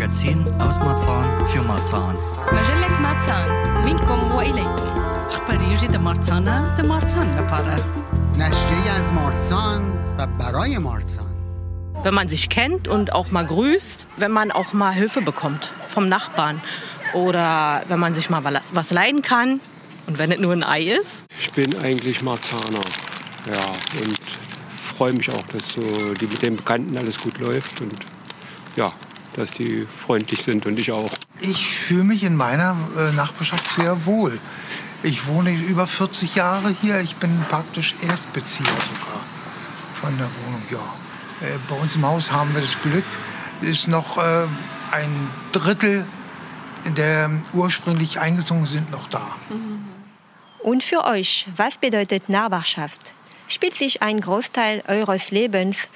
Magazin 0.00 0.44
aus 0.58 0.78
Marzahn 0.78 1.46
für 1.48 1.62
Marzahn. 1.62 2.14
مجلة 2.52 3.00
ماتسان 3.00 3.48
منكم 3.84 4.36
وإليكم 4.36 4.86
خبریږي 5.30 5.88
د 5.94 5.96
مارتانه 5.96 6.76
د 6.78 6.86
مارتان 6.86 7.38
لپاره 7.38 7.76
نشریه 8.38 8.92
از 9.00 9.12
مارسان 9.12 9.82
و 10.18 10.26
برای 10.26 10.78
مارسان 10.78 11.30
wenn 12.04 12.14
man 12.14 12.28
sich 12.28 12.48
kennt 12.48 12.88
und 12.88 13.12
auch 13.12 13.30
mal 13.30 13.46
grüßt, 13.46 14.06
wenn 14.16 14.32
man 14.32 14.50
auch 14.50 14.72
mal 14.72 14.92
Hilfe 14.92 15.20
bekommt 15.20 15.70
vom 15.88 16.08
Nachbarn 16.08 16.62
oder 17.12 17.82
wenn 17.88 17.98
man 17.98 18.14
sich 18.14 18.30
mal 18.30 18.42
was 18.72 18.90
leihen 18.90 19.22
kann 19.22 19.60
und 20.06 20.18
wenn 20.18 20.32
es 20.32 20.40
nur 20.40 20.52
ein 20.52 20.64
Ei 20.64 20.82
ist. 21.00 21.24
Ich 21.40 21.52
bin 21.52 21.70
eigentlich 21.84 22.22
Marzaner. 22.22 22.86
Ja, 23.52 23.64
und 24.00 24.20
freue 24.96 25.12
mich 25.12 25.28
auch, 25.30 25.46
dass 25.52 25.64
so 25.76 25.82
die 26.20 26.26
mit 26.26 26.40
den 26.42 26.56
Bekannten 26.56 26.96
alles 26.96 27.16
gut 27.24 27.38
läuft 27.38 27.80
und 27.80 27.98
ja, 28.76 28.92
dass 29.35 29.51
die 29.51 29.85
freundlich 29.85 30.43
sind 30.43 30.65
und 30.65 30.79
ich 30.79 30.91
auch. 30.91 31.11
Ich 31.41 31.67
fühle 31.77 32.03
mich 32.03 32.23
in 32.23 32.35
meiner 32.35 32.77
äh, 32.97 33.11
Nachbarschaft 33.11 33.73
sehr 33.73 34.05
wohl. 34.05 34.39
Ich 35.03 35.27
wohne 35.27 35.51
über 35.51 35.87
40 35.87 36.35
Jahre 36.35 36.75
hier. 36.81 36.99
Ich 37.01 37.15
bin 37.17 37.45
praktisch 37.49 37.95
Erstbezieher 38.01 38.65
sogar 38.65 39.23
von 39.93 40.17
der 40.17 40.27
Wohnung. 40.27 40.61
Ja. 40.71 41.47
Äh, 41.47 41.57
bei 41.69 41.75
uns 41.75 41.95
im 41.95 42.05
Haus 42.05 42.31
haben 42.31 42.53
wir 42.53 42.61
das 42.61 42.81
Glück, 42.81 43.05
ist 43.61 43.87
noch 43.87 44.17
äh, 44.17 44.47
ein 44.91 45.29
Drittel 45.51 46.05
der 46.91 47.31
ursprünglich 47.53 48.19
eingezogen 48.19 48.65
sind 48.65 48.91
noch 48.91 49.09
da. 49.09 49.27
Und 50.59 50.83
für 50.83 51.05
euch, 51.05 51.47
was 51.55 51.77
bedeutet 51.77 52.29
Nachbarschaft? 52.29 53.13
Spielt 53.47 53.75
sich 53.75 54.01
ein 54.01 54.21
Großteil 54.21 54.83
eures 54.87 55.31
Lebens 55.31 55.89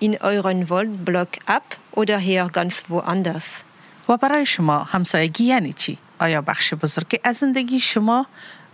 in 0.00 0.18
euren 0.20 0.68
Wohnblock 0.68 1.28
ab 1.46 1.78
oder 1.95 2.17
hier 2.19 2.49
ganz 2.49 2.83
woanders? 2.89 3.63
و 4.09 4.17
برای 4.17 4.45
شما 4.45 4.83
همسایگی 4.83 5.43
یعنی 5.43 5.73
چی؟ 5.73 5.97
آیا 6.19 6.41
بخش 6.41 6.73
بزرگی 6.73 7.19
از 7.23 7.37
زندگی 7.37 7.79
شما 7.79 8.27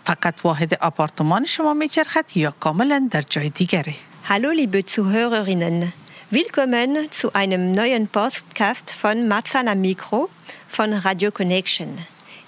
فقط 0.03 0.35
واحد 0.43 0.73
آپارتمان 0.73 1.45
شما 1.45 1.73
میچرخد 1.73 2.37
یا 2.37 2.53
کاملا 2.59 3.07
در 3.11 3.21
جای 3.21 3.49
دیگره؟ 3.49 3.93
Hallo 4.29 4.51
liebe 4.51 4.85
Zuhörerinnen, 4.85 5.93
willkommen 6.31 6.91
zu 7.11 7.27
einem 7.33 7.71
neuen 7.71 8.07
Podcast 8.09 8.91
von 8.91 9.27
Marzahn 9.27 9.67
am 9.67 9.79
Mikro 9.79 10.29
von 10.67 10.93
Radio 10.93 11.31
Connection. 11.31 11.89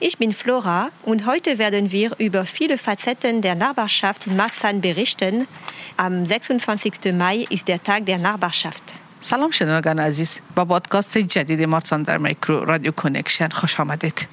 Ich 0.01 0.17
bin 0.17 0.33
Flora 0.33 0.89
und 1.03 1.25
heute 1.25 1.57
werden 1.57 1.91
wir 1.91 2.09
über 2.17 2.45
viele 2.45 2.77
Facetten 2.77 3.41
der 3.41 3.55
Nachbarschaft 3.55 4.27
in 4.27 4.35
Marzahn 4.35 4.81
berichten. 4.81 5.47
Am 5.97 6.25
26. 6.25 7.13
Mai 7.13 7.45
ist 7.49 7.67
der 7.67 7.81
Tag 7.81 8.05
der 8.05 8.17
Nachbarschaft. 8.17 8.83
سلام 9.23 9.51
شنوندگان 9.51 9.99
عزیز 9.99 10.41
با 10.55 10.65
پادکست 10.65 11.17
جدید 11.17 11.61
مارسان 11.61 12.03
در 12.03 12.17
میکرو 12.17 12.65
رادیو 12.65 12.91
کنکشن 12.91 13.49
خوش 13.49 13.79
آمدید 13.79 14.27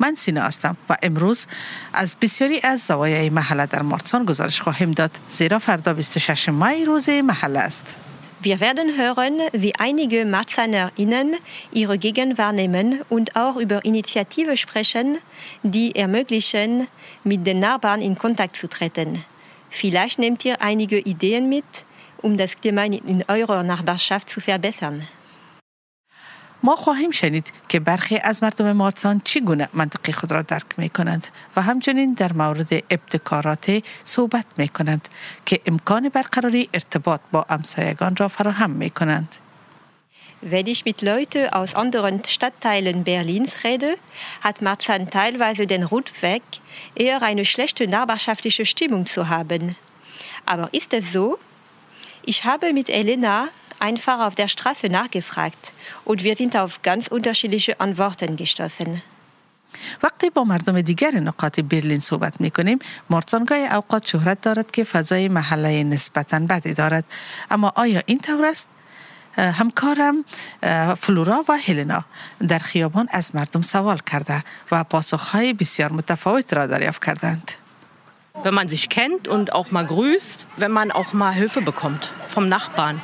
من 0.00 0.14
سینا 0.14 0.42
هستم 0.42 0.76
و 0.88 0.96
امروز 1.02 1.46
از 1.92 2.16
بسیاری 2.20 2.60
از 2.62 2.80
زوایای 2.86 3.30
محله 3.30 3.66
در 3.66 3.82
مارسان 3.82 4.24
گزارش 4.24 4.60
خواهیم 4.60 4.92
داد 4.92 5.10
زیرا 5.28 5.58
فردا 5.58 5.94
26 5.94 6.48
مای 6.48 6.84
روز 6.84 7.08
محله 7.08 7.58
است 7.58 7.96
Wir 8.42 8.60
werden 8.60 8.96
hören, 8.96 9.40
wie 9.52 9.74
einige 9.74 10.24
MarzahnerInnen 10.24 11.34
ihre 11.72 11.98
Gegend 11.98 12.38
wahrnehmen 12.38 13.00
und 13.08 13.34
auch 13.34 13.56
über 13.56 13.84
Initiativen 13.84 14.56
sprechen, 14.56 15.18
die 15.62 15.96
ermöglichen, 15.96 16.86
mit 17.24 17.46
den 17.46 17.58
Nachbarn 17.58 18.02
in 18.02 18.16
Kontakt 18.16 18.56
zu 18.56 18.68
treten. 18.68 19.24
Vielleicht 19.70 20.18
nehmt 20.18 20.44
ihr 20.44 20.60
einige 20.60 20.98
Ideen 20.98 21.48
mit, 21.48 21.86
um 22.22 22.36
das 22.36 22.56
Klima 22.60 22.84
in 22.84 23.24
eurer 23.28 23.62
Nachbarschaft 23.62 24.28
zu 24.28 24.40
verbessern. 24.40 25.02
ما 26.62 26.76
خواهیم 26.76 27.10
شنید 27.10 27.52
که 27.68 27.80
برخی 27.80 28.18
از 28.18 28.42
مردم 28.42 28.72
مارسان 28.72 29.20
چگونه 29.24 29.68
منطقه 29.74 30.12
خود 30.12 30.32
را 30.32 30.42
درک 30.42 30.78
می 30.78 30.88
کنند 30.88 31.26
و 31.56 31.62
همچنین 31.62 32.12
در 32.12 32.32
مورد 32.32 32.72
ابتکارات 32.72 33.82
صحبت 34.04 34.46
می 34.56 34.68
کنند 34.68 35.08
که 35.46 35.60
امکان 35.66 36.08
برقراری 36.08 36.68
ارتباط 36.74 37.20
با 37.32 37.46
همسایگان 37.50 38.16
را 38.16 38.28
فراهم 38.28 38.70
می 38.70 38.90
کنند. 38.90 39.36
Wenn 40.42 40.66
ich 40.66 40.84
mit 40.84 41.00
Leuten 41.02 41.48
aus 41.48 41.74
anderen 41.74 42.22
Stadtteilen 42.24 43.04
Berlins 43.04 43.64
rede, 43.64 43.96
hat 44.42 44.60
Marzahn 44.60 45.08
teilweise 45.10 45.66
den 45.66 45.82
Rundweg, 45.82 46.42
eher 46.94 47.22
eine 47.22 47.44
schlechte 47.44 47.88
nachbarschaftliche 47.88 48.66
Stimmung 48.66 49.06
zu 49.06 49.28
haben. 49.28 49.76
Aber 50.44 50.68
ist 50.72 50.92
es 50.92 51.12
so? 51.12 51.38
Ich 52.23 52.45
habe 52.45 52.73
mit 52.73 52.89
Elena 52.89 53.49
einfach 53.79 54.19
auf 54.19 54.35
der 54.35 54.47
Straße 54.47 54.87
nachgefragt 54.87 55.73
und 56.05 56.23
wir 56.23 56.35
sind 56.35 56.55
auf 56.55 56.81
ganz 56.81 57.07
unterschiedliche 57.07 57.79
Antworten 57.79 58.35
gestoßen. 58.35 59.01
وقتی 60.03 60.29
با 60.29 60.43
مردم 60.43 60.81
دیگر 60.81 61.11
نقاط 61.11 61.59
برلین 61.59 61.99
صحبت 61.99 62.41
می 62.41 62.51
کنیم 62.51 62.79
مارسان 63.09 63.45
گاهی 63.45 63.67
اوقات 63.67 64.07
شهرت 64.07 64.41
دارد 64.41 64.71
که 64.71 64.83
فضای 64.83 65.27
محله 65.27 65.83
نسبتا 65.83 66.39
بدی 66.39 66.73
دارد 66.73 67.05
اما 67.51 67.73
آیا 67.75 68.01
این 68.05 68.19
طور 68.19 68.45
است؟ 68.45 68.69
همکارم 69.37 70.25
فلورا 70.97 71.45
و 71.49 71.57
هلنا 71.67 72.05
در 72.47 72.59
خیابان 72.59 73.07
از 73.11 73.35
مردم 73.35 73.61
سوال 73.61 73.99
کرده 74.11 74.43
و 74.71 74.83
پاسخهای 74.83 75.53
بسیار 75.53 75.91
متفاوت 75.91 76.53
را 76.53 76.67
دریافت 76.67 77.05
کردند. 77.05 77.51
Wenn 78.43 78.53
man 78.53 78.67
sich 78.67 78.89
kennt 78.89 79.27
und 79.27 79.53
auch 79.53 79.71
mal 79.71 79.85
grüßt, 79.85 80.47
wenn 80.57 80.71
man 80.71 80.91
auch 80.91 81.13
mal 81.13 81.31
Hilfe 81.31 81.61
bekommt 81.61 82.11
vom 82.27 82.49
Nachbarn 82.49 83.01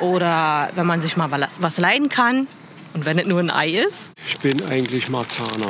oder 0.00 0.70
wenn 0.74 0.86
man 0.86 1.02
sich 1.02 1.16
mal 1.16 1.30
was 1.58 1.78
leihen 1.78 2.08
kann 2.08 2.46
und 2.94 3.04
wenn 3.04 3.18
es 3.18 3.26
nur 3.26 3.40
ein 3.40 3.50
Ei 3.50 3.70
ist. 3.70 4.12
Ich 4.26 4.38
bin 4.40 4.64
eigentlich 4.66 5.08
Marzaner. 5.08 5.68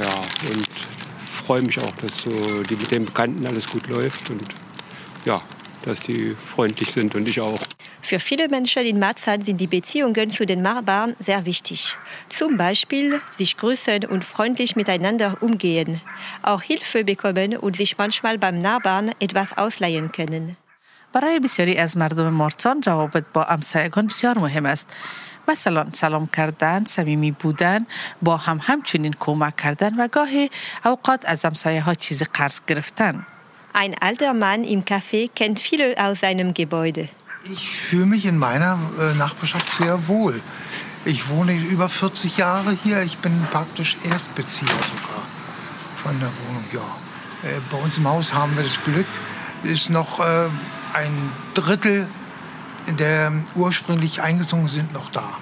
Ja, 0.00 0.14
und 0.50 0.68
freue 1.46 1.62
mich 1.62 1.78
auch, 1.78 1.90
dass 2.00 2.22
so 2.22 2.62
die 2.62 2.76
mit 2.76 2.90
den 2.90 3.04
Bekannten 3.04 3.46
alles 3.46 3.68
gut 3.68 3.86
läuft 3.88 4.30
und 4.30 4.42
ja, 5.24 5.42
dass 5.84 6.00
die 6.00 6.34
freundlich 6.34 6.92
sind 6.92 7.14
und 7.14 7.28
ich 7.28 7.40
auch. 7.40 7.60
Für 8.01 8.19
viele 8.19 8.47
Menschen 8.49 8.83
in 8.85 8.99
Marzahn 8.99 9.41
sind 9.41 9.59
die 9.59 9.67
Beziehungen 9.67 10.29
zu 10.29 10.45
den 10.45 10.61
Nachbarn 10.61 11.15
sehr 11.19 11.45
wichtig. 11.45 11.97
Zum 12.29 12.57
Beispiel 12.57 13.21
sich 13.37 13.57
grüßen 13.57 14.05
und 14.05 14.23
freundlich 14.23 14.75
miteinander 14.75 15.37
umgehen, 15.41 16.01
auch 16.43 16.61
Hilfe 16.61 17.03
bekommen 17.03 17.57
und 17.57 17.77
sich 17.77 17.97
manchmal 17.97 18.37
beim 18.37 18.59
Nachbarn 18.59 19.11
etwas 19.19 19.57
ausleihen 19.57 20.11
können. 20.11 20.57
برای 21.15 21.39
بسیاری 21.39 21.77
از 21.77 21.97
مردم 21.97 22.29
مارسان 22.29 22.81
روابط 22.83 23.23
با 23.33 23.43
همسایگان 23.43 24.07
بسیار 24.07 24.37
مهم 24.37 24.65
است 24.65 24.95
مثلا 25.47 25.87
سلام 25.91 26.27
کردن، 26.27 26.85
صمیمی 26.85 27.31
بودن، 27.31 27.85
با 28.21 28.37
هم 28.37 28.59
همچنین 28.61 29.15
کمک 29.19 29.55
کردن 29.55 29.95
و 29.95 30.07
گاهی 30.07 30.49
اوقات 30.85 31.23
از 31.25 31.45
همسایه 31.45 31.81
ها 31.81 31.93
چیز 31.93 32.23
قرض 32.23 32.59
گرفتن. 32.67 33.25
Ein 33.73 33.93
alter 34.01 34.33
Mann 34.33 34.63
im 34.63 34.85
Café 34.85 35.29
kennt 35.35 35.59
viele 35.59 35.95
aus 35.97 36.19
seinem 36.21 36.53
Gebäude. 36.53 37.09
Ich 37.44 37.70
fühle 37.70 38.06
mich 38.06 38.26
in 38.26 38.38
meiner 38.38 38.78
äh, 38.98 39.14
Nachbarschaft 39.14 39.74
sehr 39.74 40.08
wohl. 40.08 40.40
Ich 41.04 41.28
wohne 41.28 41.54
über 41.54 41.88
40 41.88 42.36
Jahre 42.36 42.76
hier. 42.82 43.02
Ich 43.02 43.18
bin 43.18 43.46
praktisch 43.50 43.96
Erstbezieher 44.04 44.68
sogar 44.68 45.26
von 45.96 46.18
der 46.20 46.28
Wohnung. 46.28 46.64
Ja. 46.72 47.48
Äh, 47.48 47.60
bei 47.70 47.78
uns 47.78 47.96
im 47.96 48.06
Haus 48.06 48.34
haben 48.34 48.54
wir 48.56 48.62
das 48.62 48.82
Glück, 48.84 49.06
ist 49.62 49.88
noch 49.88 50.20
äh, 50.20 50.48
ein 50.92 51.32
Drittel 51.54 52.08
der 52.88 53.32
ursprünglich 53.54 54.22
eingezogen 54.22 54.68
sind 54.68 54.92
noch 54.92 55.10
da. 55.10 55.38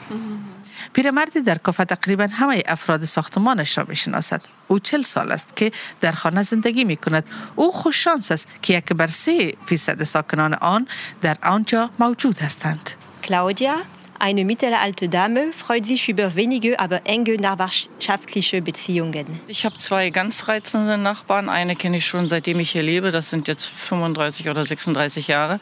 پیرمردی 0.94 1.42
در 1.42 1.57
کافه 1.57 1.86
تقریبا 1.86 2.27
همه 2.31 2.63
افراد 2.65 3.06
ساختمانش 3.06 3.77
را 3.77 3.86
میشناسد 3.88 4.42
او 4.68 4.80
چل 4.80 5.01
سال 5.01 5.31
است 5.31 5.56
که 5.56 5.71
در 6.01 6.12
خانه 6.12 6.44
زندگی 6.44 6.83
می 6.83 6.98
کند 6.98 7.24
او 7.56 7.71
خوششانس 7.71 8.31
است 8.31 8.48
که 8.62 8.74
یک 8.74 8.86
بر 8.86 9.07
سه 9.07 9.54
فیصد 9.65 10.04
ساکنان 10.04 10.54
آن 10.54 10.88
در 11.21 11.38
آنجا 11.44 11.89
موجود 12.00 12.39
هستند 12.39 12.89
Claudia, 13.24 13.75
eine 14.19 14.44
mittelalte 14.45 15.10
Dame, 15.10 15.54
freut 15.54 15.86
sich 15.86 16.10
über 16.10 16.36
wenige, 16.36 16.80
aber 16.80 17.01
enge 17.06 17.36
nachbarschaftliche 17.36 18.62
Beziehungen. 18.62 19.25
Ich 19.48 19.65
habe 19.65 19.77
zwei 19.77 20.10
ganz 20.10 20.48
reizende 20.48 20.98
Nachbarn. 20.98 21.50
Eine 21.50 21.75
kenne 21.75 21.98
ich 21.98 22.06
schon 22.06 22.30
seitdem 22.30 22.60
ich 22.60 22.71
hier 22.71 22.83
lebe. 22.83 23.12
Das 23.12 23.30
sind 23.30 23.48
jetzt 23.48 23.65
35 23.65 24.50
oder 24.50 24.65
36 24.65 25.27
Jahre. 25.27 25.60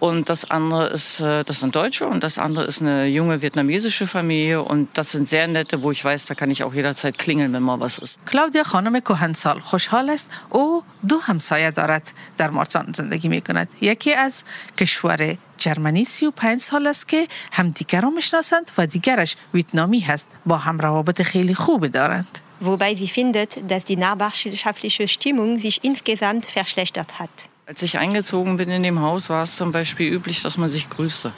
Und 0.00 0.28
das 0.28 0.50
andere 0.50 0.88
ist, 0.88 1.20
äh, 1.20 1.44
das 1.44 1.60
sind 1.60 1.76
Deutsche 1.76 2.06
und 2.06 2.24
das 2.24 2.38
andere 2.38 2.64
ist 2.64 2.80
eine 2.82 3.06
junge 3.06 3.40
vietnamesische 3.42 4.06
Familie. 4.06 4.62
Und 4.62 4.88
das 4.98 5.12
sind 5.12 5.28
sehr 5.28 5.46
nette, 5.46 5.82
wo 5.82 5.90
ich 5.90 6.04
weiß, 6.04 6.26
da 6.26 6.34
kann 6.34 6.50
ich 6.50 6.64
auch 6.64 6.74
jederzeit 6.74 7.18
klingeln, 7.18 7.52
wenn 7.52 7.62
mal 7.62 7.80
was 7.80 7.98
ist. 7.98 8.18
کلاودیا 8.26 8.64
خانم 8.64 9.00
کهنسال 9.00 9.60
خوشحال 9.60 10.10
است 10.10 10.30
او 10.50 10.82
دو 11.08 11.18
همسایه 11.18 11.70
دارد 11.70 12.12
در 12.36 12.50
مارسان 12.50 12.92
زندگی 12.94 13.28
می 13.28 13.40
کند 13.40 13.68
یکی 13.80 14.14
از 14.14 14.44
کشور 14.78 15.38
جرمنی 15.56 16.04
35 16.04 16.60
سال 16.60 16.86
است 16.86 17.08
که 17.08 17.28
همدیگر 17.52 18.00
را 18.00 18.10
میشناسند 18.10 18.70
و 18.78 18.86
دیگرش 18.86 19.36
ویتنامی 19.54 20.00
هست 20.00 20.26
با 20.46 20.56
هم 20.56 20.78
روابط 20.78 21.22
خیلی 21.22 21.54
خوبی 21.54 21.88
دارند 21.88 22.38
wobei 22.62 22.94
sie 22.94 23.08
findet, 23.08 23.60
dass 23.70 23.84
die 23.84 23.96
nachbarschaftliche 23.96 25.08
Stimmung 25.08 25.56
sich 25.56 25.84
insgesamt 25.84 26.46
verschlechtert 26.46 27.18
hat. 27.18 27.30
Als 27.66 27.82
ich 27.82 27.98
eingezogen 27.98 28.56
bin 28.56 28.70
in 28.70 28.82
dem 28.82 29.00
Haus, 29.00 29.30
war 29.30 29.42
es 29.44 29.56
zum 29.56 29.72
Beispiel 29.72 30.12
üblich, 30.12 30.42
dass 30.42 30.58
man 30.58 30.68
sich 30.68 30.90
grüßte. 30.90 31.32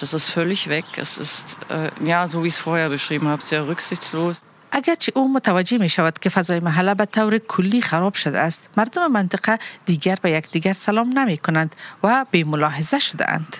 Das 0.00 0.14
ist 0.14 0.28
völlig 0.28 0.68
weg. 0.68 0.84
Es 0.96 1.18
ist, 1.18 1.46
äh, 1.68 1.90
ja, 2.04 2.26
so 2.26 2.42
wie 2.42 2.48
ich 2.48 2.54
es 2.54 2.60
vorher 2.60 2.88
beschrieben 2.88 3.28
habe, 3.28 3.42
sehr 3.42 3.66
rücksichtslos. 3.66 4.40
اگرچه 4.76 5.12
او 5.14 5.32
متوجه 5.32 5.78
می 5.78 5.88
شود 5.88 6.18
که 6.18 6.30
فضای 6.30 6.60
محله 6.60 6.94
به 6.94 7.04
طور 7.04 7.38
کلی 7.38 7.80
خراب 7.80 8.14
شده 8.14 8.38
است 8.38 8.70
مردم 8.76 9.06
منطقه 9.12 9.58
دیگر 9.84 10.18
به 10.22 10.30
یکدیگر 10.30 10.72
سلام 10.72 11.18
نمی 11.18 11.38
کنند 11.38 11.76
و 12.02 12.24
به 12.30 12.44
ملاحظه 12.44 12.98
شده 12.98 13.30
اند 13.30 13.56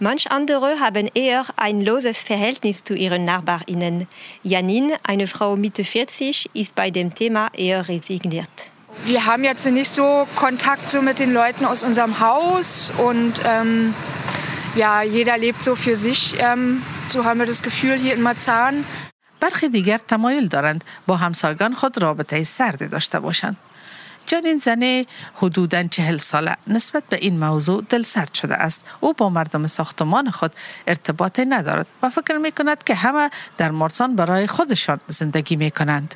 Manch 0.00 0.26
andere 0.30 0.78
haben 0.80 1.08
eher 1.14 1.44
ein 1.56 1.80
loses 1.80 2.22
Verhältnis 2.22 2.84
zu 2.84 2.94
ihren 2.94 3.24
Nachbarinnen. 3.24 4.06
Janine, 4.44 4.96
eine 5.02 5.26
Frau 5.26 5.56
Mitte 5.56 5.82
40, 5.82 6.50
ist 6.54 6.74
bei 6.76 6.90
dem 6.90 7.14
Thema 7.14 7.48
eher 7.52 7.88
resigniert. 7.88 8.70
Wir 9.05 9.25
haben 9.25 9.43
jetzt 9.43 9.65
nicht 9.65 9.91
so 9.91 10.27
Kontakt 10.35 10.89
so 10.89 11.01
mit 11.01 11.19
den 11.19 11.33
Leuten 11.33 11.65
aus 11.65 11.83
unserem 11.83 12.19
Haus 12.19 12.91
und 12.97 13.41
ähm, 13.45 13.93
ja, 14.75 15.01
jeder 15.01 15.37
lebt 15.37 15.61
so 15.63 15.75
für 15.75 15.97
sich. 15.97 16.35
Ähm, 16.39 16.81
so 17.09 17.25
haben 17.25 17.39
wir 17.39 17.45
das 17.45 17.61
Gefühl 17.61 17.95
hier 17.97 18.13
in 18.13 18.21
Marzahn. 18.21 18.85
برخی 19.39 19.69
دیگر 19.69 19.97
تمایل 19.97 20.47
دارند 20.47 20.83
با 21.07 21.17
همسایگان 21.17 21.73
خود 21.73 21.97
رابطه 21.97 22.43
سردی 22.43 22.87
داشته 22.87 23.19
باشند. 23.19 23.57
جانین 24.25 24.57
زنه 24.57 25.05
حدوداً 25.35 25.83
چهل 25.83 26.17
ساله 26.17 26.55
نسبت 26.67 27.03
به 27.09 27.17
این 27.21 27.39
موضوع 27.39 27.83
دلسرد 27.89 28.33
شده 28.33 28.55
است 28.55 28.81
او 28.99 29.13
با 29.13 29.29
مردم 29.29 29.67
ساختمان 29.67 30.29
خود 30.29 30.51
ارتباط 30.87 31.39
ندارد 31.49 31.87
و 32.03 32.09
فکر 32.09 32.37
می 32.37 32.51
کند 32.51 32.83
که 32.83 32.95
همه 32.95 33.29
در 33.57 33.71
مارسان 33.71 34.15
برای 34.15 34.47
خودشان 34.47 34.99
زندگی 35.07 35.55
می 35.55 35.71
کنند 35.71 36.15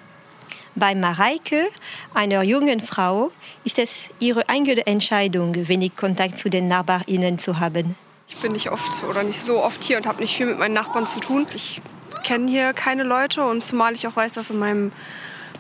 Bei 0.80 0.94
Mareike, 0.94 1.70
einer 2.14 2.44
jungen 2.44 2.82
Frau, 2.82 3.32
ist 3.64 3.80
es 3.80 4.10
ihre 4.20 4.48
eigene 4.48 4.86
Entscheidung, 4.86 5.68
wenig 5.68 5.96
Kontakt 5.96 6.38
zu 6.38 6.50
den 6.50 6.68
NachbarInnen 6.68 7.40
zu 7.40 7.60
haben. 7.60 7.96
Ich 8.28 8.36
bin 8.38 8.52
nicht 8.52 8.70
oft 8.70 9.04
oder 9.10 9.24
nicht 9.24 9.42
so 9.42 9.64
oft 9.64 9.84
hier 9.84 9.98
und 9.98 10.06
habe 10.06 10.22
nicht 10.22 10.38
viel 10.38 10.46
mit 10.46 10.60
meinen 10.60 10.76
Nachbarn 10.76 11.08
zu 11.08 11.20
tun. 11.20 11.48
Ich 11.56 11.82
kenne 12.24 12.52
hier 12.52 12.74
keine 12.74 13.02
Leute 13.02 13.44
und 13.44 13.66
zumal 13.66 13.96
ich 13.96 14.06
auch 14.06 14.16
weiß, 14.16 14.36
dass 14.36 14.52
in 14.52 14.60
meinem 14.60 14.92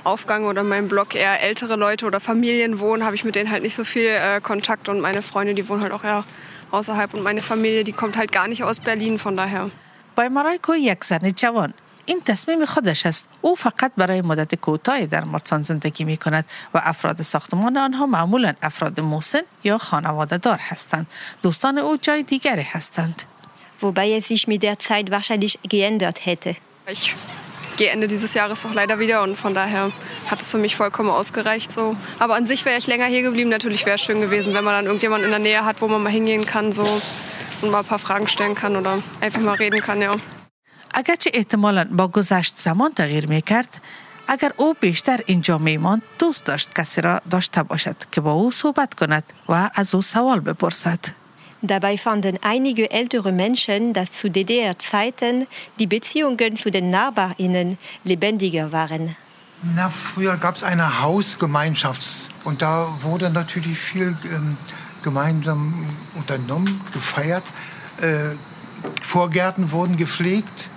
Aufgang 0.03 0.45
oder 0.45 0.61
in 0.61 0.67
meinem 0.67 0.87
Blog 0.87 1.15
eher 1.15 1.41
ältere 1.41 1.77
Leute 1.77 2.05
oder 2.05 2.19
Familien 2.19 2.79
wohnen, 2.79 3.03
habe 3.03 3.15
ich 3.15 3.23
mit 3.23 3.33
denen 3.33 3.49
halt 3.49 3.63
nicht 3.63 3.75
so 3.75 3.85
viel 3.85 4.09
äh, 4.09 4.39
Kontakt 4.39 4.87
und 4.87 4.99
meine 4.99 5.23
Freunde, 5.23 5.55
die 5.55 5.67
wohnen 5.67 5.81
halt 5.81 5.93
auch 5.93 6.03
eher 6.03 6.25
außerhalb 6.69 7.15
und 7.15 7.23
meine 7.23 7.41
Familie, 7.41 7.83
die 7.83 7.91
kommt 7.91 8.17
halt 8.17 8.31
gar 8.31 8.47
nicht 8.47 8.63
aus 8.63 8.79
Berlin, 8.79 9.17
von 9.17 9.35
daher. 9.35 9.71
Bei 10.13 10.29
Mareiko 10.29 10.75
Jaksanicawan 10.75 11.73
این 12.06 12.20
تصمیم 12.20 12.64
خودش 12.64 13.06
است 13.06 13.28
او 13.40 13.54
فقط 13.54 13.93
برای 13.96 14.22
مدت 14.22 14.54
کوتاهی 14.54 15.06
در 15.06 15.25
مارسان 15.25 15.62
زندگی 15.62 16.04
می 16.04 16.16
کند 16.16 16.44
و 16.75 16.81
افراد 16.84 17.22
ساختمان 17.22 17.76
آنها 17.76 18.06
معمولا 18.06 18.52
افراد 18.62 19.00
موسن 19.00 19.43
یا 19.64 19.78
خانواده 19.78 20.37
دار 20.37 20.58
هستند 20.60 21.06
دوستان 21.43 21.78
او 21.78 21.96
جای 21.96 22.22
دیگری 22.22 22.62
هستند 22.62 23.22
wobei 23.82 24.10
es 24.12 24.28
sich 24.28 24.46
mit 24.46 24.62
der 24.62 24.78
Zeit 24.78 25.10
wahrscheinlich 25.10 25.58
geändert 25.69 26.25
hätte. 26.25 26.54
Ich 26.87 27.14
gehe 27.76 27.90
Ende 27.90 28.06
dieses 28.06 28.34
Jahres 28.34 28.62
doch 28.62 28.75
leider 28.75 28.99
wieder 28.99 29.22
und 29.22 29.37
von 29.37 29.54
daher 29.54 29.93
hat 30.31 30.40
es 30.40 30.50
für 30.50 30.58
mich 30.58 30.76
vollkommen 30.76 31.10
ausgereicht 31.10 31.70
so. 31.72 31.96
Aber 32.19 32.34
an 32.34 32.46
sich 32.46 32.64
wäre 32.64 32.78
ich 32.78 32.87
länger 32.87 33.06
hier 33.06 33.22
geblieben. 33.22 33.50
Natürlich 33.50 33.84
wäre 33.84 33.96
es 33.96 34.02
schön 34.02 34.20
gewesen, 34.20 34.54
wenn 34.54 34.64
man 34.64 34.75
dann 34.75 34.87
irgendjemanden 34.87 35.26
in 35.26 35.31
der 35.31 35.40
Nähe 35.40 35.64
hat, 35.64 35.81
wo 35.81 35.88
man 35.88 36.02
mal 36.02 36.10
hingehen 36.10 36.46
kann 36.46 36.72
so 36.72 36.87
und 37.60 37.70
mal 37.70 37.81
ein 37.81 37.84
paar 37.84 37.99
Fragen 37.99 38.28
stellen 38.28 38.54
kann 38.54 38.76
oder 38.76 39.02
einfach 39.20 39.40
mal 39.40 39.56
reden 39.56 39.81
kann, 39.81 40.00
ja. 40.00 40.16
اگرچه 40.96 41.31
احتمالا 41.34 41.84
با 41.90 42.08
گذشت 42.08 42.56
زمان 42.56 42.93
تغییر 42.94 43.26
می 43.26 43.43
کرد 43.43 43.81
اگر 44.28 44.52
او 44.56 44.75
بیشتر 44.81 45.20
اینجا 45.26 45.58
میماند 45.58 46.02
دوست 46.19 46.44
داشت 46.44 46.75
کسی 46.75 47.00
را 47.00 47.20
داشته 47.31 47.62
باشد 47.62 47.96
که 48.12 48.20
با 48.20 48.32
او 48.32 48.50
صحبت 48.50 48.94
کند 48.94 49.32
و 49.49 49.70
از 49.75 49.94
او 49.94 50.02
سوال 50.02 50.40
بپرسد 50.40 50.99
Dabei 51.75 51.96
fanden 51.96 52.37
einige 52.43 52.90
ältere 52.90 53.31
Menschen, 53.31 53.93
dass 53.93 54.10
zu 54.20 54.28
DDR-Zeiten 54.28 55.46
die 55.78 55.87
Beziehungen 55.87 56.56
zu 56.56 56.70
den 56.70 56.90
NachbarInnen 56.90 57.78
lebendiger 58.02 58.72
waren. 58.72 59.14
Na, 59.76 59.88
früher 59.88 60.37
gab 60.38 60.56
es 60.56 60.64
eine 60.64 60.88
Hausgemeinschafts- 61.04 62.31
und 62.43 62.62
da 62.62 62.75
wurde 63.02 63.31
natürlich 63.31 63.78
viel 63.78 64.16
ähm, 64.25 64.56
gemeinsam 65.04 65.87
unternommen, 66.16 66.81
gefeiert. 66.93 67.44
Äh, 68.00 68.34
Vorgärten 69.00 69.70
wurden 69.70 69.96
gepflegt 69.96 70.56
nicht? 70.56 70.69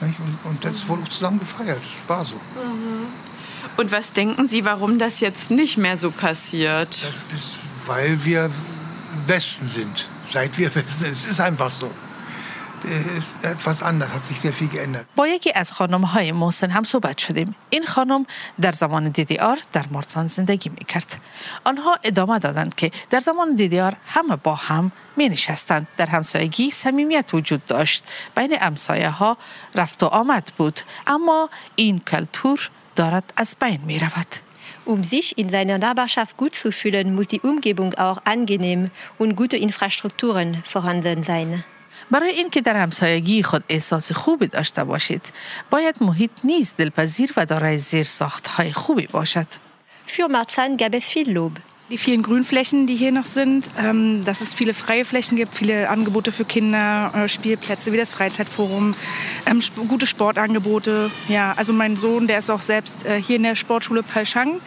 und, 0.00 0.16
und 0.44 0.64
das 0.64 0.86
wurde 0.88 1.02
auch 1.02 1.08
zusammen 1.08 1.38
gefeiert. 1.38 1.80
Das 1.80 2.08
war 2.08 2.24
so. 2.24 2.34
Und 3.76 3.92
was 3.92 4.12
denken 4.12 4.46
Sie, 4.46 4.64
warum 4.64 4.98
das 4.98 5.20
jetzt 5.20 5.50
nicht 5.50 5.76
mehr 5.76 5.96
so 5.96 6.10
passiert? 6.10 7.12
Das 7.32 7.40
ist, 7.40 7.54
weil 7.86 8.24
wir 8.24 8.50
Westen 9.26 9.66
sind. 9.66 10.08
Seit 10.26 10.56
wir 10.58 10.74
Westen 10.74 10.98
sind. 10.98 11.12
Es 11.12 11.24
ist 11.24 11.40
einfach 11.40 11.70
so. 11.70 11.90
با 15.16 15.28
یکی 15.28 15.52
از 15.54 15.72
خانم 15.72 16.00
های 16.00 16.32
محسن 16.32 16.70
هم 16.70 16.84
صحبت 16.84 17.18
شدیم. 17.18 17.56
این 17.70 17.84
خانم 17.84 18.26
در 18.60 18.72
زمان 18.72 19.08
دیدی 19.08 19.36
آر 19.36 19.58
در 19.72 19.84
مارسان 19.90 20.26
زندگی 20.26 20.68
می 20.68 20.84
کرد 20.84 21.20
آنها 21.64 21.98
ادامه 22.04 22.38
دادند 22.38 22.74
که 22.74 22.90
در 23.10 23.20
زمان 23.20 23.54
دیدی 23.54 23.80
آر 23.80 23.96
همه 24.06 24.36
با 24.36 24.54
هم 24.54 24.92
می 25.16 25.28
نشستند 25.28 25.88
در 25.96 26.06
همسایگی 26.06 26.70
صمیمیت 26.70 27.30
وجود 27.32 27.66
داشت. 27.66 28.04
بین 28.36 28.52
همسایه 28.52 29.10
ها 29.10 29.36
رفت 29.74 30.02
و 30.02 30.06
آمد 30.06 30.52
بود. 30.56 30.80
اما 31.06 31.50
این 31.76 32.00
کلتور 32.00 32.70
دارد 32.96 33.32
از 33.36 33.56
بین 33.60 33.80
می 33.86 33.98
رود 33.98 34.36
Um 34.86 35.02
sich 35.02 35.38
in 35.38 35.48
seiner 35.48 35.78
Nachbarschaft 35.78 36.36
gut 36.36 36.54
zu 36.54 36.70
fühlen, 36.70 37.14
muss 37.14 37.28
die 37.28 37.40
Umgebung 37.40 37.94
auch 37.94 38.18
angenehm 38.26 38.90
und 39.18 39.34
gute 39.34 39.56
Infrastrukturen 39.56 40.62
vorhanden 40.62 41.22
sein. 41.22 41.64
برای 42.11 42.29
اینکه 42.29 42.61
در 42.61 42.75
همسایگی 42.75 43.43
خود 43.43 43.63
احساس 43.69 44.11
خوبی 44.11 44.47
داشته 44.47 44.83
باشید 44.83 45.31
باید 45.69 45.95
محیط 46.01 46.31
نیز 46.43 46.73
دلپذیر 46.77 47.33
و 47.37 47.45
دارای 47.45 47.77
زیر 47.77 48.03
ساخت 48.03 48.47
های 48.47 48.71
خوبی 48.71 49.07
باشد 49.07 49.47
Für 50.07 50.27
Marzahn 50.27 50.75
gab 50.77 50.95
es 50.95 51.05
viel 51.05 51.29
Lob. 51.31 51.53
Die 51.91 51.97
vielen 51.97 52.23
Grünflächen, 52.23 52.87
die 52.87 52.95
hier 52.95 53.11
noch 53.11 53.25
sind, 53.25 53.67
ähm, 53.77 54.21
dass 54.23 54.41
es 54.41 54.55
viele 54.55 54.73
freie 54.73 55.05
Flächen 55.05 55.35
gibt, 55.37 55.53
viele 55.55 55.89
Angebote 55.89 56.31
für 56.31 56.45
Kinder, 56.45 57.11
äh, 57.15 57.27
Spielplätze 57.27 57.91
wie 57.93 57.97
das 57.97 58.13
Freizeitforum, 58.13 58.95
ähm, 59.45 59.59
sp 59.61 59.85
gute 59.87 60.07
Sportangebote. 60.07 61.11
Ja, 61.27 61.53
also 61.57 61.73
mein 61.73 61.95
Sohn, 61.95 62.27
der 62.27 62.39
ist 62.39 62.49
auch 62.49 62.63
selbst 62.63 63.05
äh, 63.05 63.21
hier 63.21 63.37
in 63.37 63.43
der 63.43 63.55
Sportschule 63.55 64.03
Palschang. 64.03 64.61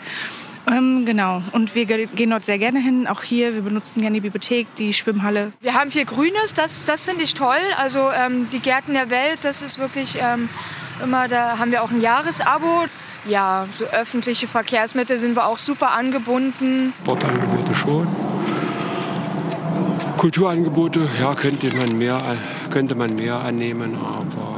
ähm, 0.67 1.05
genau. 1.05 1.41
Und 1.53 1.75
wir 1.75 1.85
ge 1.85 2.07
gehen 2.07 2.29
dort 2.29 2.43
sehr 2.43 2.57
gerne 2.57 2.79
hin. 2.79 3.07
Auch 3.07 3.23
hier, 3.23 3.53
wir 3.53 3.61
benutzen 3.61 4.01
gerne 4.01 4.15
die 4.15 4.21
Bibliothek, 4.21 4.67
die 4.75 4.93
Schwimmhalle. 4.93 5.53
Wir 5.61 5.73
haben 5.73 5.91
viel 5.91 6.05
Grünes, 6.05 6.53
das, 6.53 6.85
das 6.85 7.05
finde 7.05 7.23
ich 7.23 7.33
toll. 7.33 7.55
Also 7.77 8.09
ähm, 8.11 8.49
die 8.51 8.59
Gärten 8.59 8.93
der 8.93 9.09
Welt, 9.09 9.39
das 9.43 9.61
ist 9.61 9.79
wirklich 9.79 10.17
ähm, 10.21 10.49
immer, 11.01 11.27
da 11.27 11.57
haben 11.57 11.71
wir 11.71 11.83
auch 11.83 11.91
ein 11.91 12.01
Jahresabo. 12.01 12.85
Ja, 13.27 13.67
so 13.77 13.85
öffentliche 13.85 14.47
Verkehrsmittel 14.47 15.17
sind 15.17 15.35
wir 15.35 15.47
auch 15.47 15.57
super 15.57 15.91
angebunden. 15.91 16.93
Sportangebote 17.03 17.73
schon. 17.73 18.07
Kulturangebote, 20.17 21.07
ja, 21.21 21.33
könnte 21.35 21.75
man 21.75 21.97
mehr, 21.97 22.17
könnte 22.71 22.95
man 22.95 23.13
mehr 23.15 23.35
annehmen, 23.35 23.95
aber 23.95 24.56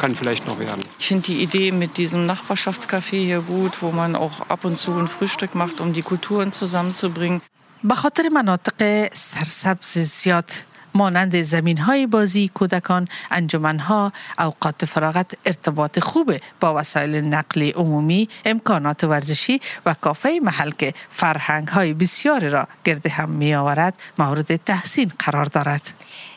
kann 0.00 0.14
vielleicht 0.14 0.46
noch 0.46 0.58
werden. 0.58 0.82
Ich 0.98 1.06
finde 1.08 1.24
die 1.24 1.42
Idee 1.42 1.72
mit 1.72 1.96
diesem 1.96 2.26
Nachbarschaftscafé 2.26 3.18
hier 3.30 3.40
gut, 3.40 3.82
wo 3.82 3.90
man 3.90 4.16
auch 4.16 4.36
ab 4.48 4.64
und 4.64 4.76
zu 4.76 4.92
ein 4.92 5.08
Frühstück 5.08 5.54
macht, 5.54 5.80
um 5.80 5.92
die 5.92 6.02
Kulturen 6.02 6.52
zusammenzubringen. 6.52 7.40
به 7.84 7.94
خاطر 7.94 8.28
مناطق 8.28 9.08
سرسبز 9.12 9.98
زیاد 9.98 10.50
مانند 10.94 11.42
زمین 11.42 11.78
های 11.78 12.06
بازی 12.06 12.48
کودکان 12.54 13.08
انجمن 13.30 13.78
ها 13.78 14.12
اوقات 14.38 14.84
فراغت 14.84 15.34
ارتباط 15.46 15.98
خوب 15.98 16.36
با 16.60 16.74
وسایل 16.74 17.14
نقل 17.14 17.70
عمومی 17.70 18.28
امکانات 18.44 19.04
ورزشی 19.04 19.60
و 19.86 19.94
کافه 19.94 20.40
محل 20.42 20.70
که 20.70 20.94
فرهنگ 21.10 21.68
های 21.68 21.94
بسیاری 21.94 22.48
را 22.48 22.68
گرد 22.84 23.06
هم 23.06 23.30
می 23.30 23.54
آورد 23.54 24.02
مورد 24.18 24.56
تحسین 24.56 25.12
قرار 25.18 25.44
دارد 25.44 25.94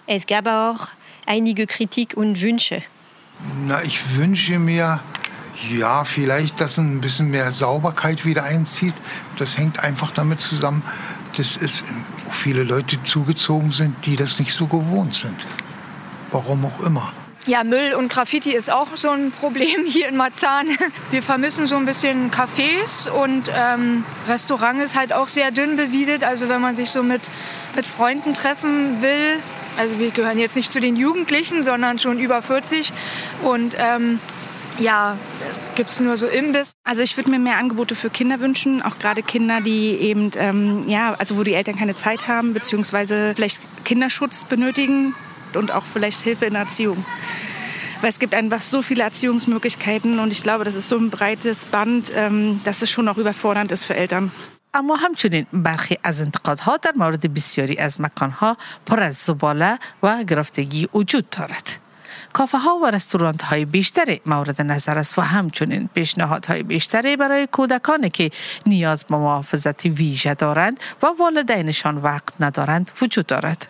Es 0.07 0.25
gab 0.27 0.47
auch 0.47 0.81
einige 1.25 1.65
Kritik 1.65 2.15
und 2.15 2.39
Wünsche. 2.41 2.83
na, 3.66 3.82
ich 3.82 4.16
wünsche 4.16 4.58
mir, 4.58 5.00
ja, 5.70 6.04
vielleicht, 6.04 6.60
dass 6.60 6.78
ein 6.78 7.00
bisschen 7.00 7.30
mehr 7.30 7.52
Sauberkeit 7.52 8.24
wieder 8.24 8.44
einzieht. 8.44 8.94
Das 9.38 9.56
hängt 9.56 9.80
einfach 9.80 10.10
damit 10.10 10.40
zusammen, 10.40 10.82
das 11.36 11.56
ist 11.56 11.84
auch 12.28 12.32
viele 12.32 12.64
Leute 12.64 13.02
zugezogen 13.04 13.72
sind, 13.72 14.04
die 14.06 14.16
das 14.16 14.38
nicht 14.38 14.52
so 14.52 14.66
gewohnt 14.66 15.14
sind. 15.14 15.46
Warum 16.30 16.64
auch 16.64 16.80
immer. 16.80 17.12
Ja, 17.46 17.64
Müll 17.64 17.94
und 17.94 18.12
Graffiti 18.12 18.52
ist 18.52 18.70
auch 18.70 18.88
so 18.94 19.10
ein 19.10 19.30
Problem 19.32 19.86
hier 19.86 20.08
in 20.08 20.16
Marzahn. 20.16 20.68
Wir 21.10 21.22
vermissen 21.22 21.66
so 21.66 21.76
ein 21.76 21.86
bisschen 21.86 22.30
Cafés 22.30 23.08
und 23.08 23.50
ähm, 23.54 24.04
Restaurant 24.28 24.80
ist 24.82 24.96
halt 24.96 25.12
auch 25.12 25.26
sehr 25.26 25.50
dünn 25.50 25.76
besiedelt. 25.76 26.22
Also 26.22 26.48
wenn 26.48 26.60
man 26.60 26.74
sich 26.74 26.90
so 26.90 27.02
mit, 27.02 27.22
mit 27.74 27.86
Freunden 27.86 28.34
treffen 28.34 29.00
will, 29.00 29.38
also 29.76 29.98
wir 29.98 30.10
gehören 30.10 30.38
jetzt 30.38 30.56
nicht 30.56 30.72
zu 30.72 30.80
den 30.80 30.96
Jugendlichen, 30.96 31.62
sondern 31.62 31.98
schon 31.98 32.18
über 32.18 32.42
40 32.42 32.92
und 33.42 33.76
ähm, 33.78 34.20
ja, 34.78 35.18
gibt 35.74 35.90
es 35.90 36.00
nur 36.00 36.16
so 36.16 36.26
Imbiss. 36.26 36.72
Also 36.84 37.02
ich 37.02 37.16
würde 37.16 37.30
mir 37.30 37.38
mehr 37.38 37.58
Angebote 37.58 37.94
für 37.94 38.10
Kinder 38.10 38.40
wünschen, 38.40 38.82
auch 38.82 38.98
gerade 38.98 39.22
Kinder, 39.22 39.60
die 39.60 39.90
eben, 39.90 40.30
ähm, 40.36 40.84
ja, 40.88 41.14
also 41.14 41.36
wo 41.36 41.42
die 41.42 41.54
Eltern 41.54 41.76
keine 41.76 41.96
Zeit 41.96 42.28
haben, 42.28 42.54
beziehungsweise 42.54 43.32
vielleicht 43.34 43.60
Kinderschutz 43.84 44.44
benötigen 44.44 45.14
und 45.54 45.72
auch 45.72 45.84
vielleicht 45.84 46.22
Hilfe 46.22 46.46
in 46.46 46.54
der 46.54 46.62
Erziehung. 46.62 47.04
Weil 48.00 48.10
es 48.10 48.18
gibt 48.18 48.34
einfach 48.34 48.62
so 48.62 48.80
viele 48.80 49.02
Erziehungsmöglichkeiten 49.02 50.18
und 50.18 50.32
ich 50.32 50.42
glaube, 50.42 50.64
das 50.64 50.74
ist 50.74 50.88
so 50.88 50.96
ein 50.96 51.10
breites 51.10 51.66
Band, 51.66 52.10
ähm, 52.14 52.60
dass 52.64 52.80
es 52.80 52.90
schon 52.90 53.08
auch 53.08 53.18
überfordernd 53.18 53.72
ist 53.72 53.84
für 53.84 53.94
Eltern. 53.94 54.32
اما 54.74 54.96
همچنین 54.96 55.46
برخی 55.52 55.98
از 56.04 56.22
انتقادها 56.22 56.76
در 56.76 56.92
مورد 56.96 57.34
بسیاری 57.34 57.78
از 57.78 58.00
مکانها 58.00 58.56
پر 58.86 59.00
از 59.02 59.14
زباله 59.14 59.78
و 60.02 60.24
گرفتگی 60.24 60.88
وجود 60.94 61.30
دارد. 61.30 61.80
کافه 62.32 62.58
ها 62.58 62.78
و 62.82 62.86
رستوران 62.86 63.34
های 63.44 63.64
بیشتری 63.64 64.20
مورد 64.26 64.62
نظر 64.62 64.98
است 64.98 65.18
و 65.18 65.22
همچنین 65.22 65.88
پیشنهادهای 65.94 66.62
بیشتری 66.62 67.16
برای 67.16 67.46
کودکان 67.46 68.08
که 68.08 68.30
نیاز 68.66 69.04
به 69.04 69.16
محافظت 69.16 69.86
ویژه 69.86 70.34
دارند 70.34 70.80
و 71.02 71.06
والدینشان 71.18 71.96
وقت 71.96 72.32
ندارند 72.40 72.90
وجود 73.02 73.26
دارد. 73.26 73.68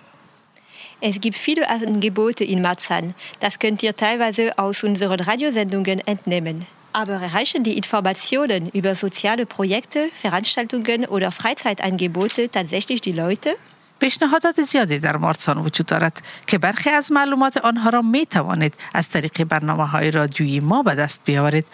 Es 1.02 1.19
gibt 1.19 1.38
viele 1.38 1.66
Angebote 1.71 2.45
in 2.45 2.61
Marzahn. 2.61 3.14
Das 3.40 3.59
könnt 3.59 3.83
ihr 3.83 3.97
teilweise 3.97 4.59
aus 4.59 4.85
unseren 4.85 5.21
Radiosendungen 5.21 5.99
entnehmen. 6.07 6.66
Aber 6.94 7.13
erreichen 7.13 7.63
die 7.63 7.75
Informationen 7.75 8.70
über 8.70 8.96
soziale 8.96 9.46
Projekte, 9.46 10.10
Veranstaltungen 10.13 11.06
oder 11.06 11.32
Freizeitangebote 11.32 12.50
tatsächlich 12.50 13.01
die 13.01 13.12
Leute? 13.12 13.58
پیشنهادات 14.00 14.62
زیادی 14.62 15.00
در 15.00 15.18
مارسان 15.18 15.58
وجود 15.58 15.86
دارد 15.86 16.22
که 16.48 16.58
برخی 16.58 16.89
از 16.89 17.12
معلومات 17.12 17.58
آنها 17.58 17.89
را 17.89 18.01
می 18.01 18.25
توانید 18.25 18.74
از 18.94 19.10
طریق 19.10 19.44
برنامه 19.44 19.88
های 19.88 20.12
رادیویی 20.12 20.60
ما 20.60 20.84
به 20.84 20.96
دست 20.96 21.22
بیاورید 21.25 21.65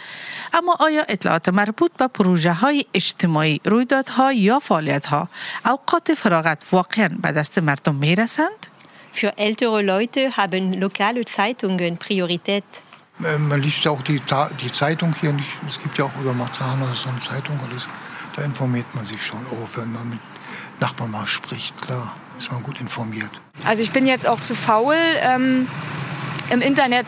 اما 0.54 0.78
آیا 0.80 1.04
اطلاعات 1.10 1.50
مربوط 1.50 1.92
به 1.98 2.08
پروژه 2.08 2.54
های 2.54 2.86
اجتماعی 2.94 3.62
رویدادها 3.66 4.34
یا 4.34 4.60
فعالیت 4.60 5.06
ها 5.06 5.30
اوقات 5.66 6.14
فراغت 6.14 6.64
واقعا 6.72 7.10
به 7.24 7.32
دست 7.32 7.60
مردم 7.60 7.96
می 7.96 8.16
رسند؟ 8.16 8.68
Für 9.14 9.34
ältere 9.38 9.82
Leute 9.82 10.38
haben 10.38 10.74
lokale 10.80 11.26
Zeitungen 11.26 11.98
Priorität. 11.98 12.64
Man 13.19 13.63
liest 13.63 13.83
ja 13.85 13.91
auch 13.93 14.03
die, 14.03 14.21
die 14.61 14.73
Zeitung 14.73 15.15
hier 15.19 15.33
nicht. 15.33 15.49
Es 15.67 15.81
gibt 15.81 15.97
ja 15.97 16.05
auch 16.05 16.21
über 16.21 16.35
Marzahn 16.35 16.87
so 16.95 17.09
eine 17.09 17.21
Zeitung 17.21 17.59
alles. 17.67 17.89
Da 18.35 18.43
informiert 18.43 18.95
man 18.95 19.07
sich 19.07 19.25
schon, 19.25 19.41
auch 19.47 19.69
wenn 19.77 19.91
man 19.93 20.11
mit 20.11 20.21
Nachbarn 20.81 21.11
mal 21.11 21.27
spricht, 21.27 21.81
klar, 21.81 22.15
ist 22.39 22.53
man 22.53 22.63
gut 22.63 22.79
informiert. 22.81 23.31
Also 23.65 23.83
ich 23.83 23.91
bin 23.91 24.07
jetzt 24.07 24.29
auch 24.29 24.41
zu 24.41 24.55
faul, 24.55 24.97
ähm, 25.23 25.67
im 26.51 26.61
Internet 26.61 27.07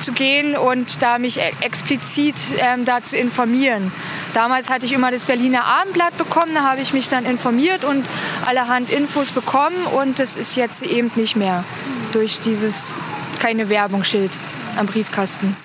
zu 0.00 0.12
gehen 0.12 0.56
und 0.56 1.02
da 1.02 1.18
mich 1.18 1.40
explizit 1.60 2.36
ähm, 2.58 2.84
da 2.84 3.02
zu 3.02 3.16
informieren. 3.16 3.90
Damals 4.34 4.68
hatte 4.68 4.84
ich 4.84 4.92
immer 4.92 5.10
das 5.10 5.24
Berliner 5.24 5.64
Abendblatt 5.64 6.16
bekommen, 6.18 6.54
da 6.54 6.62
habe 6.62 6.82
ich 6.82 6.92
mich 6.92 7.08
dann 7.08 7.24
informiert 7.24 7.84
und 7.84 8.06
allerhand 8.44 8.90
Infos 8.90 9.32
bekommen 9.32 9.76
und 9.98 10.18
das 10.18 10.36
ist 10.36 10.54
jetzt 10.54 10.82
eben 10.82 11.10
nicht 11.16 11.34
mehr 11.34 11.64
durch 12.12 12.40
dieses 12.40 12.94
keine 13.40 13.70
Werbungsschild 13.70 14.32
am 14.77 14.85
Briefkasten. 14.85 15.55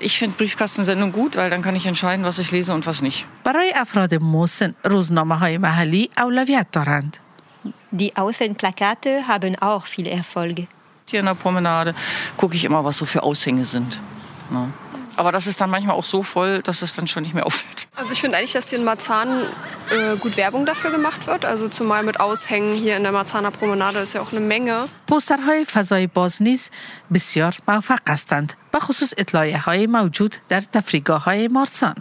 Ich 0.00 0.18
finde 0.18 0.36
Briefkastensendung 0.36 1.10
gut, 1.12 1.36
weil 1.36 1.50
dann 1.50 1.62
kann 1.62 1.74
ich 1.74 1.86
entscheiden, 1.86 2.24
was 2.24 2.38
ich 2.38 2.50
lese 2.50 2.72
und 2.72 2.86
was 2.86 3.02
nicht. 3.02 3.26
برای 3.44 3.72
افراد 3.74 4.14
مسن 4.14 4.74
روزنامه 4.84 5.34
های 5.34 5.58
محلی 5.58 6.10
اولویت 6.18 6.66
دارند. 6.72 7.16
Die 7.92 8.16
Außenplakate 8.16 9.28
haben 9.28 9.56
auch 9.60 9.84
viel 9.86 10.06
Erfolg. 10.06 10.66
Hier 11.06 11.20
in 11.20 11.26
der 11.26 11.34
Promenade 11.34 11.94
gucke 12.36 12.56
ich 12.56 12.64
immer, 12.64 12.84
was 12.84 12.98
so 12.98 13.04
für 13.04 13.22
Aushänge 13.22 13.64
sind. 13.64 14.00
Ne? 14.50 14.70
Aber 15.16 15.32
das 15.32 15.46
ist 15.46 15.60
dann 15.60 15.70
manchmal 15.70 15.96
auch 15.96 16.04
so 16.04 16.22
voll, 16.22 16.62
dass 16.62 16.82
es 16.82 16.94
dann 16.94 17.06
schon 17.06 17.22
nicht 17.22 17.34
mehr 17.34 17.46
auffällt. 17.46 17.77
Also 17.98 18.12
ich 18.12 18.20
finde 18.20 18.36
eigentlich, 18.38 18.52
dass 18.52 18.70
hier 18.70 18.78
in 18.78 18.84
Marzahn 18.84 19.28
äh, 19.90 20.16
gut 20.16 20.36
Werbung 20.36 20.66
dafür 20.66 20.90
gemacht 20.90 21.26
wird. 21.26 21.44
Also 21.44 21.68
zumal 21.68 22.02
mit 22.02 22.20
Aushängen 22.20 22.74
hier 22.74 22.96
in 22.96 23.02
der 23.02 23.12
Marzahner 23.12 23.50
Promenade 23.50 23.98
ist 24.00 24.14
ja 24.14 24.20
auch 24.22 24.32
eine 24.32 24.40
Menge. 24.40 24.88
پوسترهای 25.06 25.64
فضای 25.64 26.06
باز 26.06 26.42
نیز 26.42 26.70
بسیار 27.14 27.56
موفق 27.68 28.08
هستند 28.08 28.52
به 28.72 28.78
خصوص 28.78 29.14
اطلاعیه 29.18 29.58
های 29.58 29.86
موجود 29.86 30.36
در 30.48 30.60
تفریگاه 30.60 31.24
های 31.24 31.48
مارسان. 31.48 31.94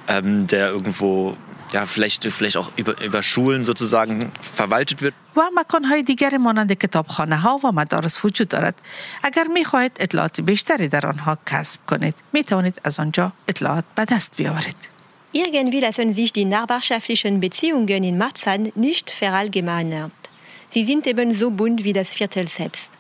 ähm, 0.08 0.48
der 0.48 0.70
irgendwo 0.70 1.38
ja, 1.73 1.87
vielleicht, 1.87 2.33
vielleicht 2.33 2.57
auch 2.57 2.71
über, 2.77 3.01
über 3.01 3.23
Schulen 3.23 3.65
sozusagen 3.65 4.33
verwaltet 4.41 5.03
wird. 5.03 5.15
و 5.37 5.41
مکانهای 5.55 6.03
دیگری 6.03 6.37
مانند 6.37 6.73
کتابخانه 6.73 7.37
ها 7.37 7.61
و 7.65 7.73
مدارس 7.73 8.25
وجود 8.25 8.49
دارد. 8.49 8.75
اگر 9.23 9.45
می 9.45 9.65
خواهید 9.65 9.93
اطلاعات 10.01 10.41
بیشتری 10.41 10.89
در 10.89 11.07
آنها 11.07 11.39
کسب 11.47 11.81
کنید، 11.87 12.15
می 12.33 12.45
توانید 12.45 12.81
از 12.85 13.01
آنجا 13.01 13.33
اطلاعات 13.49 13.85
به 13.95 14.05
دست 14.05 14.37
بیاورید. 14.37 14.77
Irgendwie 15.33 15.81
lassen 15.81 16.15
sich 16.15 16.33
die 16.33 16.47
nachbarschaftlichen 16.47 17.39
Beziehungen 17.41 18.03
in 18.03 18.17
Marzahn 18.17 18.73
nicht 18.75 19.11
verallgemeinert. 19.11 20.13
Sie 20.71 20.85
sind 20.85 21.07
eben 21.07 21.35
so 21.35 21.51
bunt 21.51 21.85
wie 21.85 21.93
das 21.93 22.11
Viertel 22.11 22.49
selbst. 22.49 22.93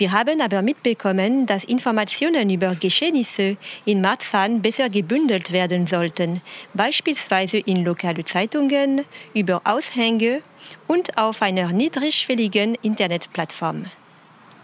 Wir 0.00 0.12
haben 0.12 0.40
aber 0.40 0.62
mitbekommen, 0.62 1.44
dass 1.44 1.62
Informationen 1.64 2.48
über 2.48 2.74
Geschehnisse 2.74 3.58
in 3.84 4.00
Marzahn 4.00 4.62
besser 4.62 4.88
gebündelt 4.88 5.52
werden 5.52 5.86
sollten, 5.86 6.40
beispielsweise 6.72 7.58
in 7.58 7.84
lokale 7.84 8.24
Zeitungen, 8.24 9.04
über 9.34 9.60
Aushänge 9.64 10.40
und 10.86 11.18
auf 11.18 11.42
einer 11.42 11.70
niedrigschwelligen 11.74 12.76
Internetplattform. 12.80 13.84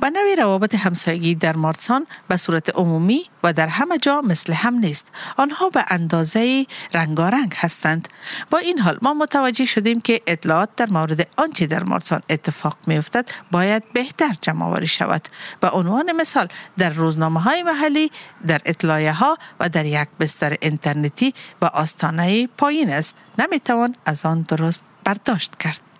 و 0.02 0.10
نوی 0.10 0.36
روابط 0.36 0.74
همسایگی 0.74 1.34
در 1.34 1.56
مارسان 1.56 2.06
به 2.28 2.36
صورت 2.36 2.76
عمومی 2.76 3.22
و 3.42 3.52
در 3.52 3.66
همه 3.66 3.98
جا 3.98 4.20
مثل 4.20 4.52
هم 4.52 4.74
نیست. 4.74 5.12
آنها 5.36 5.68
به 5.68 5.84
اندازه 5.88 6.66
رنگارنگ 6.94 7.54
هستند. 7.56 8.08
با 8.50 8.58
این 8.58 8.78
حال 8.78 8.98
ما 9.02 9.14
متوجه 9.14 9.64
شدیم 9.64 10.00
که 10.00 10.22
اطلاعات 10.26 10.68
در 10.76 10.88
مورد 10.90 11.28
آنچه 11.36 11.66
در 11.66 11.82
مارسان 11.82 12.22
اتفاق 12.30 12.76
می 12.86 12.98
افتد 12.98 13.30
باید 13.50 13.92
بهتر 13.92 14.34
جمع 14.40 14.64
آوری 14.64 14.86
شود. 14.86 15.28
به 15.60 15.70
عنوان 15.70 16.12
مثال 16.12 16.48
در 16.78 16.90
روزنامه 16.90 17.40
های 17.40 17.62
محلی، 17.62 18.10
در 18.46 18.60
اطلاعیه 18.64 19.12
ها 19.12 19.38
و 19.60 19.68
در 19.68 19.86
یک 19.86 20.08
بستر 20.20 20.56
اینترنتی 20.60 21.34
و 21.62 21.66
آستانه 21.66 22.46
پایین 22.46 22.90
است. 22.90 23.16
نمی 23.38 23.60
توان 23.60 23.96
از 24.06 24.26
آن 24.26 24.40
درست 24.40 24.84
برداشت 25.04 25.56
کرد. 25.56 25.95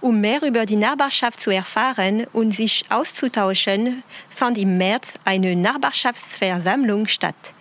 Um 0.00 0.20
mehr 0.20 0.42
über 0.42 0.66
die 0.66 0.76
Nachbarschaft 0.76 1.40
zu 1.40 1.50
erfahren 1.50 2.26
und 2.32 2.52
sich 2.52 2.84
auszutauschen, 2.90 4.02
fand 4.28 4.58
im 4.58 4.76
März 4.76 5.14
eine 5.24 5.56
Nachbarschaftsversammlung 5.56 7.06
statt. 7.06 7.54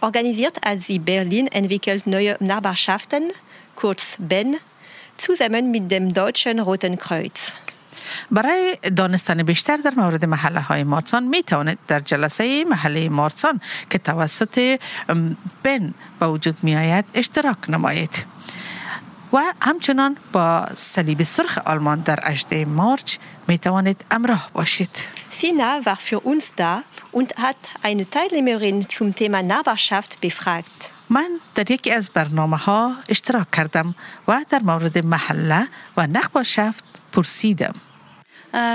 Organisiert 0.00 0.66
als 0.66 0.86
die 0.86 0.98
Berlin 0.98 1.46
entwickelt 1.46 2.06
neue 2.06 2.36
Nachbarschaften, 2.40 3.30
kurz 3.76 4.16
BEN, 4.18 4.56
zusammen 5.16 5.70
mit 5.70 5.90
dem 5.90 6.12
Deutschen 6.12 6.58
Roten 6.58 6.98
Kreuz. 6.98 7.56
برای 8.30 8.76
دانستن 8.96 9.42
بیشتر 9.42 9.76
در 9.76 9.94
مورد 9.96 10.24
محله 10.24 10.60
های 10.60 10.84
مارسان 10.84 11.24
می 11.24 11.42
توانید 11.42 11.78
در 11.88 12.00
جلسه 12.00 12.64
محله 12.64 13.08
مارسان 13.08 13.60
که 13.90 13.98
توسط 13.98 14.78
بن 15.62 15.94
به 16.18 16.26
وجود 16.26 16.58
می 16.62 16.76
آید 16.76 17.04
اشتراک 17.14 17.70
نمایید. 17.70 18.24
و 19.33 19.41
همچنان 19.61 20.17
با 20.31 20.67
صلیب 20.75 21.23
سرخ 21.23 21.57
آلمان 21.65 21.99
در 21.99 22.19
8 22.23 22.53
مارچ 22.53 23.17
می 23.47 23.57
توانید 23.57 24.05
امراه 24.11 24.49
باشید. 24.53 24.89
Sina 25.39 25.85
war 25.85 25.99
für 26.09 26.19
uns 26.31 26.45
da 26.61 26.73
und 27.11 27.29
hat 27.45 27.61
eine 27.87 28.05
Teilnehmerin 28.15 28.77
zum 28.89 29.15
Thema 29.15 29.41
Nachbarschaft 29.41 30.11
befragt. 30.21 30.91
من 31.09 31.29
در 31.55 31.71
یکی 31.71 31.91
از 31.91 32.11
برنامه 32.13 32.57
ها 32.57 32.95
اشتراک 33.09 33.51
کردم 33.51 33.95
و 34.27 34.45
در 34.49 34.59
مورد 34.59 35.05
محله 35.05 35.67
و 35.97 36.07
نخباشفت 36.07 36.83
پرسیدم. 37.11 37.73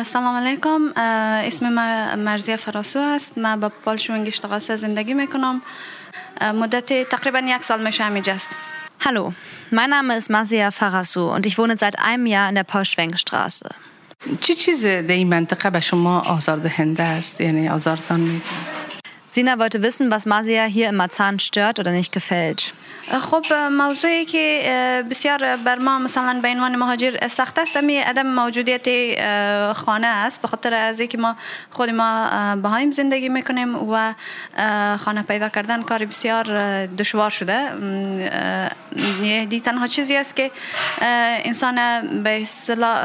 سلام 0.05 0.37
علیکم 0.37 0.93
اسم 0.97 1.69
من 1.69 2.19
مرزیه 2.19 2.57
فراسو 2.57 2.99
است 2.99 3.39
من 3.39 3.61
با 3.61 3.69
پالشون 3.69 4.25
گشتقاسه 4.25 4.77
زندگی 4.77 5.15
می‌کنم 5.15 5.63
مدت 6.41 7.09
تقریبا 7.09 7.39
یک 7.39 7.63
سال 7.65 7.87
میشه 7.87 8.05
همینجا 8.05 8.33
است 8.33 8.51
Hallo, 9.07 9.35
mein 9.71 9.91
Name 9.91 10.17
ist 10.17 10.31
Masia 10.31 10.71
Farasu 10.71 11.31
und 11.31 11.45
ich 11.45 11.59
wohne 11.59 11.77
seit 11.77 11.99
einem 11.99 12.25
Jahr 12.25 12.49
in 12.49 12.55
der 12.55 12.65
Paul-Schwenk-Straße. 12.65 13.69
Sina 19.29 19.59
wollte 19.59 19.83
wissen, 19.83 20.11
was 20.11 20.25
Masia 20.25 20.65
hier 20.65 20.89
in 20.89 20.97
Marzahn 20.97 21.39
stört 21.39 21.79
oder 21.81 21.91
nicht 21.91 22.13
gefällt. 22.13 22.73
خب 23.11 23.45
موضوعی 23.71 24.25
که 24.25 25.05
بسیار 25.11 25.57
بر 25.57 25.77
ما 25.77 25.99
مثلا 25.99 26.41
به 26.43 26.49
عنوان 26.49 26.77
مهاجر 26.77 27.29
سخت 27.29 27.59
است 27.59 27.77
امی 27.77 27.97
عدم 27.97 28.27
موجودیت 28.27 28.87
خانه 29.73 30.07
است. 30.07 30.43
به 30.43 30.49
خاطر 30.49 30.75
از 30.75 31.01
اینکه 31.01 31.19
ما 31.19 31.37
خود 31.71 31.91
ما 31.91 32.29
بهایم 32.57 32.91
زندگی 32.91 33.29
می‌کنیم 33.29 33.91
و 33.91 34.15
خانه 34.97 35.23
پیدا 35.23 35.49
کردن 35.49 35.83
کار 35.83 36.05
بسیار 36.05 36.87
دشوار 36.87 37.31
شده. 37.31 37.71
دی 39.51 39.61
تنها 39.61 39.87
چیزی 39.87 40.17
است 40.17 40.37
که 40.37 40.51
انسان 41.45 42.01
به 42.23 42.45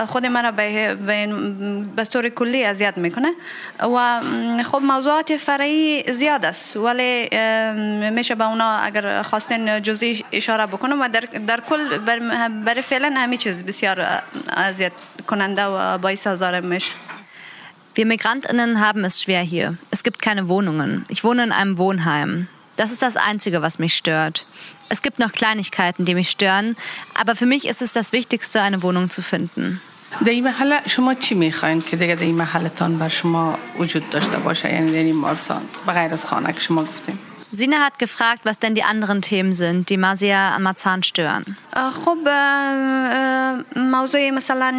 خود 0.07 0.25
ما 0.25 0.41
را 0.41 0.51
به, 0.51 0.95
به 1.95 2.05
طور 2.05 2.29
کلی 2.29 2.65
اذیت 2.65 2.97
می‌کنه. 2.97 3.31
و 3.79 4.21
خب 4.63 4.81
موضوعات 4.83 5.37
فرعی 5.37 6.03
زیاد 6.13 6.45
است. 6.45 6.77
ولی 6.77 7.29
میشه 8.09 8.35
به 8.35 8.47
اونا 8.47 8.77
اگر 8.77 9.21
خواستین 9.23 9.79
جزئی 9.88 10.24
اشاره 10.32 10.66
بکنم 10.66 11.00
و 11.00 11.08
در, 11.08 11.20
در 11.20 11.60
کل 11.60 11.98
بر, 11.98 12.48
برای 12.48 12.82
فعلا 12.82 13.14
همه 13.16 13.36
چیز 13.36 13.64
بسیار 13.64 14.22
اذیت 14.56 14.92
کننده 15.26 15.64
و 15.64 15.98
باعث 15.98 16.26
آزار 16.26 16.60
میشه 16.60 16.92
Wir 17.96 18.06
Migrantinnen 18.06 18.80
haben 18.80 19.04
es 19.04 19.22
schwer 19.22 19.42
hier. 19.42 19.78
Es 19.92 20.02
gibt 20.02 20.20
keine 20.20 20.48
Wohnungen. 20.48 21.04
Ich 21.08 21.22
wohne 21.22 21.44
in 21.44 21.52
einem 21.52 21.78
Wohnheim. 21.78 22.48
Das 22.76 22.90
ist 22.90 23.02
das 23.02 23.16
Einzige, 23.16 23.62
was 23.62 23.78
mich 23.78 23.94
stört. 23.94 24.46
Es 24.88 25.00
gibt 25.00 25.20
noch 25.20 25.30
Kleinigkeiten, 25.30 26.04
die 26.04 26.16
mich 26.16 26.28
stören, 26.28 26.76
aber 27.14 27.36
für 27.36 27.46
mich 27.46 27.68
ist 27.68 27.82
es 27.82 27.92
das 27.92 28.12
Wichtigste, 28.12 28.62
eine 28.62 28.82
Wohnung 28.82 29.10
zu 29.10 29.22
finden. 29.22 29.80
در 30.24 30.30
این 30.30 30.44
محله 30.44 30.80
شما 30.86 31.14
چی 31.14 31.34
میخواین 31.34 31.82
که 31.82 31.96
دیگه 31.96 32.14
در 32.14 32.22
این 32.22 32.34
محلتان 32.34 32.98
بر 32.98 33.08
شما 33.08 33.58
وجود 33.78 34.10
داشته 34.10 34.36
باشه 34.38 34.72
یعنی 34.72 34.92
در 34.92 34.98
این 34.98 35.16
مارسان 35.16 35.62
بغیر 35.86 36.12
از 36.12 36.24
خانه 36.24 36.52
که 36.52 36.60
شما 36.60 36.84
گفتیم 36.84 37.18
Sina 37.51 37.77
hat 37.85 37.97
gefragt, 37.97 38.45
was 38.45 38.59
denn 38.59 38.75
die 38.75 38.83
anderen 38.83 39.21
Themen 39.21 39.53
sind, 39.53 39.89
die 39.89 39.97
Masia 39.97 40.55
am 40.55 40.63
Marzahn 40.63 41.01
stören. 41.01 41.43
خب 42.05 42.17
موضوع 43.75 44.29
مثلا 44.29 44.71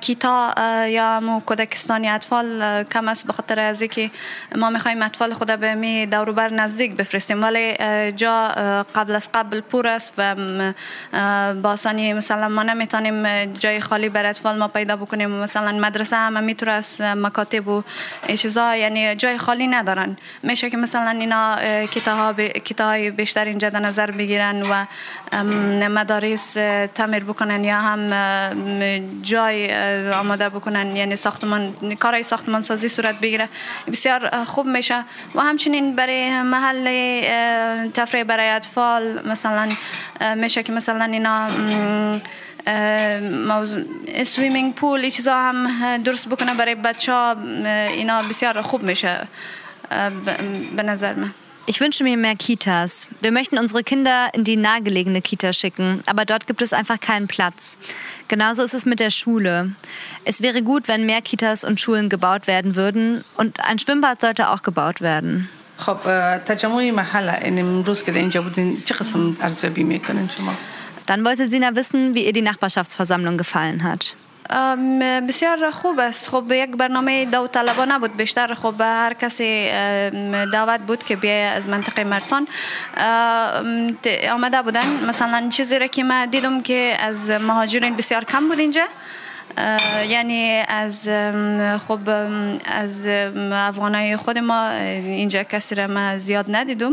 کیتا 0.00 0.54
یا 0.88 1.20
مو 1.20 1.40
کودکستانی 1.40 2.08
اطفال 2.08 2.82
کم 2.84 3.08
است 3.08 3.26
به 3.26 3.32
خاطر 3.32 3.60
از 3.60 3.80
اینکه 3.80 4.10
ما 4.56 4.70
می‌خوایم 4.70 5.02
اطفال 5.02 5.34
خود 5.34 5.60
به 5.60 5.74
می 5.74 6.06
دوروبر 6.06 6.48
نزدیک 6.48 6.96
بفرستیم. 6.96 7.42
ولی 7.42 7.76
جا 8.12 8.48
قبل 8.94 9.14
از 9.14 9.28
قبل 9.34 9.60
پر 9.60 9.86
است 9.86 10.14
و 10.18 10.34
با 11.62 11.70
آسانی 11.70 12.12
مثلا 12.12 12.48
ما 12.48 12.62
نمی‌تونیم 12.62 13.44
جای 13.44 13.80
خالی 13.80 14.08
بر 14.08 14.26
اطفال 14.26 14.58
ما 14.58 14.68
پیدا 14.68 14.96
بکنیم. 14.96 15.30
مثلا 15.30 15.72
مدرسه 15.72 16.16
هم 16.16 16.44
می‌تونه 16.44 16.72
از 16.72 17.00
مکاتب 17.00 17.68
و 17.68 17.82
چیزا 18.36 18.76
یعنی 18.76 19.14
جای 19.14 19.38
خالی 19.38 19.66
ندارن. 19.66 20.16
میشه 20.42 20.70
که 20.70 20.76
مثلا 20.76 21.25
اینا 21.26 21.86
کتاها 21.86 22.32
کتاهای 22.64 23.10
بیشتر 23.10 23.44
اینجا 23.44 23.70
در 23.70 23.80
نظر 23.80 24.10
بگیرن 24.10 24.62
و 24.62 24.86
مدارس 25.88 26.52
تعمیر 26.94 27.24
بکنن 27.24 27.64
یا 27.64 27.80
هم 27.80 28.00
جای 29.22 29.74
آماده 30.12 30.48
بکنن 30.48 30.96
یعنی 30.96 31.16
ساختمان 31.16 31.74
کارهای 32.00 32.22
ساختمان 32.22 32.62
سازی 32.62 32.88
صورت 32.88 33.20
بگیره 33.20 33.48
بسیار 33.92 34.44
خوب 34.44 34.66
میشه. 34.66 35.04
و 35.34 35.40
همچنین 35.40 35.96
برای 35.96 36.42
محل 36.42 36.86
تفریح 37.94 38.24
برای 38.24 38.48
اطفال 38.48 39.28
مثلا 39.28 39.68
میشه 40.36 40.62
که 40.62 40.72
مثلا 40.72 41.04
اینا 41.04 41.48
سویمینگ 44.26 44.74
پول 44.74 45.00
این 45.00 45.10
چیزا 45.10 45.34
هم 45.34 45.96
درست 45.96 46.28
بکنه 46.28 46.54
برای 46.54 46.74
بچه 46.74 47.12
ها 47.12 47.36
اینا 47.92 48.22
بسیار 48.22 48.62
خوب 48.62 48.82
میشه. 48.82 49.28
به 50.75 50.83
نظر 50.83 51.13
من 51.13 51.31
Ich 51.67 51.79
wünsche 51.79 52.03
mir 52.03 52.17
mehr 52.17 52.35
Kitas. 52.35 53.07
Wir 53.21 53.31
möchten 53.31 53.59
unsere 53.59 53.83
Kinder 53.83 54.29
in 54.33 54.43
die 54.43 54.57
nahegelegene 54.57 55.21
Kita 55.21 55.53
schicken, 55.53 56.01
aber 56.07 56.25
dort 56.25 56.47
gibt 56.47 56.61
es 56.63 56.73
einfach 56.73 56.99
keinen 56.99 57.27
Platz. 57.27 57.77
Genauso 58.27 58.63
ist 58.63 58.73
es 58.73 58.87
mit 58.87 58.99
der 58.99 59.11
Schule. 59.11 59.71
Es 60.25 60.41
wäre 60.41 60.63
gut, 60.63 60.87
wenn 60.87 61.05
mehr 61.05 61.21
Kitas 61.21 61.63
und 61.63 61.79
Schulen 61.79 62.09
gebaut 62.09 62.47
werden 62.47 62.75
würden 62.75 63.23
und 63.37 63.63
ein 63.63 63.77
Schwimmbad 63.77 64.21
sollte 64.21 64.49
auch 64.49 64.63
gebaut 64.63 65.01
werden. 65.01 65.49
خب 65.77 65.97
تجمع 66.45 66.91
محل 66.91 67.29
این 67.29 67.59
امروز 67.59 68.03
که 68.03 68.11
اینجا 68.11 68.41
بودین 68.41 68.83
چه 68.85 68.93
قسم 68.93 69.37
ارزیابی 69.41 69.83
میکنین 69.83 70.29
شما؟ 70.37 70.53
Dann 71.07 71.25
wollte 71.25 71.47
Sina 71.47 71.75
wissen, 71.75 72.15
wie 72.15 72.25
ihr 72.25 72.33
die 72.33 72.41
Nachbarschaftsversammlung 72.41 73.37
gefallen 73.37 73.83
hat. 73.83 74.15
بسیار 75.28 75.70
خوب 75.70 76.00
است. 76.00 76.28
خب 76.28 76.44
یک 76.52 76.70
برنامه 76.70 77.24
داوطلبانه 77.24 77.98
بود. 77.98 78.16
بیشتر 78.16 78.54
خب 78.54 78.74
هر 78.80 79.12
کسی 79.12 79.70
دعوت 80.52 80.80
بود 80.80 81.04
که 81.04 81.16
بیای 81.16 81.42
از 81.42 81.68
منطقه 81.68 82.04
مرسان. 82.04 82.48
آمده 84.32 84.62
بودن. 84.62 85.04
مثلا 85.08 85.48
چیزی 85.48 85.78
را 85.78 85.86
که 85.86 86.04
من 86.04 86.26
دیدم 86.26 86.60
که 86.60 86.96
از 87.00 87.30
مهاجرین 87.30 87.96
بسیار 87.96 88.24
کم 88.24 88.48
بود 88.48 88.58
اینجا. 88.58 88.84
یعنی 90.08 90.62
از 90.68 91.08
خب 91.88 92.08
از 92.64 93.06
افغانای 93.52 94.16
خود 94.16 94.38
ما 94.38 94.70
اینجا 94.70 95.42
کسی 95.42 95.74
را 95.74 95.86
ما 95.86 96.18
زیاد 96.18 96.46
ندیدم. 96.48 96.92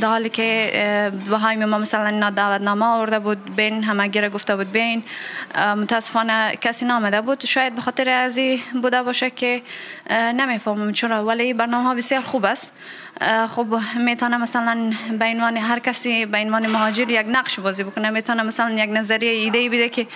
در 0.00 0.08
حالی 0.08 0.28
که 0.28 1.12
بهای 1.30 1.56
ما 1.56 1.78
مثلا 1.78 2.06
اینا 2.06 2.30
دعوت 2.30 2.60
نامه 2.60 2.86
آورده 2.86 3.18
بود 3.18 3.56
بین 3.56 3.82
همه 3.84 4.20
را 4.20 4.28
گفته 4.28 4.56
بود 4.56 4.72
بین. 4.72 5.04
متاسفانه 5.76 6.56
کسی 6.60 6.86
نامده 6.86 7.20
بود. 7.20 7.44
شاید 7.44 7.74
به 7.74 7.80
خاطر 7.80 8.08
ازی 8.08 8.62
بوده 8.82 9.02
باشه 9.02 9.30
که 9.30 9.62
نمی‌فهمم 10.10 10.92
چرا. 10.92 11.24
ولی 11.24 11.54
برنامه 11.54 11.84
ها 11.84 11.94
بسیار 11.94 12.22
خوب 12.22 12.44
است. 12.44 12.72
خب 13.48 13.66
می‌تونه 13.96 14.36
مثلا 14.36 14.92
به 15.18 15.24
عنوان 15.24 15.56
هر 15.56 15.78
کسی 15.78 16.26
به 16.26 16.38
عنوان 16.38 16.66
مهاجر 16.66 17.10
یک 17.10 17.26
نقش 17.28 17.60
بازی 17.60 17.84
بکنه 17.84 18.10
می‌تونه 18.10 18.42
مثلا 18.42 18.70
یک 18.70 18.90
نظریه 18.92 19.30
ایده 19.30 19.68
بده 19.68 19.88
که 19.88 20.06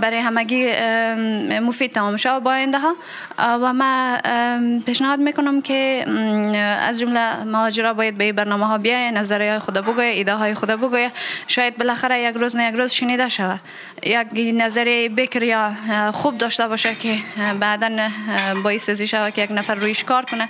برای 0.00 0.18
همگی 0.18 0.72
مفید 1.60 1.92
تمام 1.92 2.16
شود 2.16 2.42
با 2.42 2.50
آینده 2.50 2.78
ها 2.78 2.96
و 3.38 3.72
ما 3.72 4.18
پیشنهاد 4.86 5.20
می‌کنم 5.20 5.62
که 5.62 6.04
از 6.80 7.00
جمله 7.00 7.44
مهاجرا 7.44 7.94
باید 7.94 8.18
به 8.18 8.32
برنامه 8.32 8.66
ها 8.66 8.78
بیاین 8.78 9.16
نظریه 9.16 9.58
خود 9.58 9.74
بگوی 9.74 10.04
ایده 10.04 10.34
های 10.34 10.54
خود 10.54 10.68
بگوی 10.68 11.10
شاید 11.48 11.76
بالاخره 11.76 12.20
یک 12.20 12.34
روز 12.36 12.56
نه 12.56 12.68
یک 12.68 12.74
روز 12.74 12.92
شنیده 12.92 13.28
شود 13.28 13.60
یک 14.02 14.26
نظریه 14.54 15.08
بکر 15.08 15.42
یا 15.42 15.72
خوب 16.12 16.38
داشته 16.38 16.68
باشه 16.68 16.94
که 16.94 17.18
بعدا 17.60 18.08
باعث 18.64 18.88
ازی 18.88 19.06
شود 19.06 19.32
که 19.34 19.42
یک 19.42 19.50
نفر 19.52 19.74
رویش 19.74 20.04
کار 20.04 20.24
کنه. 20.24 20.48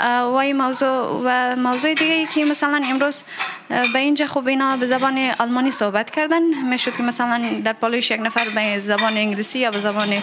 و 0.00 0.34
این 0.34 0.56
موضوع 0.56 1.22
و 1.24 1.56
موضوع 1.56 1.94
دیگه 1.94 2.12
ای 2.12 2.26
که 2.26 2.44
مثلا 2.44 2.82
امروز 2.84 3.22
به 3.68 3.98
اینجا 3.98 4.26
خوب 4.26 4.48
اینا 4.48 4.76
به 4.76 4.86
زبان 4.86 5.30
آلمانی 5.38 5.70
صحبت 5.70 6.10
کردن. 6.10 6.42
می‌شد 6.64 6.96
که 6.96 7.02
مثلا 7.02 7.60
در 7.64 7.72
پالوش 7.72 8.10
یک 8.10 8.20
نفر 8.20 8.48
به 8.54 8.80
زبان 8.80 9.16
انگلیسی 9.16 9.58
یا 9.58 9.70
به 9.70 9.80
زبان 9.80 10.22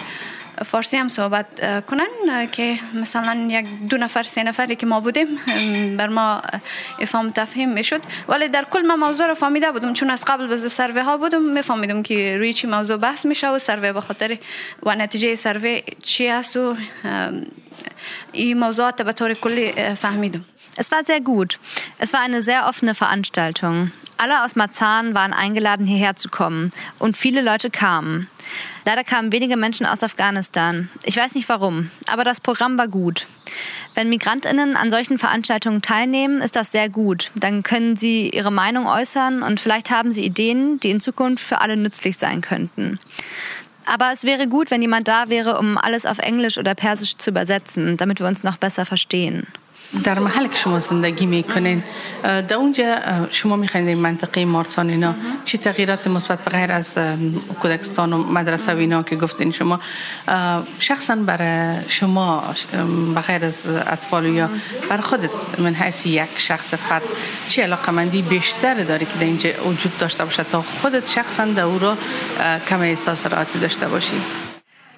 فارسی 0.64 0.96
هم 0.96 1.08
صحبت 1.08 1.46
کنن 1.86 2.46
که 2.52 2.78
مثلا 2.94 3.46
یک 3.50 3.66
دو 3.88 3.96
نفر 3.96 4.22
سه 4.22 4.42
نفری 4.42 4.76
که 4.76 4.86
ما 4.86 5.00
بودیم 5.00 5.28
بر 5.96 6.06
ما 6.06 6.42
افهام 7.00 7.30
تفهیم 7.30 7.72
می‌شد. 7.72 8.00
ولی 8.28 8.48
در 8.48 8.64
کل 8.70 8.80
ما 8.80 8.96
موضوع 8.96 9.26
رو 9.26 9.34
فهمیده 9.34 9.72
بودم. 9.72 9.92
چون 9.92 10.10
از 10.10 10.24
قبل 10.24 10.46
بز 10.46 10.72
سروی 10.72 11.00
ها 11.00 11.16
بودم 11.16 11.42
میفهمیدم 11.42 12.02
که 12.02 12.38
روی 12.38 12.52
چی 12.52 12.66
موضوع 12.66 12.96
بحث 12.96 13.26
میشه 13.26 13.48
و 13.48 13.58
سروی 13.58 13.92
به 13.92 14.00
خاطر 14.00 14.38
و 14.82 14.94
نتیجه 14.94 15.36
سروی 15.36 15.82
چی 16.02 16.26
هست 16.26 16.56
و 16.56 16.76
این 18.32 18.58
موضوعات 18.58 19.02
به 19.02 19.12
طور 19.12 19.34
کلی 19.34 19.72
فهمیدم. 19.94 20.44
Es 20.76 20.90
war 20.90 21.04
sehr 21.04 21.20
gut. 21.20 21.58
Es 21.98 22.12
war 22.12 22.20
eine 22.20 22.42
sehr 22.42 22.66
offene 22.66 22.94
Veranstaltung. 22.94 23.92
Alle 24.16 24.44
aus 24.44 24.54
Marzahn 24.54 25.14
waren 25.14 25.32
eingeladen, 25.32 25.86
hierher 25.86 26.14
zu 26.14 26.28
kommen. 26.28 26.70
Und 26.98 27.16
viele 27.16 27.40
Leute 27.40 27.70
kamen. 27.70 28.28
Leider 28.84 29.02
kamen 29.02 29.32
wenige 29.32 29.56
Menschen 29.56 29.86
aus 29.86 30.02
Afghanistan. 30.02 30.90
Ich 31.04 31.16
weiß 31.16 31.34
nicht 31.34 31.48
warum, 31.48 31.90
aber 32.06 32.22
das 32.24 32.40
Programm 32.40 32.76
war 32.78 32.88
gut. 32.88 33.26
Wenn 33.94 34.08
Migrantinnen 34.08 34.76
an 34.76 34.90
solchen 34.90 35.18
Veranstaltungen 35.18 35.82
teilnehmen, 35.82 36.42
ist 36.42 36.56
das 36.56 36.70
sehr 36.70 36.88
gut. 36.88 37.30
Dann 37.34 37.62
können 37.62 37.96
sie 37.96 38.28
ihre 38.28 38.52
Meinung 38.52 38.86
äußern 38.86 39.42
und 39.42 39.58
vielleicht 39.58 39.90
haben 39.90 40.12
sie 40.12 40.24
Ideen, 40.24 40.80
die 40.80 40.90
in 40.90 41.00
Zukunft 41.00 41.44
für 41.44 41.60
alle 41.60 41.76
nützlich 41.76 42.16
sein 42.16 42.40
könnten. 42.40 42.98
Aber 43.86 44.12
es 44.12 44.24
wäre 44.24 44.46
gut, 44.46 44.70
wenn 44.70 44.82
jemand 44.82 45.08
da 45.08 45.30
wäre, 45.30 45.58
um 45.58 45.76
alles 45.76 46.06
auf 46.06 46.18
Englisch 46.18 46.58
oder 46.58 46.74
Persisch 46.74 47.16
zu 47.16 47.30
übersetzen, 47.30 47.96
damit 47.96 48.20
wir 48.20 48.26
uns 48.26 48.44
noch 48.44 48.56
besser 48.56 48.84
verstehen. 48.84 49.46
در 50.04 50.18
محل 50.18 50.46
که 50.46 50.56
شما 50.56 50.78
زندگی 50.78 51.26
می‌کنین 51.26 51.82
در 52.22 52.54
اونجا 52.54 52.98
شما 53.30 53.56
می‌خواین 53.56 53.94
منطقه 53.94 54.44
مارسان 54.44 54.90
اینا 54.90 55.14
چی 55.44 55.58
تغییرات 55.58 56.06
مثبت 56.06 56.44
به 56.44 56.50
غیر 56.50 56.72
از 56.72 56.98
کودکستان 57.60 58.12
و 58.12 58.18
مدرسه 58.18 58.74
و 58.74 58.78
اینا 58.78 59.02
که 59.02 59.16
گفتین 59.16 59.50
شما 59.50 59.80
شخصا 60.78 61.16
برای 61.16 61.78
شما 61.88 62.54
به 63.14 63.20
غیر 63.20 63.44
از 63.44 63.66
اطفال 63.66 64.26
یا 64.26 64.50
برای 64.88 65.02
خودت 65.02 65.30
من 65.58 65.74
حیث 65.74 66.06
یک 66.06 66.28
شخص 66.36 66.74
فرد 66.74 67.02
چه 67.48 67.62
علاقه 67.62 67.92
مندی 67.92 68.22
بیشتر 68.22 68.74
داری 68.74 69.06
که 69.06 69.14
در 69.14 69.24
اینجا 69.24 69.50
وجود 69.66 69.98
داشته 69.98 70.24
باشه 70.24 70.44
تا 70.44 70.62
خودت 70.62 71.08
شخصا 71.08 71.44
در 71.44 71.62
او 71.62 71.78
رو 71.78 71.96
کم 72.68 72.80
احساس 72.80 73.26
راحتی 73.26 73.58
داشته 73.58 73.88
باشی 73.88 74.20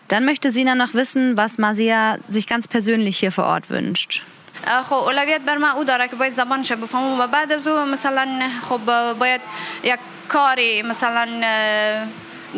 Dann 0.08 0.26
möchte 0.26 0.50
Sina 0.50 0.74
noch 0.74 0.92
wissen, 0.92 1.38
was 1.38 1.56
Masia 1.56 2.18
sich 2.28 2.46
ganz 2.46 2.68
persönlich 2.68 3.16
hier 3.16 3.32
vor 3.32 3.46
Ort 3.46 3.70
wünscht. 3.70 4.22
خب 4.66 4.94
اولویت 4.94 5.40
بر 5.40 5.56
من 5.56 5.68
او 5.68 5.84
داره 5.84 6.08
که 6.08 6.16
باید 6.16 6.32
زبانش 6.32 6.72
بفهمم 6.72 7.20
و 7.20 7.26
بعد 7.26 7.52
از 7.52 7.66
او 7.66 7.84
مثلا 7.84 8.50
خب 8.68 8.80
باید 9.18 9.40
یک 9.82 9.98
کاری 10.28 10.82
مثلا 10.82 11.28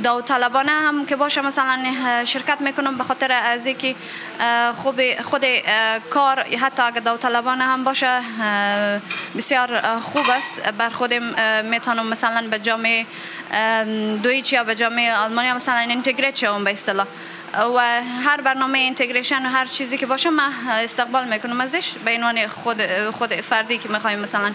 داوطلبانه 0.02 0.70
هم 0.70 1.06
که 1.06 1.16
باشه 1.16 1.40
مثلا 1.40 1.78
شرکت 2.24 2.60
می‌کنم 2.60 2.98
به 2.98 3.04
خاطر 3.04 3.32
از 3.32 3.66
اینکه 3.66 3.94
خود 4.76 5.00
خود 5.24 5.44
کار 6.10 6.40
حتی 6.40 6.82
اگر 6.82 7.00
داوطلبانه 7.00 7.64
هم 7.64 7.84
باشه 7.84 8.20
بسیار 9.36 10.00
خوب 10.00 10.30
است 10.30 10.72
بر 10.72 10.88
خودم 10.88 11.22
می‌تونم 11.64 12.06
مثلا 12.06 12.48
به 12.50 12.58
جامعه 12.58 13.06
دویچ 14.22 14.52
یا 14.52 14.64
به 14.64 14.74
جامعه 14.74 15.14
آلمانی 15.14 15.52
مثلا 15.52 15.78
اینتگریت 15.78 16.36
شوم 16.36 16.64
به 16.64 16.72
اصطلاح 16.72 17.06
و 17.53 18.01
هر 18.25 18.41
برنامه 18.41 18.79
اینتگریشن 18.79 19.45
و 19.45 19.49
هر 19.49 19.65
چیزی 19.65 19.97
که 19.97 20.05
باشه 20.05 20.29
من 20.29 20.51
استقبال 20.83 21.33
میکنم 21.33 21.61
ازش 21.61 21.91
به 22.05 22.11
عنوان 22.11 22.47
خود 22.47 22.81
خود 23.11 23.33
فردی 23.33 23.77
که 23.77 23.89
میخوایم 23.89 24.19
مثلا 24.19 24.51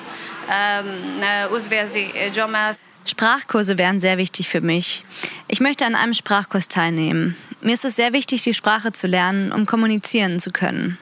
عضو 1.51 1.75
از 1.75 1.97
جامعه 2.35 2.77
Sprachkurse 3.07 3.77
wären 3.77 4.01
sehr 4.01 4.17
wichtig 4.17 4.49
für 4.49 4.63
mich. 4.63 5.05
Ich 5.47 5.61
möchte 5.61 5.85
an 5.85 5.95
einem 5.95 6.15
Sprachkurs 6.15 6.69
teilnehmen. 6.69 7.37
Mir 7.61 7.75
ist 7.75 7.85
es 7.85 7.97
sehr 7.97 8.15
wichtig, 8.15 8.43
die 8.45 8.55
Sprache 8.55 8.93
zu 8.93 9.07
lernen, 9.07 9.53
um 9.53 9.67
kommunizieren 9.67 10.41
zu 10.41 10.51
können. 10.51 10.99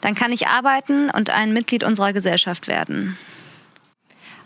Dann 0.00 0.16
kann 0.16 0.32
ich 0.32 0.48
arbeiten 0.48 1.10
und 1.10 1.30
ein 1.30 1.52
Mitglied 1.52 1.84
unserer 1.84 2.12
Gesellschaft 2.12 2.66
werden. 2.66 3.16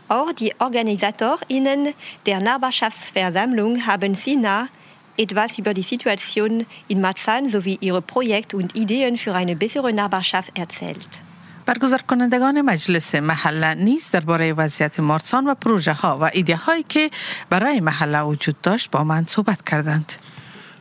Auch 0.09 0.33
die 0.33 0.55
OrganisatorInnen 0.59 1.95
der 2.27 2.41
Nachbarschaftsversammlung 2.41 3.87
haben 3.87 4.15
Sina 4.15 4.69
etwas 5.17 5.59
über 5.59 5.75
die 5.75 5.83
Situation 5.83 6.67
in 6.89 7.01
Marzahn 7.01 7.49
sowie 7.49 7.79
ihre 7.81 8.03
Projekte 8.03 8.57
und 8.57 8.77
Ideen 8.77 9.17
für 9.17 9.35
eine 9.35 9.57
bessere 9.57 9.93
Nachbarschaft 9.93 10.59
erzählt. 10.59 11.23
برگزار 11.69 12.03
کنندگان 12.03 12.63
مجلس 12.63 13.15
محله 13.15 13.75
نیز 13.75 14.11
درباره 14.11 14.53
وضعیت 14.53 15.01
مارسان 15.01 15.47
و 15.47 15.55
پروژه 15.55 15.93
ها 15.93 16.19
و 16.19 16.31
ایده 16.33 16.57
هایی 16.57 16.83
که 16.83 17.11
برای 17.51 17.81
محله 17.81 18.21
وجود 18.21 18.61
داشت 18.63 18.91
با 18.91 19.05
من 19.05 19.27
صحبت 19.27 19.63
کردند. 19.71 20.13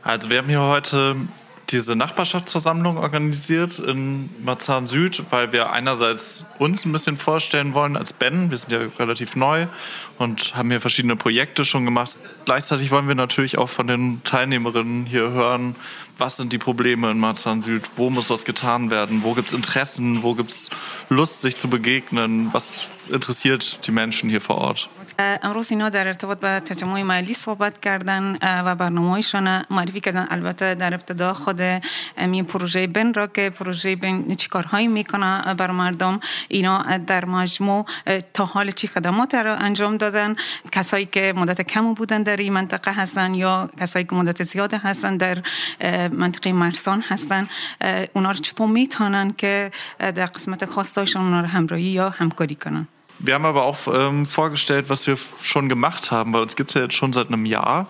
Also 0.04 0.30
wir 0.30 0.38
haben 0.38 0.48
hier 0.48 0.60
heute 0.60 1.16
diese 1.69 1.95
Nachbarschaftsversammlung 1.95 2.97
organisiert 2.97 3.79
in 3.79 4.29
Marzahn 4.43 4.85
Süd, 4.85 5.23
weil 5.31 5.51
wir 5.51 5.71
einerseits 5.71 6.45
uns 6.59 6.85
ein 6.85 6.91
bisschen 6.91 7.17
vorstellen 7.17 7.73
wollen 7.73 7.97
als 7.97 8.13
Ben. 8.13 8.51
Wir 8.51 8.57
sind 8.57 8.71
ja 8.71 8.79
relativ 8.99 9.35
neu 9.35 9.67
und 10.17 10.55
haben 10.55 10.69
hier 10.69 10.81
verschiedene 10.81 11.15
Projekte 11.15 11.65
schon 11.65 11.85
gemacht. 11.85 12.17
Gleichzeitig 12.45 12.91
wollen 12.91 13.07
wir 13.07 13.15
natürlich 13.15 13.57
auch 13.57 13.69
von 13.69 13.87
den 13.87 14.21
Teilnehmerinnen 14.23 15.05
hier 15.05 15.31
hören, 15.31 15.75
was 16.17 16.37
sind 16.37 16.53
die 16.53 16.59
Probleme 16.59 17.09
in 17.09 17.19
Marzahn 17.19 17.61
Süd, 17.61 17.89
wo 17.95 18.09
muss 18.09 18.29
was 18.29 18.45
getan 18.45 18.91
werden, 18.91 19.23
wo 19.23 19.33
gibt 19.33 19.47
es 19.47 19.53
Interessen, 19.53 20.21
wo 20.21 20.35
gibt 20.35 20.51
es 20.51 20.69
Lust, 21.09 21.41
sich 21.41 21.57
zu 21.57 21.69
begegnen, 21.69 22.53
was 22.53 22.91
interessiert 23.09 23.85
die 23.87 23.91
Menschen 23.91 24.29
hier 24.29 24.41
vor 24.41 24.57
Ort. 24.57 24.89
امروز 25.19 25.71
اینا 25.71 25.89
در 25.89 26.07
ارتباط 26.07 26.39
با 26.39 26.59
تجمع 26.59 27.03
محلی 27.03 27.33
صحبت 27.33 27.79
کردن 27.79 28.37
و 28.41 28.75
برنامه‌هایشان 28.75 29.65
معرفی 29.69 30.01
کردن. 30.01 30.27
البته 30.29 30.75
در 30.75 30.93
ابتدا 30.93 31.33
خود 31.33 31.61
این 32.17 32.45
پروژه 32.45 32.87
بن 32.87 33.13
را 33.13 33.27
که 33.27 33.49
پروژه 33.49 33.95
بن 33.95 34.35
چی 34.35 34.49
کارهایی 34.49 34.87
می‌کنه 34.87 35.53
بر 35.53 35.71
مردم 35.71 36.19
اینا 36.47 36.97
در 36.97 37.25
مجموع 37.25 37.85
تا 38.33 38.45
حال 38.45 38.71
چی 38.71 38.87
خدمات 38.87 39.35
را 39.35 39.55
انجام 39.55 39.97
دادن. 39.97 40.35
کسایی 40.71 41.05
که 41.05 41.33
مدت 41.35 41.61
کم 41.61 41.93
بودن 41.93 42.23
در 42.23 42.37
این 42.37 42.53
منطقه 42.53 42.93
هستن 42.93 43.33
یا 43.33 43.69
کسایی 43.79 44.05
که 44.05 44.15
مدت 44.15 44.43
زیاد 44.43 44.73
هستن 44.73 45.17
در 45.17 45.37
منطقه 46.11 46.53
مرسان 46.53 47.01
هستن 47.01 47.47
اونا 48.13 48.31
رو 48.31 48.37
چطور 48.37 48.67
می‌تونن 48.67 49.31
که 49.31 49.71
در 49.99 50.25
قسمت 50.25 50.65
خاصایشان 50.65 51.23
اونا 51.23 51.41
رو 51.41 51.47
همراهی 51.47 51.83
یا 51.83 52.09
همکاری 52.09 52.55
کنن؟ 52.55 52.87
Wir 53.25 53.35
haben 53.35 53.45
aber 53.45 53.63
auch 53.63 53.79
ähm, 53.87 54.25
vorgestellt, 54.25 54.89
was 54.89 55.07
wir 55.07 55.17
schon 55.41 55.69
gemacht 55.69 56.11
haben, 56.11 56.33
weil 56.33 56.41
uns 56.41 56.57
gibt 56.57 56.71
es 56.71 56.73
ja 56.73 56.81
jetzt 56.81 56.95
schon 56.95 57.13
seit 57.13 57.29
einem 57.29 57.45
Jahr. 57.45 57.87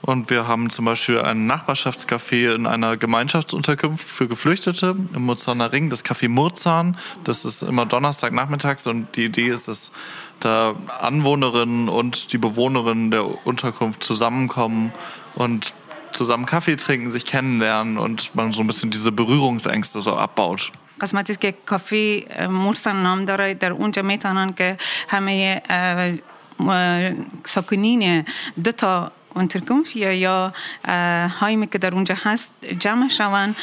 Und 0.00 0.28
wir 0.28 0.48
haben 0.48 0.70
zum 0.70 0.86
Beispiel 0.86 1.20
ein 1.20 1.46
Nachbarschaftscafé 1.46 2.52
in 2.52 2.66
einer 2.66 2.96
Gemeinschaftsunterkunft 2.96 4.08
für 4.08 4.26
Geflüchtete 4.26 4.96
im 5.14 5.22
Murzaner 5.22 5.70
Ring, 5.70 5.88
das 5.88 6.04
Café 6.04 6.28
Murzahn. 6.28 6.98
Das 7.22 7.44
ist 7.44 7.62
immer 7.62 7.86
Donnerstagnachmittags 7.86 8.88
und 8.88 9.14
die 9.14 9.26
Idee 9.26 9.50
ist, 9.50 9.68
dass 9.68 9.92
da 10.40 10.74
Anwohnerinnen 10.98 11.88
und 11.88 12.32
die 12.32 12.38
Bewohnerinnen 12.38 13.12
der 13.12 13.46
Unterkunft 13.46 14.02
zusammenkommen 14.02 14.92
und 15.36 15.74
zusammen 16.10 16.46
Kaffee 16.46 16.74
trinken, 16.74 17.12
sich 17.12 17.24
kennenlernen 17.24 17.98
und 17.98 18.34
man 18.34 18.52
so 18.52 18.62
ein 18.62 18.66
bisschen 18.66 18.90
diese 18.90 19.12
Berührungsängste 19.12 20.00
so 20.00 20.16
abbaut. 20.16 20.72
قسمتی 21.02 21.34
که 21.34 21.54
کافی 21.66 22.26
مورسن 22.48 22.96
نام 22.96 23.24
داره. 23.24 23.54
در 23.54 23.72
اونجا 23.72 24.02
می‌تونن 24.02 24.52
که 24.52 24.76
همه 25.08 25.62
ساکنین 27.44 28.24
دو 28.64 28.72
تا 28.72 29.12
انترکومف 29.36 29.96
یا 29.96 30.52
هایمی 31.40 31.66
که 31.66 31.78
در 31.78 31.94
اونجا 31.94 32.16
هست 32.22 32.52
جمع 32.78 33.08
شون 33.08 33.54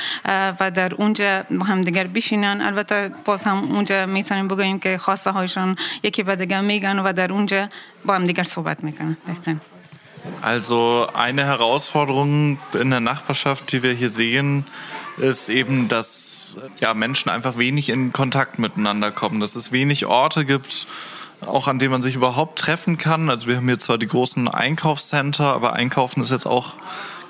و 0.60 0.71
در 0.71 0.93
اونجا 0.95 1.43
با 1.52 1.65
هم 1.65 1.82
دیگر 1.82 2.08
بشینن. 2.08 2.62
البته 2.62 3.12
باز 3.25 3.43
هم 3.43 3.58
اونجا 3.58 4.06
می‌تونیم 4.06 4.47
بگوییم 4.47 4.80
که 4.80 4.97
خواسته 4.97 5.32
هایشان 5.32 5.75
یکی 6.04 6.23
به 6.23 6.36
دیگر 6.36 6.62
میگن 6.62 6.99
و 6.99 7.13
در 7.13 7.32
اونجا 7.32 7.69
با 8.06 8.15
هم 8.15 8.25
دیگر 8.25 8.43
صحبت 8.43 8.84
می‌کنن. 8.84 9.17
Also 10.43 11.08
eine 11.28 11.43
Herausforderung 11.52 12.58
in 12.84 12.89
der 12.95 12.99
Nachbarschaft, 13.12 13.71
die 13.71 13.82
wir 13.84 13.93
hier 13.93 14.10
sehen, 14.10 14.65
ist 15.17 15.49
eben, 15.49 15.88
dass 15.88 16.10
dass 16.55 16.79
ja, 16.79 16.93
Menschen 16.93 17.29
einfach 17.29 17.57
wenig 17.57 17.89
in 17.89 18.13
Kontakt 18.13 18.59
miteinander 18.59 19.12
kommen, 19.12 19.39
dass 19.39 19.55
es 19.55 19.71
wenig 19.71 20.05
Orte 20.05 20.45
gibt, 20.45 20.88
auch 21.45 21.67
an 21.67 21.79
denen 21.79 21.91
man 21.91 22.01
sich 22.01 22.15
überhaupt 22.15 22.59
treffen 22.59 22.97
kann. 22.97 23.29
Also 23.29 23.47
wir 23.47 23.57
haben 23.57 23.67
hier 23.67 23.79
zwar 23.79 23.97
die 23.97 24.07
großen 24.07 24.47
Einkaufscenter, 24.47 25.53
aber 25.53 25.73
Einkaufen 25.73 26.21
ist 26.21 26.31
jetzt 26.31 26.45
auch 26.45 26.73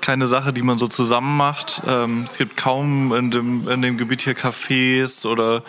keine 0.00 0.26
Sache, 0.26 0.52
die 0.52 0.62
man 0.62 0.78
so 0.78 0.86
zusammen 0.86 1.36
macht. 1.36 1.82
Ähm, 1.86 2.24
es 2.24 2.38
gibt 2.38 2.56
kaum 2.56 3.12
in 3.12 3.30
dem, 3.30 3.68
in 3.68 3.82
dem 3.82 3.98
Gebiet 3.98 4.22
hier 4.22 4.36
Cafés 4.36 5.26
oder 5.26 5.62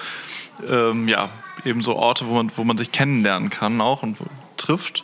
ähm, 0.68 1.08
ja, 1.08 1.30
eben 1.66 1.82
so 1.82 1.96
Orte, 1.96 2.28
wo 2.28 2.36
man, 2.36 2.52
wo 2.56 2.64
man 2.64 2.78
sich 2.78 2.92
kennenlernen 2.92 3.50
kann 3.50 3.82
auch 3.82 4.04
und 4.04 4.18
trifft. 4.58 5.04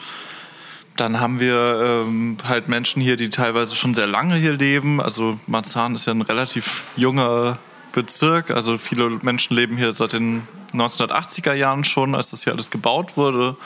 Dann 0.95 1.19
haben 1.19 1.39
wir 1.39 2.05
ähm, 2.07 2.37
halt 2.47 2.69
Menschen 2.69 3.01
hier, 3.01 3.17
die 3.17 3.29
teilweise 3.29 3.75
schon 3.75 3.93
sehr 3.93 4.07
lange 4.07 4.35
hier 4.35 4.53
leben. 4.53 4.99
Also 4.99 5.39
Marzahn 5.45 5.93
ist 5.93 6.07
ja 6.07 6.13
ein 6.13 6.21
relativ 6.21 6.85
junger 6.95 7.59
Bezirk. 7.96 8.50
Also 8.50 8.78
viele 8.78 9.08
Menschen 9.22 9.56
leben 9.56 9.76
hier 9.76 9.94
seit 9.94 10.12
den 10.12 10.46
1980er 10.72 11.52
Jahren 11.52 11.84
schon, 11.84 12.14
als 12.14 12.30
das 12.30 12.44
hier 12.44 12.52
alles 12.52 12.70
gebaut 12.70 13.16
wurde. 13.16 13.56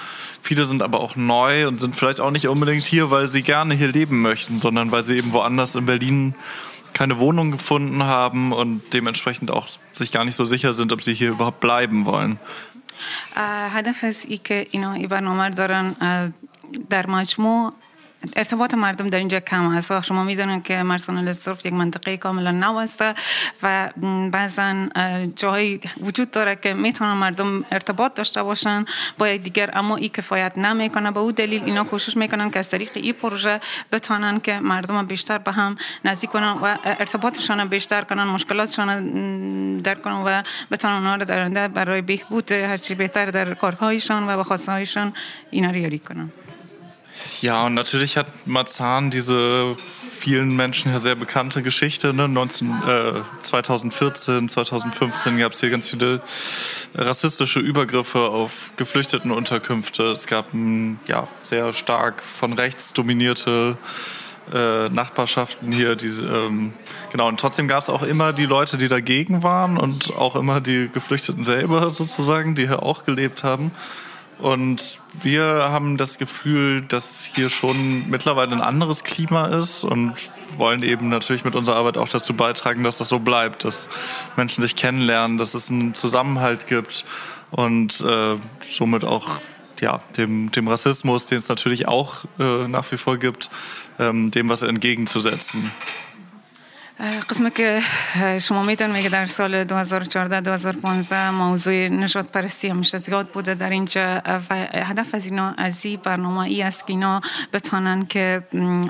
Viele 0.43 0.67
sind 0.67 0.83
aber 0.83 1.01
auch 1.01 1.15
neu 1.17 1.69
und 1.69 1.81
sind 1.81 1.95
vielleicht 1.95 2.21
auch 2.21 2.31
nicht 2.31 2.49
unbedingt 2.49 2.85
hier, 2.85 3.11
weil 3.11 3.29
sie 3.29 3.43
gerne 3.43 3.75
hier 3.75 3.89
leben 3.89 4.23
möchten, 4.23 4.59
sondern 4.59 4.91
weil 4.91 5.05
sie 5.05 5.17
eben 5.17 5.33
woanders 5.33 5.77
in 5.77 5.87
Berlin 5.87 6.35
keine 6.93 7.19
Wohnung 7.19 7.51
gefunden 7.51 8.03
haben 8.05 8.53
und 8.53 8.83
dementsprechend 8.93 9.51
auch 9.51 9.69
sich 9.93 10.13
gar 10.13 10.25
nicht 10.25 10.35
so 10.35 10.45
sicher 10.45 10.73
sind, 10.73 10.93
ob 10.93 11.03
sie 11.03 11.15
hier 11.15 11.31
überhaupt 11.31 11.61
bleiben 11.61 12.07
wollen. 12.07 12.39
هدف 13.73 14.05
از 14.05 14.27
ای 14.29 14.39
که 14.39 14.67
اینا 14.71 14.93
این 14.93 15.09
برنامه 15.09 15.45
رو 15.45 15.55
دارن 15.55 15.97
در 16.91 17.07
مجموع 17.07 17.73
ارتباط 18.36 18.74
مردم 18.74 19.10
در 19.10 19.18
اینجا 19.18 19.40
کم 19.40 19.68
است. 19.68 20.02
شما 20.02 20.24
می‌دونید 20.24 20.64
که 20.64 20.84
مرسان 20.84 21.18
الاسرف 21.18 21.66
یک 21.66 21.74
منطقه 21.74 22.18
کاملا 22.18 22.52
نو 22.52 22.78
است 22.78 23.04
و 23.64 23.90
بعضا 24.32 24.88
جاهایی 25.36 25.82
وجود 26.02 26.32
داره 26.32 26.56
که 26.56 26.74
می‌تونن 26.74 27.14
مردم 27.14 27.66
ارتباط 27.72 28.14
داشته 28.14 28.44
باشن 28.44 28.86
با 29.18 29.28
دیگر 29.38 29.70
اما 29.74 29.96
این 29.96 30.10
کفایت 30.10 30.58
نمی‌کنه. 30.58 31.12
به 31.12 31.20
او 31.20 31.32
دلیل 31.32 31.64
اینا 31.66 31.84
کوشش 31.84 32.18
می‌کنن 32.18 32.50
که 32.50 32.60
از 32.60 32.70
طریق 32.70 32.92
این 32.96 33.14
پروژه 33.14 33.60
بتونن 33.92 34.40
که 34.40 34.60
مردم 34.60 35.06
بیشتر 35.06 35.38
به 35.38 35.52
هم 35.52 35.78
نزدیک 36.06 36.30
کنن 36.30 36.52
و 36.52 36.78
ارتباطشان 36.84 37.68
بیشتر 37.68 38.02
کنن 38.02 38.24
مشکلاتشان 38.24 39.78
در 39.78 39.96
کنن 39.96 40.14
و 40.14 40.42
بتونن 40.72 40.94
اونها 40.94 41.16
رو 41.16 41.26
درنده 41.26 41.68
برای 41.68 42.02
بهبود 42.02 42.52
هرچی 42.52 42.96
بهتر 42.96 43.26
در 43.26 43.54
کارهایشان 43.54 44.30
و 44.30 44.38
به 44.38 44.44
خواستهایشان 44.44 45.14
اینا 45.52 45.70
رو 45.70 45.78
یاری 45.78 46.00
کنن. 46.00 46.32
Ja, 47.42 47.66
und 47.66 47.74
natürlich 47.74 48.18
hat 48.18 48.28
Marzahn 48.46 49.12
diese 49.12 49.76
vielen 50.22 50.56
Menschen 50.56 50.92
ja 50.92 51.00
sehr 51.00 51.16
bekannte 51.16 51.64
Geschichte. 51.64 52.14
Ne? 52.14 52.28
19, 52.28 52.84
äh, 52.84 53.14
2014, 53.42 54.50
2015 54.50 55.38
gab 55.40 55.54
es 55.54 55.60
hier 55.60 55.72
ganz 55.72 55.90
viele 55.90 56.22
rassistische 56.94 57.60
Übergriffe 57.60 58.20
auf 58.20 58.74
Geflüchtetenunterkünfte. 58.78 60.04
Es 60.04 60.28
gab 60.28 60.54
ein, 60.54 61.00
ja, 61.08 61.28
sehr 61.42 61.74
stark 61.74 62.22
von 62.22 62.54
rechts 62.54 62.94
dominierte 62.94 63.78
äh, 64.54 64.90
Nachbarschaften 64.90 65.72
hier. 65.72 65.96
Die, 65.96 66.08
ähm, 66.08 66.74
genau, 67.12 67.28
und 67.28 67.40
trotzdem 67.40 67.68
gab 67.68 67.82
es 67.82 67.90
auch 67.90 68.04
immer 68.04 68.32
die 68.32 68.46
Leute, 68.46 68.78
die 68.78 68.88
dagegen 68.88 69.42
waren 69.42 69.78
und 69.78 70.14
auch 70.16 70.36
immer 70.36 70.62
die 70.62 70.90
Geflüchteten 70.94 71.44
selber 71.44 71.90
sozusagen, 71.90 72.54
die 72.54 72.68
hier 72.68 72.84
auch 72.84 73.06
gelebt 73.06 73.44
haben. 73.44 73.72
Und 74.38 75.01
wir 75.14 75.44
haben 75.44 75.98
das 75.98 76.18
Gefühl, 76.18 76.82
dass 76.82 77.26
hier 77.26 77.50
schon 77.50 78.10
mittlerweile 78.10 78.52
ein 78.52 78.62
anderes 78.62 79.04
Klima 79.04 79.48
ist 79.48 79.84
und 79.84 80.14
wollen 80.58 80.84
eben 80.84 81.10
natürlich 81.10 81.44
mit 81.44 81.56
unserer 81.56 81.76
Arbeit 81.76 81.98
auch 81.98 82.08
dazu 82.08 82.34
beitragen, 82.34 82.84
dass 82.84 82.98
das 82.98 83.10
so 83.10 83.20
bleibt, 83.20 83.64
dass 83.66 83.90
Menschen 84.38 84.62
sich 84.62 84.76
kennenlernen, 84.76 85.38
dass 85.38 85.54
es 85.54 85.70
einen 85.70 85.94
Zusammenhalt 85.94 86.68
gibt 86.68 87.06
und 87.52 88.02
äh, 88.02 88.38
somit 88.70 89.04
auch 89.04 89.40
ja, 89.82 90.00
dem, 90.16 90.52
dem 90.52 90.68
Rassismus, 90.68 91.28
den 91.28 91.40
es 91.40 91.50
natürlich 91.50 91.88
auch 91.88 92.24
äh, 92.40 92.68
nach 92.68 92.90
wie 92.92 92.98
vor 92.98 93.18
gibt, 93.18 93.50
ähm, 94.00 94.32
dem 94.32 94.48
was 94.48 94.62
entgegenzusetzen. 94.62 95.72
قسمی 97.02 97.52
که 97.52 97.82
شما 98.42 98.64
می‌دونید 98.64 98.96
میگه 98.96 99.10
در 99.10 99.26
سال 99.26 99.64
2014-2015 99.64 101.14
موضوع 101.14 101.74
نجات 101.74 102.26
پرستی 102.26 102.68
همیشه 102.68 102.98
زیاد 102.98 103.28
بوده. 103.28 103.56
در 103.56 103.70
اینجا 103.70 104.22
و 104.50 104.56
هدف 104.74 105.16
از 105.16 105.26
اینا 105.26 105.54
از 105.58 105.86
این 105.86 106.00
برنامه 106.04 106.40
ای 106.40 106.62
است 106.62 106.88
که 106.88 106.94
اینا 106.94 107.22
بتانن 107.54 108.06
که 108.06 108.44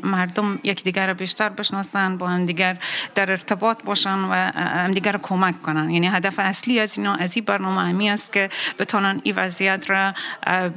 مردم 0.03 0.59
یکدیگر 0.63 1.07
رو 1.07 1.13
بیشتر 1.13 1.49
بشناسن 1.49 2.17
با 2.17 2.27
هم 2.27 2.45
دیگر 2.45 2.77
در 3.15 3.31
ارتباط 3.31 3.83
باشن 3.83 4.17
و 4.19 4.33
هم 4.55 4.91
دیگر 4.91 5.17
کمک 5.17 5.61
کنن. 5.61 5.89
یعنی 5.89 6.07
هدف 6.07 6.35
اصلی 6.37 6.79
از 6.79 6.97
اینا 6.97 7.15
از 7.15 7.35
این 7.35 7.45
برنامه 7.45 7.81
همی 7.81 8.09
است 8.09 8.33
که 8.33 8.49
بتانن 8.79 9.21
این 9.23 9.35
وضعیت 9.35 9.89
را 9.89 10.13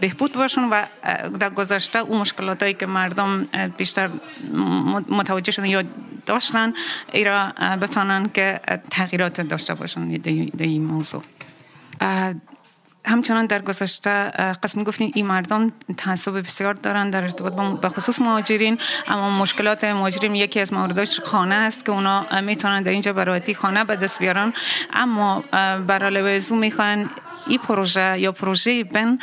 بهبود 0.00 0.32
باشن 0.32 0.64
و 0.64 0.82
در 1.40 1.50
گذشته 1.50 1.98
اون 1.98 2.20
مشکلاتی 2.20 2.74
که 2.74 2.86
مردم 2.86 3.46
بیشتر 3.76 4.10
متوجه 5.08 5.52
شدن 5.52 5.66
یا 5.66 5.82
داشتن 6.26 6.72
را 7.24 7.52
بتانن 7.76 8.30
که 8.34 8.60
تغییرات 8.90 9.40
داشته 9.40 9.74
باشن 9.74 10.08
در 10.08 10.64
این 10.64 10.84
موضوع. 10.84 11.22
همچنان 13.06 13.46
در 13.46 13.62
گذشته 13.62 14.30
قسم 14.62 14.82
گفتین 14.82 15.12
این 15.14 15.26
مردم 15.26 15.72
تعصب 15.96 16.38
بسیار 16.38 16.74
دارن 16.74 17.10
در 17.10 17.22
ارتباط 17.22 17.52
با 17.52 17.88
خصوص 17.88 18.20
مهاجرین 18.20 18.78
اما 19.08 19.30
مشکلات 19.30 19.84
مهاجرین 19.84 20.34
یکی 20.34 20.60
از 20.60 20.72
مورداش 20.72 21.20
خانه 21.20 21.54
است 21.54 21.84
که 21.84 21.92
اونا 21.92 22.40
می‌تونن 22.40 22.82
در 22.82 22.90
اینجا 22.90 23.12
برایتی 23.12 23.54
خانه 23.54 23.84
به 23.84 23.96
دست 23.96 24.18
بیارن. 24.18 24.52
اما 24.92 25.44
برای 25.86 26.14
لوزو 26.14 26.56
می‌خوان 26.56 27.10
این 27.46 27.58
پروژه 27.58 28.18
یا 28.18 28.32
پروژه 28.32 28.84
بن 28.84 29.18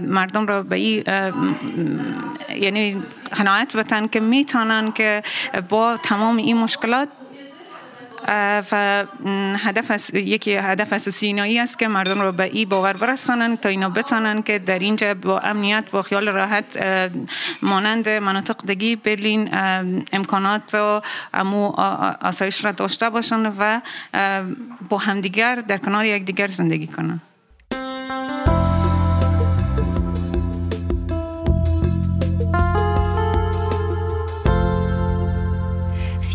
مردم 0.00 0.46
را 0.46 0.62
به 0.62 0.80
یعنی 0.80 3.02
قناعت 3.32 3.76
بتن 3.76 4.06
که 4.06 4.20
می‌تونن 4.20 4.92
که 4.92 5.22
با 5.68 5.96
تمام 5.96 6.36
این 6.36 6.56
مشکلات 6.56 7.08
و 8.72 9.04
هدف 9.56 9.90
از 9.90 10.14
یکی 10.14 10.54
هدف 10.54 10.92
اساسی 10.92 11.26
اینایی 11.26 11.58
است 11.58 11.78
که 11.78 11.88
مردم 11.88 12.20
رو 12.20 12.32
به 12.32 12.44
این 12.44 12.68
باور 12.68 12.92
برسانن 12.92 13.56
تا 13.56 13.68
اینا 13.68 13.88
بتانن 13.88 14.42
که 14.42 14.58
در 14.58 14.78
اینجا 14.78 15.14
با 15.14 15.38
امنیت 15.38 15.90
با 15.90 16.02
خیال 16.02 16.28
راحت 16.28 16.64
مانند 17.62 18.08
مناطق 18.08 18.66
دگی 18.66 18.96
برلین 18.96 19.48
امکانات 20.12 20.74
و 20.74 21.00
امو 21.34 21.72
آسایش 22.20 22.64
را 22.64 22.72
داشته 22.72 23.10
باشن 23.10 23.52
و 23.58 23.80
با 24.88 24.98
همدیگر 24.98 25.56
در 25.56 25.78
کنار 25.78 26.04
یکدیگر 26.04 26.46
زندگی 26.46 26.86
کنن. 26.86 27.20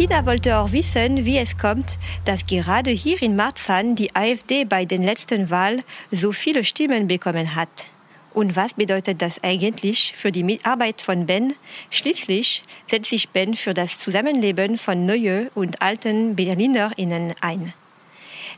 Sina 0.05 0.27
wollte 0.27 0.55
auch 0.59 0.71
wissen, 0.71 1.25
wie 1.25 1.39
es 1.39 1.57
kommt, 1.57 1.97
dass 2.25 2.45
gerade 2.45 2.91
hier 2.91 3.19
in 3.23 3.35
Marzahn 3.35 3.95
die 3.95 4.15
AfD 4.15 4.63
bei 4.63 4.85
den 4.85 5.01
letzten 5.01 5.49
Wahlen 5.49 5.81
so 6.11 6.31
viele 6.31 6.63
Stimmen 6.63 7.07
bekommen 7.07 7.55
hat. 7.55 7.85
Und 8.31 8.55
was 8.55 8.75
bedeutet 8.75 9.19
das 9.23 9.43
eigentlich 9.43 10.13
für 10.15 10.31
die 10.31 10.43
Mitarbeit 10.43 11.01
von 11.01 11.25
Ben? 11.25 11.55
Schließlich 11.89 12.63
setzt 12.85 13.09
sich 13.09 13.29
Ben 13.29 13.55
für 13.55 13.73
das 13.73 13.97
Zusammenleben 13.97 14.77
von 14.77 15.07
neuen 15.07 15.47
und 15.55 15.81
alten 15.81 16.35
BerlinerInnen 16.35 17.33
ein. 17.41 17.73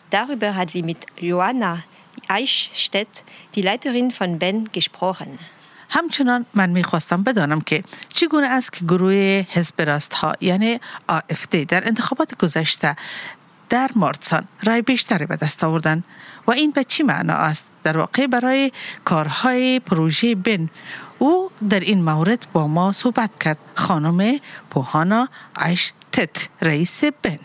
Darüber 0.09 0.53
hat 0.53 0.71
sie 0.71 0.83
mit 0.83 1.05
Joanna 1.17 1.81
Eichstedt, 2.27 3.23
die 3.55 3.61
Leiterin 3.61 4.11
von 4.11 4.37
Ben, 4.37 4.69
gesprochen. 4.73 5.39
همچنان 5.89 6.45
من 6.53 6.69
می‌خواستم 6.69 7.23
بدانم 7.23 7.61
که 7.61 7.83
چگونه 8.09 8.47
است 8.47 8.73
که 8.73 8.85
گروه 8.85 9.45
حزب 9.49 9.81
راست 9.81 10.13
ها 10.13 10.33
یعنی 10.41 10.79
AFD 11.11 11.55
در 11.67 11.87
انتخابات 11.87 12.37
گذشته 12.37 12.95
در 13.69 13.89
مارسان 13.95 14.47
رای 14.63 14.81
بیشتری 14.81 15.25
به 15.25 15.35
دست 15.35 15.63
آوردن 15.63 16.03
و 16.47 16.51
این 16.51 16.71
به 16.71 16.83
چی 16.83 17.03
معنا 17.03 17.33
است 17.33 17.71
در 17.83 17.97
واقع 17.97 18.27
برای 18.27 18.71
کارهای 19.05 19.79
پروژه 19.79 20.35
بن 20.35 20.69
او 21.19 21.51
در 21.69 21.79
این 21.79 22.03
مورد 22.03 22.47
با 22.53 22.67
ما 22.67 22.91
صحبت 22.91 23.39
کرد 23.39 23.57
خانم 23.75 24.39
پوهانا 24.69 25.29
ایش 25.65 25.93
تت 26.11 26.49
رئیس 26.61 27.03
بن 27.03 27.39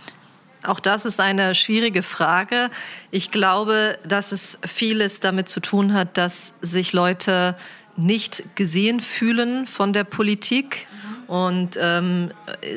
Auch 0.64 0.78
das 0.78 1.04
ist 1.06 1.18
eine 1.18 1.56
schwierige 1.56 2.04
Frage. 2.04 2.70
Ich 3.10 3.32
glaube, 3.32 3.98
dass 4.04 4.30
es 4.30 4.58
vieles 4.64 5.18
damit 5.18 5.48
zu 5.48 5.58
tun 5.58 5.92
hat, 5.92 6.16
dass 6.16 6.52
sich 6.62 6.92
Leute 6.92 7.56
nicht 7.96 8.56
gesehen 8.56 9.00
fühlen 9.00 9.66
von 9.66 9.92
der 9.92 10.04
Politik. 10.04 10.86
Und 11.26 11.78
ähm, 11.80 12.30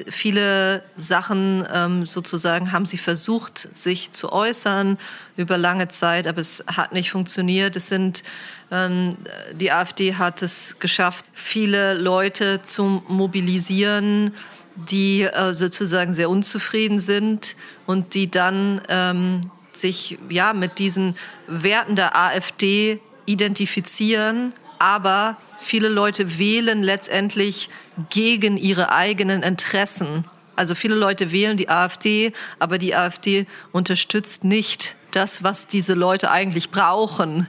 viele 0.07 0.83
Sachen 0.95 1.67
ähm, 1.73 2.05
sozusagen 2.05 2.71
haben 2.71 2.85
sie 2.85 2.97
versucht, 2.97 3.57
sich 3.75 4.11
zu 4.11 4.31
äußern 4.31 4.97
über 5.35 5.57
lange 5.57 5.89
Zeit, 5.89 6.25
aber 6.25 6.39
es 6.39 6.63
hat 6.67 6.93
nicht 6.93 7.11
funktioniert. 7.11 7.75
Es 7.75 7.89
sind 7.89 8.23
ähm, 8.71 9.17
die 9.53 9.71
AfD 9.71 10.15
hat 10.15 10.41
es 10.41 10.77
geschafft, 10.79 11.25
viele 11.33 11.93
Leute 11.95 12.61
zu 12.63 13.03
mobilisieren, 13.07 14.33
die 14.75 15.21
äh, 15.21 15.53
sozusagen 15.53 16.13
sehr 16.13 16.29
unzufrieden 16.29 16.99
sind 16.99 17.55
und 17.85 18.13
die 18.13 18.29
dann 18.29 18.81
ähm, 18.89 19.41
sich 19.71 20.17
ja 20.29 20.53
mit 20.53 20.79
diesen 20.79 21.15
Werten 21.47 21.95
der 21.95 22.15
AfD 22.15 22.99
identifizieren, 23.25 24.53
aber 24.79 25.37
viele 25.59 25.89
Leute 25.89 26.37
wählen 26.37 26.83
letztendlich 26.83 27.69
gegen 28.09 28.57
ihre 28.57 28.91
eigenen 28.91 29.43
Interessen. 29.43 30.25
Also 30.55 30.75
viele 30.75 30.95
Leute 30.95 31.31
wählen 31.31 31.57
die 31.57 31.69
AfD, 31.69 32.31
aber 32.59 32.77
die 32.77 32.95
AfD 32.95 33.45
unterstützt 33.71 34.43
nicht 34.43 34.95
das, 35.11 35.43
was 35.43 35.67
diese 35.67 35.93
Leute 35.93 36.29
eigentlich 36.29 36.71
brauchen. 36.71 37.47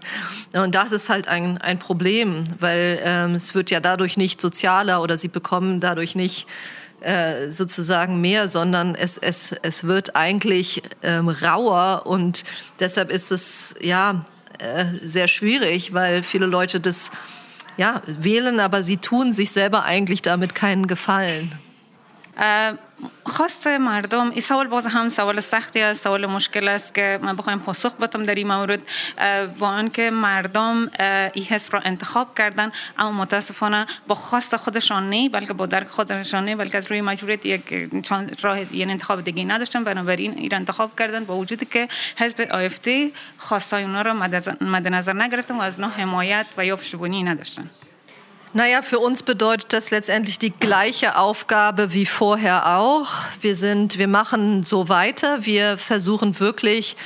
Und 0.52 0.74
das 0.74 0.92
ist 0.92 1.08
halt 1.08 1.28
ein, 1.28 1.58
ein 1.58 1.78
Problem, 1.78 2.46
weil 2.60 3.00
ähm, 3.02 3.34
es 3.34 3.54
wird 3.54 3.70
ja 3.70 3.80
dadurch 3.80 4.16
nicht 4.16 4.40
sozialer 4.40 5.02
oder 5.02 5.16
sie 5.16 5.28
bekommen 5.28 5.80
dadurch 5.80 6.14
nicht 6.14 6.46
äh, 7.00 7.50
sozusagen 7.50 8.20
mehr, 8.20 8.48
sondern 8.48 8.94
es, 8.94 9.18
es, 9.18 9.54
es 9.62 9.84
wird 9.84 10.16
eigentlich 10.16 10.82
ähm, 11.02 11.28
rauer 11.28 12.04
und 12.06 12.44
deshalb 12.80 13.10
ist 13.10 13.30
es 13.30 13.74
ja 13.80 14.24
äh, 14.58 14.86
sehr 15.02 15.28
schwierig, 15.28 15.92
weil 15.94 16.22
viele 16.22 16.46
Leute 16.46 16.80
das 16.80 17.10
ja, 17.76 18.02
wählen, 18.06 18.60
aber 18.60 18.82
sie 18.82 18.96
tun 18.96 19.32
sich 19.32 19.50
selber 19.50 19.84
eigentlich 19.84 20.22
damit 20.22 20.54
keinen 20.54 20.86
Gefallen. 20.86 21.52
خواست 23.24 23.66
مردم 23.66 24.30
این 24.30 24.40
سوال 24.40 24.66
باز 24.66 24.86
هم 24.86 25.08
سوال 25.08 25.40
سختی 25.40 25.80
است 25.80 26.04
سوال 26.04 26.26
مشکل 26.26 26.68
است 26.68 26.94
که 26.94 27.18
من 27.22 27.36
بخوایم 27.36 27.58
پاسخ 27.58 27.92
بدم 27.92 28.24
در 28.24 28.34
این 28.34 28.46
مورد 28.46 28.80
با 29.58 29.66
آنکه 29.66 30.10
مردم 30.10 30.90
این 31.32 31.44
حس 31.44 31.74
را 31.74 31.80
انتخاب 31.80 32.38
کردن 32.38 32.72
اما 32.98 33.12
متاسفانه 33.12 33.86
با 34.06 34.14
خواست 34.14 34.56
خودشان 34.56 35.10
نه 35.10 35.28
بلکه 35.28 35.52
با 35.52 35.66
درک 35.66 35.88
خودشان 35.88 36.44
نه 36.44 36.56
بلکه 36.56 36.78
از 36.78 36.90
روی 36.90 37.00
مجبوریت 37.00 37.46
یک 37.46 37.88
راه 38.42 38.76
یعنی 38.76 38.92
انتخاب 38.92 39.20
دیگه 39.20 39.44
نداشتن 39.44 39.84
بنابراین 39.84 40.38
این 40.38 40.54
انتخاب 40.54 40.98
کردن 40.98 41.24
با 41.24 41.36
وجودی 41.36 41.66
که 41.66 41.88
حزب 42.16 42.40
آیفتی 42.40 43.12
خواستای 43.38 43.82
اونا 43.82 44.02
را 44.02 44.14
مد 44.60 44.88
نظر 44.88 45.12
نگرفتن 45.12 45.54
و 45.54 45.60
از 45.60 45.80
نوع 45.80 45.90
حمایت 45.90 46.46
و 46.56 46.66
یا 46.66 46.76
پشتیبانی 46.76 47.22
نداشتن. 47.22 47.70
Naja, 48.52 48.80
für 48.82 48.98
uns 48.98 49.22
bedeutet 49.22 49.72
das 49.72 49.90
letztendlich 49.90 50.38
die 50.38 50.50
gleiche 50.52 51.18
Aufgabe 51.18 51.92
wie 51.92 52.06
vorher 52.06 52.78
auch. 52.78 53.08
Wir 53.40 53.54
sind, 53.54 53.98
wir 53.98 54.08
machen 54.08 54.64
so 54.64 54.88
weiter. 54.88 55.44
Wir 55.44 55.76
versuchen 55.76 56.40
wirklich 56.40 56.96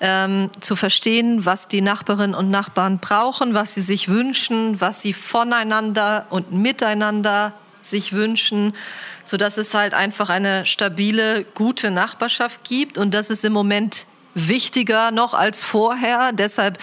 ähm, 0.00 0.50
zu 0.60 0.74
verstehen, 0.74 1.44
was 1.44 1.68
die 1.68 1.80
Nachbarinnen 1.80 2.34
und 2.34 2.50
Nachbarn 2.50 2.98
brauchen, 2.98 3.54
was 3.54 3.74
sie 3.74 3.82
sich 3.82 4.08
wünschen, 4.08 4.80
was 4.80 5.00
sie 5.02 5.12
voneinander 5.12 6.26
und 6.30 6.52
miteinander 6.52 7.52
sich 7.84 8.12
wünschen, 8.12 8.74
so 9.24 9.36
dass 9.36 9.58
es 9.58 9.74
halt 9.74 9.94
einfach 9.94 10.28
eine 10.28 10.66
stabile, 10.66 11.44
gute 11.54 11.90
Nachbarschaft 11.90 12.64
gibt. 12.64 12.98
Und 12.98 13.14
das 13.14 13.30
ist 13.30 13.44
im 13.44 13.52
Moment 13.52 14.06
wichtiger 14.36 15.10
noch 15.10 15.34
als 15.34 15.64
vorher. 15.64 16.32
Deshalb 16.32 16.78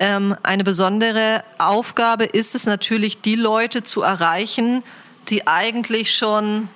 ähm, 0.00 0.36
eine 0.42 0.64
besondere 0.64 1.44
Aufgabe 1.56 2.24
ist 2.24 2.54
es 2.54 2.66
natürlich, 2.66 3.20
die 3.22 3.36
Leute 3.36 3.84
zu 3.84 4.02
erreichen, 4.02 4.82
die 5.28 5.46
eigentlich 5.46 6.16
schon 6.16 6.68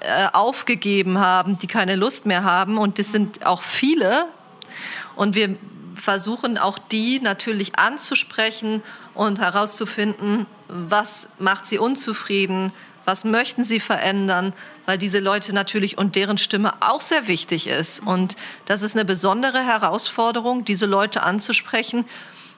äh, 0.00 0.28
aufgegeben 0.32 1.18
haben, 1.18 1.58
die 1.58 1.66
keine 1.66 1.94
Lust 1.96 2.24
mehr 2.24 2.42
haben. 2.42 2.78
Und 2.78 2.98
das 2.98 3.12
sind 3.12 3.44
auch 3.44 3.62
viele. 3.62 4.24
Und 5.14 5.34
wir 5.34 5.54
versuchen 5.94 6.56
auch 6.56 6.78
die 6.78 7.20
natürlich 7.20 7.78
anzusprechen 7.78 8.82
und 9.14 9.38
herauszufinden, 9.38 10.46
was 10.68 11.28
macht 11.38 11.66
sie 11.66 11.78
unzufrieden, 11.78 12.72
was 13.10 13.24
möchten 13.24 13.64
sie 13.64 13.80
verändern, 13.80 14.52
weil 14.86 14.96
diese 14.96 15.18
Leute 15.18 15.52
natürlich 15.52 15.98
und 15.98 16.14
deren 16.14 16.38
Stimme 16.38 16.74
auch 16.78 17.00
sehr 17.00 17.26
wichtig 17.26 17.66
ist. 17.66 18.06
Und 18.06 18.36
das 18.66 18.82
ist 18.82 18.94
eine 18.94 19.04
besondere 19.04 19.58
Herausforderung, 19.58 20.64
diese 20.64 20.86
Leute 20.86 21.24
anzusprechen. 21.24 22.04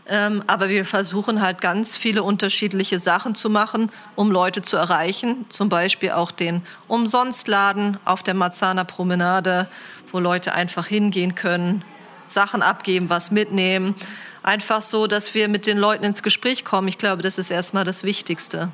Ähm, 0.07 0.45
aber 0.49 0.69
wir 0.69 0.85
versuchen 0.85 1.41
halt 1.41 1.63
ganz 1.63 1.97
viele 1.97 2.23
unterschiedliche 2.23 2.99
Sachen 2.99 3.35
zu 3.35 3.49
machen, 3.49 3.91
um 4.15 4.31
Leute 4.31 4.61
zu 4.61 4.77
erreichen. 4.77 5.47
Zum 5.49 5.71
Beispiel 5.71 6.11
auch 6.11 6.31
den 6.31 6.61
Umsonstladen 6.87 7.97
auf 8.05 8.23
der 8.23 8.35
Marzahner 8.35 8.85
Promenade, 8.85 9.69
wo 10.11 10.19
Leute 10.19 10.53
einfach 10.53 10.87
hingehen 10.87 11.35
können, 11.35 11.83
Sachen 12.27 12.61
abgeben, 12.61 13.09
was 13.09 13.31
mitnehmen. 13.31 13.95
Einfach 14.43 14.83
so, 14.83 15.07
dass 15.07 15.33
wir 15.33 15.49
mit 15.49 15.67
den 15.67 15.79
Leuten 15.79 16.05
ins 16.05 16.23
Gespräch 16.23 16.63
kommen. 16.63 16.89
Ich 16.89 16.99
glaube, 16.99 17.23
das 17.23 17.39
ist 17.39 17.51
erstmal 17.51 17.85
das 17.85 18.03
Wichtigste. 18.03 18.71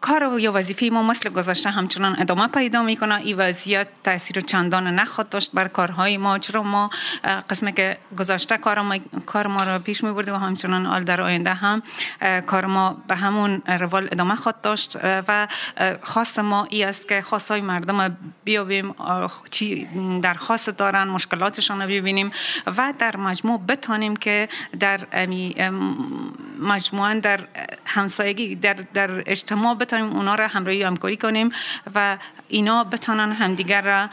کار 0.00 0.40
یا 0.40 0.52
وظیفه 0.52 0.86
ما 0.92 1.02
مثل 1.02 1.30
گذشته 1.30 1.70
همچنان 1.70 2.16
ادامه 2.20 2.46
پیدا 2.46 2.82
می‌کنه. 2.82 3.14
این 3.14 3.36
وضعیت 3.36 3.88
تاثیر 4.04 4.40
چندان 4.40 4.86
نخواد 4.86 5.28
داشت 5.28 5.50
بر 5.54 5.68
کارهای 5.68 6.16
ما 6.16 6.38
چرا 6.38 6.62
ما 6.62 6.90
قسم 7.50 7.70
که 7.70 7.98
گذشته 8.18 8.56
کار 8.56 8.80
ما, 8.80 8.98
کار 9.26 9.46
ما 9.46 9.64
را 9.64 9.78
پیش 9.78 10.04
می 10.04 10.10
و 10.10 10.36
همچنان 10.36 10.86
آل 10.86 11.04
در 11.04 11.20
آینده 11.20 11.54
هم 11.54 11.82
کار 12.46 12.66
ما 12.66 13.02
به 13.08 13.14
همون 13.14 13.62
روال 13.66 14.08
ادامه 14.12 14.36
خواهد 14.36 14.60
داشت. 14.60 14.96
و 15.28 15.48
خواست 16.02 16.38
ما 16.38 16.66
ای 16.70 16.84
است 16.84 17.08
که 17.08 17.22
خواست 17.22 17.50
های 17.50 17.60
مردم 17.60 18.16
بیابیم 18.44 18.94
چی 19.50 19.88
درخواست 20.22 20.70
دارن 20.70 21.08
مشکلاتشان 21.08 21.82
رو 21.82 21.88
ببینیم 21.88 22.30
و 22.66 22.94
در 22.98 23.16
مجموع 23.16 23.60
بتانیم 23.68 24.16
که 24.16 24.48
در 24.80 25.00
مجموعا 26.58 27.20
در 27.22 27.40
همسایگی 27.86 28.54
در, 28.54 28.74
در 28.94 29.22
اجتماع 29.26 29.74
بتانیم 29.90 30.16
اونا 30.16 30.34
را 30.34 30.46
همراهی 30.46 30.82
همکاری 30.82 31.16
کنیم 31.16 31.52
و 31.94 32.18
اینا 32.48 32.84
بتانن 32.84 33.32
همدیگر 33.32 33.82
را 33.82 34.08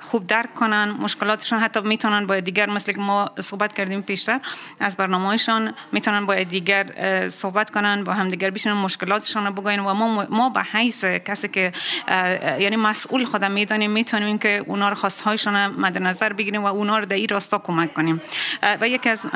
خوب 0.00 0.26
درک 0.26 0.52
کنن 0.52 0.90
مشکلاتشون 0.90 1.58
حتی 1.58 1.80
می‌تونن 1.80 2.26
با 2.26 2.40
دیگر 2.40 2.70
مثل 2.70 2.92
که 2.92 3.00
ما 3.00 3.30
صحبت 3.40 3.72
کردیم 3.72 4.02
پیشتر 4.02 4.40
از 4.80 4.96
برنامهشان 4.96 5.74
می‌تونن 5.92 6.26
با 6.26 6.34
دیگر 6.34 7.28
صحبت 7.28 7.70
کنن 7.70 8.04
با 8.04 8.12
همدیگر 8.12 8.50
بشینن 8.50 8.74
مشکلاتشان 8.74 9.46
رو 9.46 9.52
بگوین 9.52 9.80
و 9.80 9.94
ما 9.94 10.26
ما 10.30 10.48
به 10.48 10.62
حیث 10.62 11.04
کسی 11.04 11.48
که 11.48 11.72
یعنی 12.58 12.76
مسئول 12.76 13.24
خودم 13.24 13.50
می‌دانیم 13.50 13.90
می‌تونیم 13.90 14.38
که 14.38 14.64
اونا 14.66 14.88
رو 14.88 14.94
خواستهایشان 14.94 15.66
مد 15.66 15.98
نظر 15.98 16.32
بگیریم 16.32 16.62
و 16.62 16.66
اونا 16.66 16.98
رو 16.98 17.04
در 17.04 17.16
این 17.16 17.28
راستا 17.28 17.58
کمک 17.58 17.94
کنیم. 17.94 18.20
و 18.80 18.88
یکی 18.88 19.08
از 19.08 19.26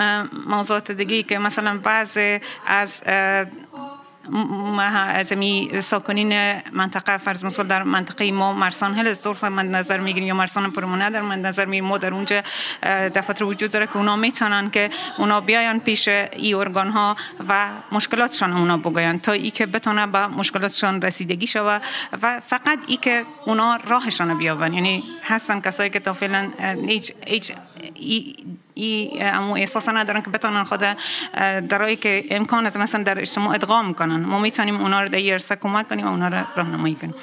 موضوعات 0.46 0.90
دیگه 0.92 1.22
که 1.22 1.38
مثلا 1.38 1.78
بعض 1.78 2.18
از 2.66 3.02
از 4.78 5.32
می 5.32 5.80
ساکنین 5.80 6.60
منطقه 6.72 7.16
فرض 7.16 7.44
مثال 7.44 7.66
در 7.66 7.82
منطقه 7.82 8.32
ما 8.32 8.52
مرسان 8.52 8.94
هل 8.94 9.14
من 9.48 9.70
نظر 9.70 9.98
می‌گیریم 10.00 10.28
یا 10.28 10.34
مرسان 10.34 10.70
پرمونه 10.70 11.10
در 11.10 11.20
من 11.22 11.40
نظر 11.40 11.64
می‌گیریم. 11.64 11.88
ما 11.88 11.98
در 11.98 12.14
اونجا 12.14 12.42
دفتر 13.14 13.44
وجود 13.44 13.70
داره 13.70 13.86
که 13.86 13.96
اونا 13.96 14.16
می‌تونن 14.16 14.70
که 14.70 14.90
اونا 15.18 15.40
بیاین 15.40 15.80
پیش 15.80 16.08
ای 16.08 16.54
ارگان 16.54 16.88
ها 16.88 17.16
و 17.48 17.68
مشکلاتشان 17.92 18.52
اونا 18.52 18.76
بگوین 18.76 19.18
تا 19.18 19.32
ای 19.32 19.50
که 19.50 19.66
بتونه 19.66 20.06
به 20.06 20.26
مشکلاتشان 20.26 21.02
رسیدگی 21.02 21.46
شوه 21.46 21.78
و 22.22 22.40
فقط 22.40 22.78
ای 22.86 22.96
که 22.96 23.24
اونا 23.46 23.78
راهشان 23.84 24.38
بیابن 24.38 24.72
یعنی 24.72 25.04
هستن 25.24 25.60
کسایی 25.60 25.90
که 25.90 26.00
تا 26.00 26.12
فعلا 26.12 26.50
هیچ 26.86 27.12
هیچ 27.26 27.52
ای 28.75 29.21
امو 29.21 29.56
احساس 29.56 29.89
ندارن 29.89 30.21
که 30.21 30.30
بتونن 30.30 30.63
خود 30.63 30.84
درایی 31.69 31.95
که 31.95 32.25
امکانات 32.32 32.75
مثلا 32.75 33.04
در 33.04 33.19
اجتماع 33.19 33.56
ادغام 33.56 33.93
کنن 33.93 34.15
ما 34.15 34.39
میتونیم 34.39 34.82
اونا 34.82 35.01
رو 35.01 35.10
در 35.10 35.19
یرسه 35.19 35.56
کمک 35.56 35.89
کنیم 35.89 36.08
و 36.08 36.10
اونا 36.10 36.27
رو 36.27 36.45
راهنمایی 36.56 36.95
کنیم 36.95 37.15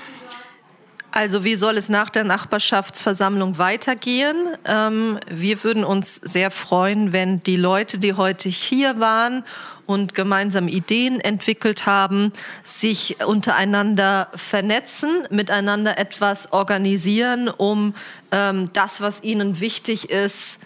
Also 1.10 1.42
wie 1.42 1.56
soll 1.56 1.76
es 1.78 1.88
nach 1.88 2.10
der 2.10 2.24
Nachbarschaftsversammlung 2.24 3.58
weitergehen? 3.58 4.36
Ähm, 4.66 5.18
wir 5.28 5.64
würden 5.64 5.82
uns 5.82 6.16
sehr 6.16 6.50
freuen, 6.50 7.12
wenn 7.12 7.42
die 7.42 7.56
Leute, 7.56 7.98
die 7.98 8.12
heute 8.12 8.48
hier 8.48 9.00
waren 9.00 9.42
und 9.86 10.14
gemeinsam 10.14 10.68
Ideen 10.68 11.18
entwickelt 11.18 11.86
haben, 11.86 12.32
sich 12.62 13.24
untereinander 13.26 14.28
vernetzen, 14.34 15.26
miteinander 15.30 15.98
etwas 15.98 16.52
organisieren, 16.52 17.48
um 17.48 17.94
ähm, 18.30 18.70
das, 18.74 19.00
was 19.00 19.22
ihnen 19.22 19.60
wichtig 19.60 20.10
ist, 20.10 20.60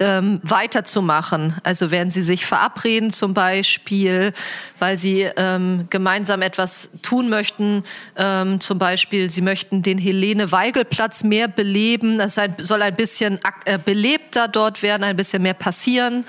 ähm, 0.00 0.40
weiterzumachen. 0.42 1.56
Also 1.62 1.90
werden 1.90 2.10
sie 2.10 2.22
sich 2.22 2.46
verabreden 2.46 3.10
zum 3.10 3.34
Beispiel, 3.34 4.32
weil 4.78 4.98
sie 4.98 5.28
ähm, 5.36 5.86
gemeinsam 5.90 6.42
etwas 6.42 6.88
tun 7.02 7.28
möchten. 7.28 7.84
Ähm, 8.16 8.60
zum 8.60 8.78
Beispiel, 8.78 9.30
sie 9.30 9.42
möchten 9.42 9.82
den 9.82 9.98
Helene-Weigel-Platz 9.98 11.24
mehr 11.24 11.48
beleben. 11.48 12.20
Es 12.20 12.38
soll 12.58 12.82
ein 12.82 12.96
bisschen 12.96 13.38
äh, 13.64 13.78
belebter 13.78 14.48
dort 14.48 14.82
werden, 14.82 15.04
ein 15.04 15.16
bisschen 15.16 15.42
mehr 15.42 15.54
passieren. 15.54 16.24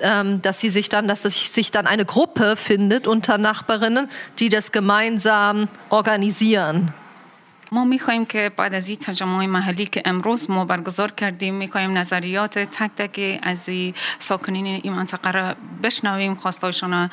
Ähm, 0.00 0.42
dass 0.42 0.60
sie 0.60 0.68
sich 0.68 0.88
dann, 0.88 1.08
dass 1.08 1.22
sich 1.22 1.70
dann 1.70 1.86
eine 1.86 2.04
Gruppe 2.04 2.56
findet 2.56 3.06
unter 3.06 3.38
Nachbarinnen, 3.38 4.10
die 4.38 4.50
das 4.50 4.70
gemeinsam 4.70 5.68
organisieren. 5.88 6.92
ما 7.72 7.84
می‌خوایم 7.84 8.26
که 8.26 8.50
بعد 8.56 8.74
از 8.74 8.88
این 8.88 8.96
تجمع 8.96 9.46
محلی 9.46 9.86
که 9.86 10.02
امروز 10.04 10.50
ما 10.50 10.64
برگزار 10.64 11.10
کردیم 11.10 11.54
می‌خوایم 11.54 11.98
نظریات 11.98 12.58
تک 12.58 12.90
تک 12.96 13.40
از 13.42 13.70
ساکنین 14.18 14.66
این 14.66 14.92
منطقه 14.92 15.30
را 15.30 15.54
بشنویم 15.82 16.34
خواستایشان 16.34 17.10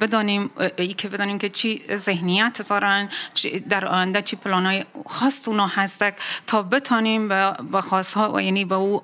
بدانیم 0.00 0.50
ای 0.78 0.94
که 0.94 1.08
بدانیم 1.08 1.38
که 1.38 1.48
چی 1.48 1.82
ذهنیت 1.96 2.68
دارن 2.68 3.08
چی 3.34 3.60
در 3.60 3.86
آینده 3.86 4.22
چی 4.22 4.36
پلانای 4.36 4.84
خاص 5.06 5.48
اونا 5.48 5.66
هستک 5.66 6.14
تا 6.46 6.62
بتانیم 6.62 7.28
به 7.28 7.80
خواستها 7.80 8.32
و 8.32 8.40
یعنی 8.40 8.64
به 8.64 8.74
او 8.74 9.02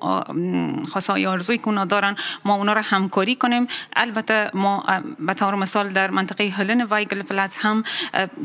خواستهای 0.88 1.27
آرزوی 1.27 1.59
که 1.59 1.68
اونا 1.68 1.85
دارن 1.85 2.16
ما 2.44 2.55
اونا 2.55 2.72
را 2.72 2.83
همکاری 2.83 3.35
کنیم. 3.35 3.67
البته 3.96 4.50
ما 4.54 4.85
به 5.19 5.35
طور 5.35 5.54
مثال 5.54 5.88
در 5.88 6.10
منطقه 6.10 6.44
هلن 6.44 6.83
وایگل 6.83 7.23
پلاتس 7.23 7.58
هم 7.58 7.83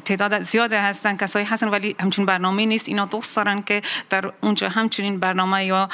تعداد 0.05 0.41
زیاده 0.41 0.81
هستن 0.81 1.17
کسایی 1.17 1.45
هستن 1.45 1.67
ولی 1.67 1.95
همچین 1.99 2.25
برنامه 2.33 2.65
نیست. 2.65 2.87
اینا 2.87 3.05
دوست 3.05 3.35
دارن 3.35 3.61
که 3.61 3.81
در 4.09 4.33
اونجا 4.41 4.69
همچنین 4.69 5.19
برنامه 5.19 5.65
یا 5.65 5.89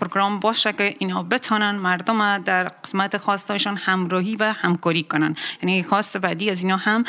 پروگرام 0.00 0.40
باشه 0.40 0.72
که 0.72 0.96
اینا 0.98 1.22
بتانن 1.22 1.74
مردم 1.74 2.38
در 2.38 2.68
قسمت 2.68 3.16
خواستایشان 3.16 3.76
همراهی 3.76 4.36
و 4.36 4.52
همکاری 4.52 5.02
کنن. 5.02 5.36
یعنی 5.62 5.82
خواست 5.82 6.16
بعدی 6.16 6.50
از 6.50 6.62
اینا 6.62 6.76
هم 6.76 7.04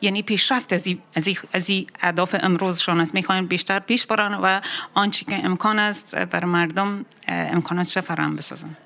یعنی 0.00 0.22
پیشرفت 0.22 0.72
از 0.72 0.86
این 0.86 0.98
از 1.14 1.28
از 1.52 1.70
این 1.70 1.86
اهداف 2.02 2.36
امروزشان 2.40 3.00
است. 3.00 3.14
می‌خواین 3.14 3.46
بیشتر 3.46 3.78
پیش 3.78 4.06
برن 4.06 4.34
و 4.34 4.60
آنچه 4.94 5.24
که 5.24 5.44
امکان 5.44 5.78
است 5.78 6.14
بر 6.14 6.44
مردم 6.44 7.04
اه، 7.28 7.52
امکاناتش 7.52 7.98
فراهم 7.98 8.36
بسازن. 8.36 8.76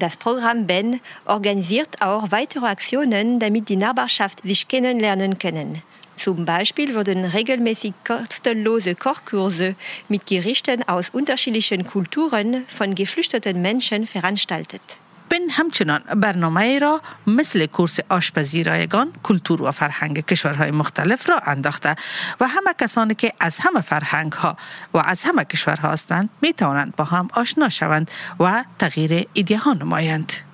Das 0.00 0.16
Programm 0.24 0.60
BEN 0.70 1.00
organisiert 1.36 1.92
auch 2.08 2.24
weitere 2.30 2.66
Aktionen, 2.76 3.40
damit 3.40 3.64
die 3.68 3.76
Nachbarschaft 3.84 4.38
sich 4.50 4.68
kennenlernen 4.72 5.32
können. 5.44 5.70
Zum 6.18 6.44
Beispiel 6.44 6.96
wurden 6.96 7.24
regelmäßig 7.24 7.94
kostenlose 8.04 8.96
Kochkurse 8.96 9.76
mit 10.08 10.26
Gerichten 10.26 10.82
aus 10.88 11.10
unterschiedlichen 11.10 11.86
Kulturen 11.86 12.64
von 12.66 12.96
geflüchteten 12.96 13.62
Menschen 13.62 14.04
veranstaltet. 14.04 14.98
بن 15.30 15.50
همچنان 15.50 16.02
برنامه 16.16 16.78
را 16.78 17.02
مثل 17.26 17.66
کورس 17.66 18.00
آشپزی 18.08 18.64
رایگان 18.64 19.12
کلتور 19.22 19.62
و 19.62 19.70
فرهنگ 19.70 20.26
کشورهای 20.26 20.70
مختلف 20.70 21.30
را 21.30 21.38
انداخته 21.46 21.96
و 22.40 22.48
همه 22.48 22.74
کسانی 22.80 23.14
که 23.14 23.32
از 23.40 23.58
همه 23.58 23.80
فرهنگ 23.80 24.32
ها 24.32 24.56
و 24.94 24.98
از 24.98 25.22
همه 25.22 25.44
کشورها 25.44 25.88
هستند 25.88 26.28
می 26.42 26.52
توانند 26.52 26.96
با 26.96 27.04
هم 27.04 27.28
آشنا 27.34 27.68
شوند 27.68 28.10
و 28.40 28.64
تغییر 28.78 29.28
ایده 29.32 29.58
ها 29.58 29.72
نمایند. 29.72 30.47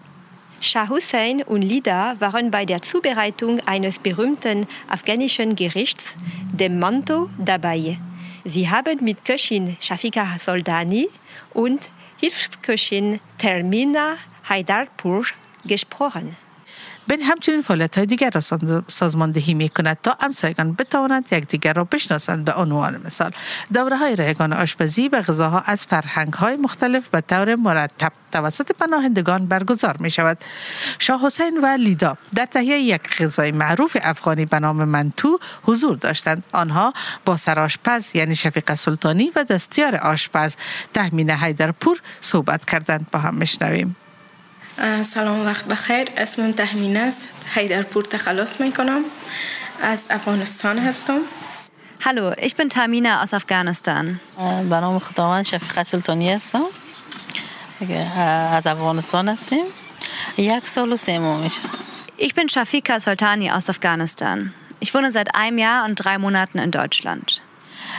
Shah 0.65 0.89
Hussein 0.89 1.43
und 1.43 1.61
Lida 1.61 2.17
waren 2.21 2.51
bei 2.51 2.65
der 2.65 2.81
Zubereitung 2.81 3.61
eines 3.67 3.99
berühmten 3.99 4.67
afghanischen 4.89 5.57
Gerichts, 5.57 6.17
dem 6.53 6.79
Manto, 6.79 7.29
dabei. 7.39 7.99
Sie 8.45 8.71
haben 8.71 9.05
mit 9.05 9.27
Köchin 9.27 9.77
Shafika 9.79 10.27
Soldani 10.41 11.09
und 11.53 11.91
Hilfsköchin 12.19 13.21
Termina 13.37 14.17
Haidarpur 14.49 15.27
gesprochen. 15.67 16.35
بن 17.09 17.20
همچنین 17.20 17.62
فعالیت 17.62 17.96
های 17.96 18.07
دیگر 18.07 18.30
را 18.34 18.40
ساز- 18.40 18.82
سازماندهی 18.88 19.55
می 19.55 19.68
کند 19.68 19.98
تا 20.02 20.16
همسایگان 20.20 20.72
بتوانند 20.72 21.32
یکدیگر 21.32 21.72
را 21.72 21.84
بشناسند. 21.84 22.44
به 22.44 22.52
عنوان 22.52 23.00
مثال 23.05 23.30
دوره 23.74 23.96
های 23.96 24.16
رایگان 24.16 24.52
آشپزی 24.52 25.09
و 25.09 25.22
غذاها 25.22 25.61
از 25.61 25.86
فرهنگ 25.86 26.32
های 26.32 26.57
مختلف 26.57 27.09
به 27.09 27.20
طور 27.20 27.55
مرتب 27.55 28.12
توسط 28.32 28.72
پناهندگان 28.72 29.46
برگزار 29.46 29.96
می 30.00 30.11
شود 30.11 30.38
شاه 30.98 31.26
حسین 31.26 31.61
و 31.62 31.66
لیدا 31.66 32.16
در 32.34 32.46
تهیه 32.46 32.78
یک 32.78 33.22
غذای 33.22 33.52
معروف 33.52 33.96
افغانی 34.02 34.44
به 34.44 34.59
نام 34.59 34.84
منتو 34.84 35.38
حضور 35.62 35.96
داشتند. 35.96 36.44
آنها 36.52 36.92
با 37.24 37.36
سرآشپز 37.36 38.16
یعنی 38.16 38.36
شفیق 38.36 38.74
سلطانی 38.74 39.30
و 39.36 39.44
دستیار 39.44 39.96
آشپز 39.96 40.57
تهمین 40.94 41.30
حیدرپور 41.30 42.00
صحبت 42.20 42.64
کردند. 42.64 43.07
با 43.12 43.18
هم 43.18 43.34
میشنویم. 43.34 43.96
سلام 45.03 45.45
وقت 45.45 45.66
بخیر 45.66 46.07
اسمم 46.18 46.51
تهمینه 46.51 46.99
است 46.99 47.28
حیدرپور 47.55 48.03
تخلص 48.03 48.62
میکنم 48.62 49.01
از 49.82 50.07
افغانستان 50.10 50.80
هستم 50.80 51.20
Hallo, 52.01 52.34
ich 52.47 52.55
bin 52.55 52.70
Tamina 52.70 53.22
aus 53.24 53.34
Afghanistan. 53.34 54.05
به 54.70 54.80
نام 54.80 54.99
خداوند 54.99 55.45
شفیق 55.45 55.84
سلطانی 55.84 56.32
هستم 56.34 56.66
دیگه، 57.80 58.20
از 58.55 58.68
افغانستان 58.68 59.30
هستیم 59.30 59.66
یک 60.38 60.68
سال 60.68 60.91
و 60.91 60.97
سه 60.97 61.20
ماه 61.20 61.41
میشه 61.41 61.62
Ich 62.20 62.36
bin 62.36 62.47
Shafika 62.49 62.99
Soltani 62.99 63.49
aus 63.51 63.70
Afghanistan. 63.70 64.53
Ich 64.82 64.93
wohne 64.93 65.12
seit 65.12 65.36
einem 65.36 65.57
Jahr 65.57 65.86
und 65.86 65.95
drei 65.95 66.18
Monaten 66.18 66.57
in 66.60 66.72
Deutschland. 66.72 67.41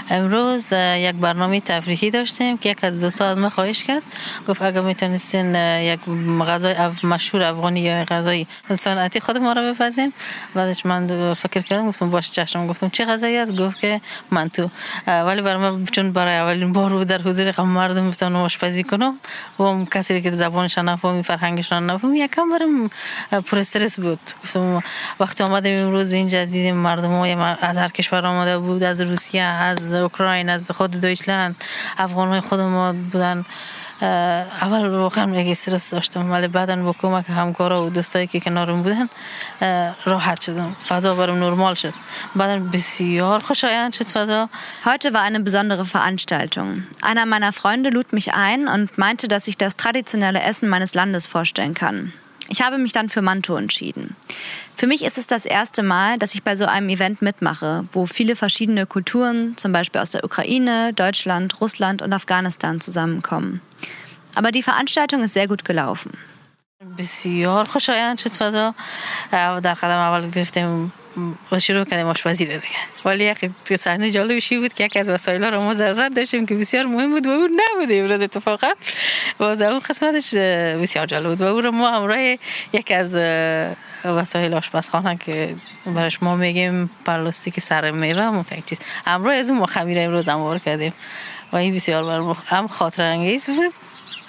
امروز 0.10 0.74
یک 0.98 1.16
برنامه 1.16 1.62
تفریحی 1.62 2.12
داشتیم 2.12 2.58
که 2.58 2.70
یک 2.70 2.84
از 2.84 3.02
دوستان 3.02 3.28
از 3.28 3.38
ما 3.38 3.50
خواهش 3.50 3.84
کرد. 3.84 4.04
گفت 4.48 4.62
اگر 4.62 4.82
می‌تونستین 4.82 5.56
یک 5.56 6.00
غذای 6.48 6.76
مشهور 7.04 7.44
افغانی 7.44 7.80
یا 7.80 8.04
غذای 8.04 8.48
صنعتی 8.80 9.20
خود 9.20 9.38
ما 9.38 9.54
را 9.54 9.62
بپزیم 9.74 10.14
بعدش 10.56 10.86
من 10.86 11.34
فکر 11.34 11.62
کردم 11.62 11.88
گفتم 11.88 12.10
باش 12.10 12.32
چشم. 12.32 12.68
گفتم 12.68 12.90
چه 12.90 13.06
غذایی 13.06 13.38
است 13.38 13.56
گفت 13.56 13.80
که 13.80 14.02
منتو 14.32 14.70
اه، 15.08 15.22
ولی 15.22 15.42
برای 15.42 15.70
ما 15.70 15.86
چون 15.92 16.12
برای 16.12 16.36
اولین 16.36 16.74
بار 16.74 16.90
بود 16.90 17.08
در 17.08 17.22
حضور 17.22 17.52
قوم 17.52 17.70
مردم 17.70 18.10
بتونم 18.10 18.36
آشپزی 18.36 18.84
کنم. 18.84 19.20
و 19.60 19.86
کسی 19.86 20.22
که 20.22 20.32
زبانشان 20.32 20.90
نفهمی 20.90 21.24
فرهنگشان 21.24 21.90
نفهمی 21.90 22.20
یکم 22.20 22.50
برام 22.50 22.90
اه، 23.32 23.42
پر 23.42 23.60
استرس 23.60 24.00
بود. 24.00 24.20
گفتم 24.44 24.84
وقتی 25.20 25.44
آمدیم 25.44 25.86
امروز 25.86 26.14
اینجا 26.14 26.46
دیدیم 26.46 26.76
مردم 26.76 27.12
از 27.62 27.78
هر 27.78 27.88
کشور 27.88 28.26
آمده 28.26 28.58
بود 28.60 28.84
از 28.84 29.02
روسیه 29.02 29.44
از 29.44 29.85
اوکراین 29.95 30.49
از 30.49 30.71
خود 30.71 31.01
دویچلند 31.01 31.65
افغان 31.99 32.29
های 32.29 32.41
خود 32.41 32.61
ما 32.61 32.93
بودن 32.93 33.45
اه، 34.03 34.09
اول 34.63 34.89
واقعا 34.89 35.41
یک 35.41 35.53
استرس 35.53 35.91
داشتم 35.91 36.31
ولی 36.31 36.49
بعدا 36.49 36.77
با 36.77 36.93
کمک 36.93 37.25
همکارا 37.29 37.87
و 37.87 37.91
دوستایی 37.91 38.27
که 38.27 38.41
کنارم 38.41 38.83
بودن 38.83 39.09
اه، 39.61 39.97
راحت 40.05 40.41
شدم 40.41 40.77
فضا 40.89 41.15
برام 41.15 41.39
نرمال 41.39 41.75
شد 41.75 41.95
بعدا 42.37 42.65
بسیار 42.73 43.39
خوشایند 43.39 43.93
شد 43.93 44.07
فضا 44.07 44.49
Heute 44.85 45.13
war 45.13 45.23
eine 45.23 45.41
besondere 45.41 45.85
Veranstaltung. 45.85 46.85
Einer 47.03 47.27
meiner 47.27 47.53
Freunde 47.53 47.91
lud 47.91 48.13
mich 48.13 48.33
ein 48.35 48.69
und 48.69 48.97
meinte, 48.97 49.29
dass 49.29 49.47
ich 49.49 49.57
das 49.59 49.77
traditionelle 49.77 50.41
Essen 50.41 50.69
meines 50.69 50.95
Landes 50.95 51.27
vorstellen 51.27 51.75
kann. 51.75 52.13
Ich 52.49 52.63
habe 52.63 52.79
mich 52.79 52.93
dann 52.93 53.09
für 53.09 53.23
Manto 53.23 53.57
entschieden. 53.57 54.17
Für 54.77 54.89
mich 54.89 55.05
ist 55.05 55.19
es 55.19 55.27
das 55.27 55.45
erste 55.45 55.83
Mal, 55.83 56.19
dass 56.19 56.35
ich 56.35 56.43
bei 56.43 56.57
so 56.57 56.67
einem 56.67 56.89
Event 56.89 57.23
mitmache, 57.23 57.85
wo 57.93 58.07
viele 58.07 58.35
verschiedene 58.35 58.87
Kulturen, 58.87 59.57
zum 59.57 59.73
Beispiel 59.73 60.01
aus 60.01 60.11
der 60.11 60.25
Ukraine, 60.25 60.93
Deutschland, 60.93 61.61
Russland 61.61 62.03
und 62.03 62.13
Afghanistan 62.13 62.81
zusammenkommen. 62.81 63.61
Aber 64.35 64.51
die 64.51 64.63
Veranstaltung 64.63 65.23
ist 65.23 65.35
sehr 65.35 65.49
gut 65.49 65.65
gelaufen. 65.65 66.11
بسیار 66.99 67.65
خوشایند 67.65 68.19
شد 68.19 68.31
فضا 68.31 68.75
اه، 69.33 69.61
در 69.61 69.75
قدم 69.75 69.99
اول 69.99 70.31
گرفتیم 70.31 70.69
و 70.69 70.91
شروع 71.60 71.86
کردیم 71.86 72.06
آشپزی 72.06 72.46
دیگه. 72.46 72.62
ولی 73.06 73.26
یک 73.26 73.78
صحنه 73.78 74.12
جالبشی 74.12 74.58
بود 74.58 74.74
که 74.74 74.84
یک 74.84 74.98
از 74.98 75.10
وسایل 75.10 75.44
رو 75.44 75.62
ما 75.62 75.74
ضرورت 75.74 76.14
داشتیم 76.14 76.46
که 76.46 76.56
بسیار 76.56 76.86
مهم 76.86 77.10
بود 77.10 77.28
و 77.28 77.30
اون 77.30 77.52
نبود 77.52 77.92
امروز 77.92 78.22
اتفاقا. 78.22 78.72
و 79.40 79.56
در 79.56 79.72
اون 79.72 79.80
قسمتش 79.80 80.34
بسیار 80.82 81.06
جالب 81.06 81.30
بود 81.30 81.42
و 81.42 81.46
او 81.46 81.62
رو 81.62 81.72
ما 81.72 81.92
همراه 81.92 82.20
یک 82.74 82.92
از 82.92 83.16
وسایل 84.06 84.54
آشپزخانه 84.54 85.18
که 85.18 85.56
برش 85.86 86.24
ما 86.24 86.36
میگیم 86.36 86.90
پلاستیک 87.06 87.60
سر 87.60 87.92
میوه 87.92 88.30
متک 88.30 88.66
چیز. 88.66 88.80
همراه 89.06 89.34
از 89.34 89.50
اون 89.50 89.60
ما 89.60 89.66
خمیر 89.66 90.00
امروز 90.00 90.30
هموار 90.30 90.60
کردیم. 90.60 90.94
و 91.52 91.56
این 91.56 91.76
بسیار 91.76 92.04
برام 92.04 92.38
هم 92.46 92.68
خاطر 92.68 93.04
انگیز 93.04 93.50
بود 93.50 93.74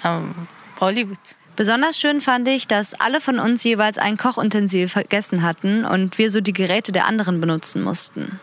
هم 0.03 0.47
عالی 0.81 1.03
بود. 1.03 1.17
Besonders 1.56 1.98
schön 2.00 2.20
fand 2.20 2.48
ich, 2.48 2.66
dass 2.66 2.94
alle 2.94 3.20
von 3.20 3.38
uns 3.38 3.62
jeweils 3.62 3.98
ein 3.98 4.16
Kochutensil 4.16 4.88
vergessen 4.88 5.42
hatten 5.42 5.84
und 5.84 6.16
wir 6.18 6.30
so 6.30 6.40
die 6.40 6.54
Geräte 6.54 6.92
der 6.92 7.06
anderen 7.06 7.40
benutzen 7.40 7.82
mussten. 7.82 8.40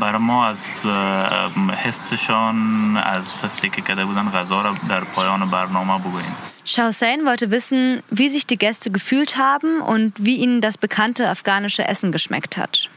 برای 0.00 0.18
ما 0.18 0.46
از 0.46 0.86
اه، 0.86 1.52
حسشان 1.84 2.96
از 2.96 3.36
تستی 3.36 3.70
که 3.70 3.82
کرده 3.82 4.04
بودن 4.04 4.30
غذا 4.30 4.62
را 4.62 4.74
در 4.88 5.04
پایان 5.04 5.50
برنامه 5.50 5.98
بگوییم 5.98 6.36
Shah 6.66 6.86
Hussein 6.88 7.26
wollte 7.26 7.50
wissen, 7.50 8.02
wie 8.10 8.30
sich 8.30 8.46
die 8.46 8.56
Gäste 8.56 8.90
gefühlt 8.90 9.36
haben 9.36 9.82
und 9.82 10.12
wie 10.16 10.36
ihnen 10.36 10.62
das 10.62 10.78
bekannte 10.78 11.28
afghanische 11.28 11.86
Essen 11.86 12.10
geschmeckt 12.10 12.56
hat. 12.56 12.88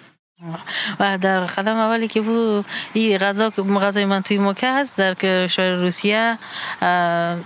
و 1.00 1.18
در 1.18 1.46
قدم 1.46 1.78
اولی 1.78 2.08
که 2.08 2.22
بود 2.22 2.66
این 2.94 3.18
غذا 3.18 3.50
که 3.50 3.62
غذای 3.62 4.06
من 4.06 4.22
توی 4.22 4.38
موقع 4.38 4.82
هست 4.82 4.96
در 4.96 5.14
کشور 5.14 5.72
روسیه 5.72 6.38
اه، 6.82 7.38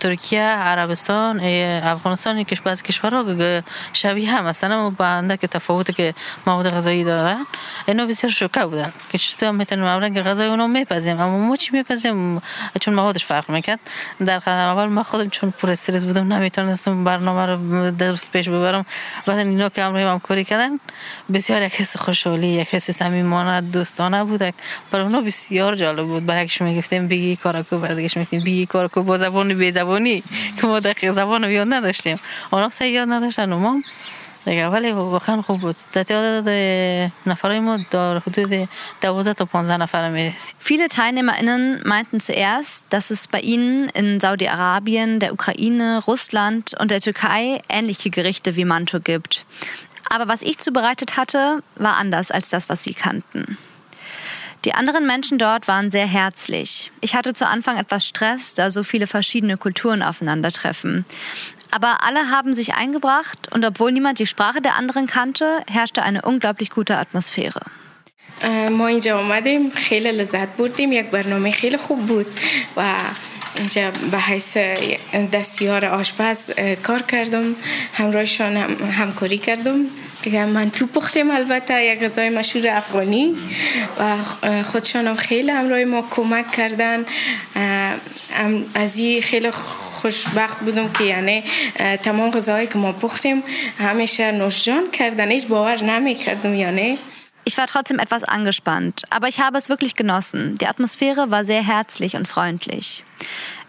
ترکیه 0.00 0.42
عربستان 0.42 1.40
افغانستان 1.84 2.38
یک 2.38 2.62
بعضی 2.62 2.82
کشورها 2.82 3.62
شبیه 3.92 4.30
هم 4.30 4.46
هستن 4.46 4.72
اما 4.72 4.90
با 4.90 5.04
اندک 5.06 5.40
تفاوتی 5.40 5.92
که 5.92 6.14
مواد 6.46 6.70
غذایی 6.70 7.04
دارن 7.04 7.46
اینا 7.86 8.06
بسیار 8.06 8.32
شوکه 8.32 8.60
بودن. 8.60 8.92
که 9.10 9.18
چطور 9.18 9.50
می‌تونیم 9.50 9.84
اولا 9.84 10.08
که 10.08 10.22
غذای 10.22 10.46
اونا 10.46 10.66
میپزیم 10.66 11.20
اما 11.20 11.38
ما 11.38 11.56
چی 11.56 11.70
میپزیم؟ 11.72 12.42
چون 12.80 12.94
موادش 12.94 13.24
فرق 13.24 13.50
می‌کرد. 13.50 13.80
در 14.26 14.38
قدم 14.38 14.56
اول 14.56 14.86
ما 14.86 15.02
خودم 15.02 15.28
چون 15.28 15.50
پر 15.50 15.70
استرس 15.70 16.04
بودم 16.04 16.32
نمی‌تونستم 16.32 17.04
برنامه 17.04 17.46
رو 17.46 17.90
درست 17.90 18.32
پیش 18.32 18.48
ببرم. 18.48 18.86
بعد 19.26 19.38
اینا 19.38 19.68
که 19.68 19.82
امروی 19.82 20.02
همکاری 20.02 20.44
کردن 20.44 20.80
بسیار 21.32 21.62
یک 21.62 21.74
حس 21.74 21.96
خوشحالی 21.96 22.46
یک 22.46 22.74
حس 22.74 22.90
صمیمانه 22.90 23.60
دوستانه 23.60 24.24
بود. 24.24 24.40
برای 24.90 25.04
اونا 25.04 25.20
بسیار 25.20 25.74
جالب 25.74 26.06
بود. 26.06 26.26
برای 26.26 26.48
می‌گفتیم 26.60 27.08
بگی 27.08 27.36
کارکو 27.36 27.76
دیگه 27.86 28.10
می‌گفتیم 28.16 28.40
بگی 28.40 28.66
کارکو 28.66 29.02
با 29.02 29.18
زبان 29.18 29.54
بی 29.54 29.70
زبانی 29.83 30.23
که 30.61 30.67
ما 30.67 30.79
دقیق 30.79 31.11
زبان 31.11 31.43
رو 31.43 31.49
یاد 31.51 31.67
نداشتیم 31.69 32.19
اونا 32.51 32.69
هم 32.81 32.87
یاد 32.87 33.07
نداشتن 33.09 33.53
و 33.53 33.59
ما 33.59 33.81
دیگه 34.45 34.67
ولی 34.67 34.91
واقعا 34.91 35.41
خوب 35.41 35.61
بود 35.61 35.75
تعداد 35.91 36.49
نفرای 37.25 37.59
ما 37.59 37.79
در 37.91 38.19
حدود 38.19 38.69
12 39.01 39.33
تا 39.33 39.45
15 39.45 39.77
نفر 39.77 40.09
میرسید 40.09 40.55
Viele 40.59 40.87
TeilnehmerInnen 40.87 41.81
meinten 41.85 42.19
zuerst, 42.19 42.85
dass 42.89 43.11
es 43.11 43.27
bei 43.27 43.41
ihnen 43.41 43.89
in 43.89 44.19
Saudi-Arabien, 44.19 45.19
der 45.19 45.33
Ukraine, 45.33 46.01
Russland 46.07 46.73
und 46.79 46.91
der 46.91 47.01
Türkei 47.01 47.61
ähnliche 47.69 48.09
Gerichte 48.09 48.55
wie 48.55 48.65
Manto 48.65 48.99
gibt. 48.99 49.45
Aber 50.09 50.27
was 50.27 50.41
ich 50.41 50.57
zubereitet 50.57 51.17
hatte, 51.17 51.61
war 51.75 51.97
anders 51.97 52.31
als 52.31 52.49
das, 52.49 52.69
was 52.69 52.83
sie 52.83 52.93
kannten. 52.93 53.57
Die 54.65 54.73
anderen 54.73 55.05
Menschen 55.05 55.37
dort 55.37 55.67
waren 55.67 55.91
sehr 55.91 56.07
herzlich. 56.07 56.91
Ich 57.01 57.15
hatte 57.15 57.33
zu 57.33 57.47
Anfang 57.47 57.77
etwas 57.77 58.05
Stress, 58.05 58.53
da 58.55 58.71
so 58.71 58.83
viele 58.83 59.07
verschiedene 59.07 59.57
Kulturen 59.57 60.03
aufeinandertreffen. 60.03 61.05
Aber 61.71 62.03
alle 62.03 62.29
haben 62.29 62.53
sich 62.53 62.73
eingebracht 62.73 63.51
und 63.51 63.65
obwohl 63.65 63.91
niemand 63.91 64.19
die 64.19 64.25
Sprache 64.25 64.61
der 64.61 64.75
anderen 64.75 65.05
kannte, 65.07 65.63
herrschte 65.69 66.03
eine 66.03 66.21
unglaublich 66.23 66.69
gute 66.69 66.97
Atmosphäre. 66.97 67.61
ما 68.71 68.87
اینجا 68.87 69.19
آمدیم 69.19 69.69
خیلی 69.69 70.11
لذت 70.11 70.57
بردیم 70.57 70.91
یک 70.91 71.05
برنامه 71.05 71.51
خیلی 71.51 71.77
خوب 71.77 72.05
بود 72.07 72.27
و 72.77 72.93
اینجا 73.56 73.90
به 74.10 74.18
حیث 74.18 74.56
دستیار 75.32 75.84
آشپز 75.84 76.50
کار 76.82 77.02
کردم. 77.02 77.54
همراهشان 77.94 78.56
هم 78.56 78.90
همکاری 78.90 79.38
کردم. 79.38 79.86
دیگه 80.22 80.44
من 80.44 80.70
تو 80.70 80.86
پختیم 80.86 81.30
البته 81.30 81.84
یک 81.84 82.00
غذای 82.00 82.28
مشهور 82.30 82.68
افغانی. 82.68 83.36
و 84.00 84.16
خودشان 84.62 85.06
هم 85.06 85.16
خیلی 85.16 85.50
همراه 85.50 85.84
ما 85.84 86.06
کمک 86.10 86.52
کردن. 86.52 87.04
از 88.74 88.98
این 88.98 89.22
خیلی 89.22 89.50
خوشبخت 89.50 90.60
بودم 90.60 90.92
که 90.92 91.04
یعنی 91.04 91.44
تمام 92.02 92.30
غذاهایی 92.30 92.66
که 92.66 92.78
ما 92.78 92.92
پختیم 92.92 93.42
همیشه 93.78 94.32
نوشجان 94.32 94.90
کردن. 94.90 95.30
هیچ 95.30 95.46
باور 95.46 95.82
نمی 95.82 96.14
کردم 96.14 96.54
یعنی 96.54 96.98
Ich 97.45 97.57
war 97.57 97.67
trotzdem 97.67 97.99
etwas 97.99 98.23
angespannt, 98.23 99.03
aber 99.09 99.27
ich 99.27 99.39
habe 99.39 99.57
es 99.57 99.69
wirklich 99.69 99.95
genossen. 99.95 100.55
Die 100.55 100.67
Atmosphäre 100.67 101.31
war 101.31 101.45
sehr 101.45 101.63
herzlich 101.63 102.15
und 102.15 102.27
freundlich. 102.27 103.03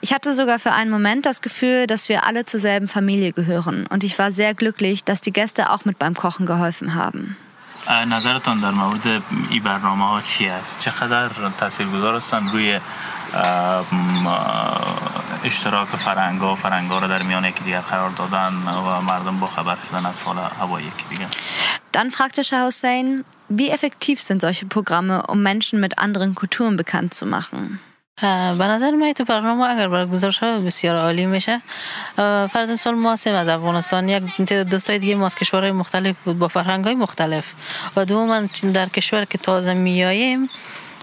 Ich 0.02 0.12
hatte 0.12 0.34
sogar 0.34 0.58
für 0.58 0.72
einen 0.72 0.90
Moment 0.90 1.24
das 1.24 1.40
Gefühl, 1.40 1.86
dass 1.86 2.08
wir 2.08 2.26
alle 2.26 2.44
zur 2.44 2.60
selben 2.60 2.88
Familie 2.88 3.32
gehören 3.32 3.86
und 3.86 4.04
ich 4.04 4.18
war 4.18 4.32
sehr 4.32 4.54
glücklich, 4.54 5.04
dass 5.04 5.20
die 5.20 5.32
Gäste 5.32 5.70
auch 5.70 5.84
mit 5.84 5.98
beim 5.98 6.14
Kochen 6.14 6.46
geholfen 6.46 6.94
haben. 6.94 7.36
نظرتان 7.88 8.60
در 8.60 8.70
مورد 8.70 9.22
این 9.50 9.62
برنامه 9.62 10.04
ها 10.04 10.20
چی 10.20 10.48
است؟ 10.48 10.78
چقدر 10.78 11.28
تاثیرگذار 11.58 12.16
هستند 12.16 12.52
روی 12.52 12.80
اشتراک 15.43 15.87
فرنگ 15.87 16.41
ها 16.41 16.55
فرنگ 16.55 16.91
ها 16.91 16.99
رو 16.99 17.07
در 17.07 17.23
میان 17.23 17.45
یکی 17.45 17.63
دیگر 17.63 17.81
قرار 17.81 18.09
دادن 18.09 18.53
و 18.67 19.01
مردم 19.01 19.39
با 19.39 19.47
خبر 19.47 19.77
شدن 19.89 20.05
از 20.05 20.21
حال 20.21 20.37
هوای 20.59 20.83
یکی 20.83 21.05
دیگر. 21.09 21.27
Dann 21.93 22.11
fragte 22.11 22.43
Shah 22.43 22.63
Hussein, 22.67 23.23
wie 23.49 23.69
effektiv 23.69 24.19
sind 24.19 24.41
solche 24.41 24.65
Programme, 24.65 25.23
um 25.31 25.41
Menschen 25.41 25.79
mit 25.79 25.97
anderen 25.97 26.35
Kulturen 26.35 26.75
bekannt 26.77 27.13
zu 27.13 27.25
machen? 27.25 27.79
به 28.57 28.67
نظر 28.67 28.91
من 28.91 29.13
تو 29.13 29.25
برنامه 29.25 29.63
اگر 29.69 29.87
برگزار 29.87 30.31
شود 30.31 30.65
بسیار 30.65 30.99
عالی 30.99 31.25
میشه. 31.25 31.61
فرض 32.53 32.69
مثال 32.69 32.95
ما 32.95 33.13
هستیم 33.13 33.35
از 33.35 33.47
افغانستان 33.47 34.09
یک 34.09 34.23
دوستای 34.51 34.99
دیگه 34.99 35.15
ما 35.15 35.25
از 35.25 35.35
کشورهای 35.35 35.71
مختلف 35.71 36.15
بود 36.25 36.39
با 36.39 36.47
فرهنگ 36.47 36.85
های 36.85 36.95
مختلف. 36.95 37.45
و 37.95 38.05
دوم 38.05 38.49
در 38.73 38.89
کشور 38.89 39.25
که 39.25 39.37
تازه 39.37 39.73
میاییم 39.73 40.49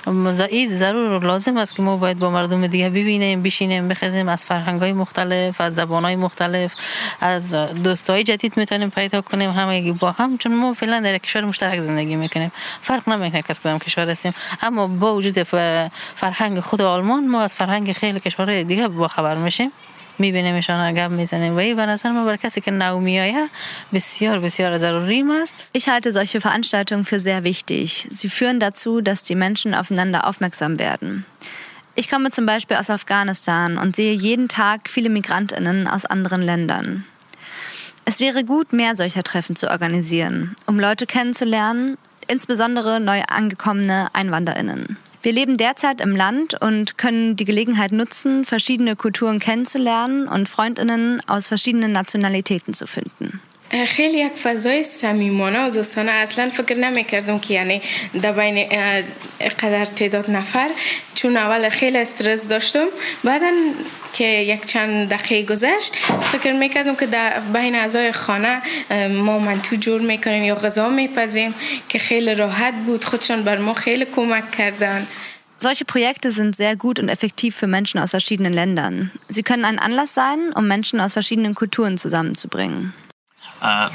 این 0.06 0.68
ضرور 0.68 1.24
لازم 1.24 1.56
است 1.56 1.74
که 1.74 1.82
ما 1.82 1.96
باید 1.96 2.18
با 2.18 2.30
مردم 2.30 2.66
دیگه 2.66 2.88
ببینیم 2.88 3.42
بشینیم 3.42 3.88
بخزیم 3.88 4.28
از 4.28 4.44
فرهنگ 4.44 4.80
های 4.80 4.92
مختلف 4.92 5.60
از 5.60 5.74
زبان 5.74 6.04
های 6.04 6.16
مختلف 6.16 6.74
از 7.20 7.54
دوستای 7.54 8.24
جدید 8.24 8.56
می‌تونیم 8.56 8.90
پیدا 8.90 9.20
کنیم 9.20 9.50
همه 9.50 9.92
با 9.92 10.10
هم 10.10 10.38
چون 10.38 10.54
ما 10.54 10.74
فعلا 10.74 11.00
در 11.00 11.18
کشور 11.18 11.44
مشترک 11.44 11.80
زندگی 11.80 12.16
می‌کنیم. 12.16 12.52
فرق 12.80 13.08
نمی‌کنه 13.08 13.42
کس 13.42 13.60
کدام 13.60 13.78
کشور 13.78 14.10
هستیم. 14.10 14.32
اما 14.62 14.86
با 14.86 15.14
وجود 15.14 15.42
فرهنگ 16.14 16.60
خود 16.60 16.80
آلمان 16.80 17.28
ما 17.28 17.42
از 17.42 17.54
فرهنگ 17.54 17.92
خیلی 17.92 18.20
کشورهای 18.20 18.64
دیگه 18.64 18.88
با 18.88 19.08
خبر 19.08 19.34
میشیم. 19.34 19.72
میبینیمشان 20.19 20.93
گپ 20.93 21.11
میزنیم 21.11 21.53
و 21.53 21.57
این 21.57 21.75
به 21.75 21.85
نظر 21.85 22.11
من 22.11 22.25
برای 22.25 22.37
کسی 22.37 22.61
که 22.61 22.71
نو 22.71 22.99
میآید 22.99 23.49
بسیار 23.93 24.39
بسیار 24.39 24.77
ضروری 24.77 25.23
است 25.41 25.55
Ich 25.77 25.87
halte 25.87 26.11
solche 26.11 26.41
Veranstaltungen 26.41 27.03
für 27.03 27.19
sehr 27.19 27.43
wichtig. 27.43 28.07
Sie 28.11 28.29
führen 28.29 28.59
dazu, 28.59 29.01
dass 29.01 29.23
die 29.23 29.35
Menschen 29.35 29.73
aufeinander 29.73 30.27
aufmerksam 30.27 30.79
werden. 30.79 31.25
Ich 31.95 32.09
komme 32.09 32.29
zum 32.29 32.45
Beispiel 32.45 32.77
aus 32.77 32.89
Afghanistan 32.89 33.77
und 33.77 33.95
sehe 33.95 34.13
jeden 34.13 34.47
Tag 34.47 34.89
viele 34.89 35.09
Migrantinnen 35.09 35.87
aus 35.87 36.05
anderen 36.05 36.41
Ländern. 36.41 37.05
Es 38.05 38.19
wäre 38.19 38.43
gut, 38.43 38.71
mehr 38.71 38.95
solcher 38.95 39.23
Treffen 39.23 39.55
zu 39.55 39.69
organisieren, 39.69 40.55
um 40.65 40.79
Leute 40.79 41.05
kennenzulernen, 41.05 41.97
insbesondere 42.27 42.99
neu 42.99 43.21
angekommene 43.27 44.07
Einwanderinnen. 44.13 44.97
Wir 45.22 45.32
leben 45.32 45.56
derzeit 45.56 46.00
im 46.00 46.16
Land 46.16 46.60
und 46.60 46.98
können 46.98 47.36
die 47.36 47.44
Gelegenheit 47.44 47.92
nutzen, 47.92 48.44
verschiedene 48.44 48.96
Kulturen 48.96 49.38
kennenzulernen 49.38 50.26
und 50.26 50.48
Freundinnen 50.48 51.20
aus 51.28 51.46
verschiedenen 51.46 51.92
Nationalitäten 51.92 52.74
zu 52.74 52.88
finden. 52.88 53.40
خیلی 53.72 54.18
یک 54.18 54.32
فضای 54.32 54.82
صمیمانه 54.82 55.66
و 55.66 55.70
دوستانه 55.70 56.12
اصلا 56.12 56.50
فکر 56.50 56.74
نمی‌کردم 56.74 57.38
که 57.38 57.54
یعنی 57.54 57.82
در 58.22 58.32
بین 58.32 58.68
قدر 59.60 59.84
تعداد 59.84 60.30
نفر 60.30 60.70
چون 61.14 61.36
اول 61.36 61.68
خیلی 61.68 61.98
استرس 61.98 62.48
داشتم 62.48 62.86
بعدا 63.24 63.50
که 64.12 64.24
یک 64.24 64.66
چند 64.66 65.08
دقیقه 65.08 65.54
گذشت 65.54 65.94
فکر 66.32 66.52
می‌کردم 66.52 66.96
که 66.96 67.06
در 67.06 67.40
بین 67.40 67.74
اعضای 67.74 68.12
خانه 68.12 68.62
ما 69.08 69.38
منتو 69.38 69.76
جور 69.76 70.00
می‌کنیم 70.00 70.42
یا 70.42 70.54
غذا 70.54 70.88
میپزیم 70.88 71.54
که 71.88 71.98
خیلی 71.98 72.34
راحت 72.34 72.74
بود 72.74 73.04
خودشان 73.04 73.42
بر 73.42 73.58
ما 73.58 73.74
خیلی 73.74 74.04
کمک 74.04 74.50
کردن 74.50 75.06
Solche 75.58 75.84
Projekte 75.84 76.32
sind 76.32 76.56
sehr 76.56 76.74
gut 76.74 76.98
und 76.98 77.08
effektiv 77.08 77.54
für 77.54 77.68
Menschen 77.68 78.00
aus 78.00 78.10
verschiedenen 78.10 78.52
Ländern. 78.52 79.12
Sie 79.28 79.44
können 79.44 79.64
ein 79.64 79.78
Anlass 79.78 80.12
sein, 80.12 80.52
um 80.56 80.66
Menschen 80.66 80.98
aus 81.00 81.12
verschiedenen 81.12 81.54
Kulturen 81.54 81.96
zusammenzubringen. 81.98 82.92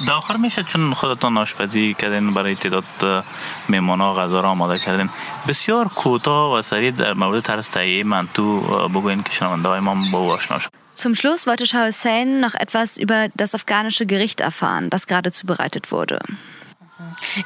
داخل 0.07 0.37
میشه 0.37 0.63
چون 0.63 0.93
خودتان 0.93 1.37
آشپزی 1.37 1.93
کردین 1.93 2.33
برای 2.33 2.55
تعداد 2.55 3.23
میمان 3.67 4.01
ها 4.01 4.13
غذا 4.13 4.41
را 4.41 4.49
آماده 4.49 4.79
کردین. 4.79 5.09
بسیار 5.47 5.87
کوتاه 5.87 6.53
و 6.53 6.61
سریع 6.61 6.91
در 6.91 7.13
مورد 7.13 7.39
طرز 7.39 7.69
تهیه 7.69 8.03
منتو 8.03 8.59
بگوین 8.89 9.23
که 9.23 9.31
شنونده 9.31 9.67
های 9.69 9.79
ما 9.79 9.95
با 10.11 10.19
او 10.19 10.31
آشنا 10.31 10.59
شد. 10.59 10.69
Zum 11.03 11.13
Schluss 11.13 11.45
wollte 11.45 11.67
Shah 11.67 11.85
Hussein 11.85 12.39
noch 12.39 12.55
etwas 12.55 12.97
über 12.97 13.29
das 13.35 13.53
afghanische 13.53 14.07
Gericht 14.07 14.41
erfahren, 14.41 14.89
das 14.89 15.05
gerade 15.05 15.31
zubereitet 15.31 15.91
wurde. 15.91 16.19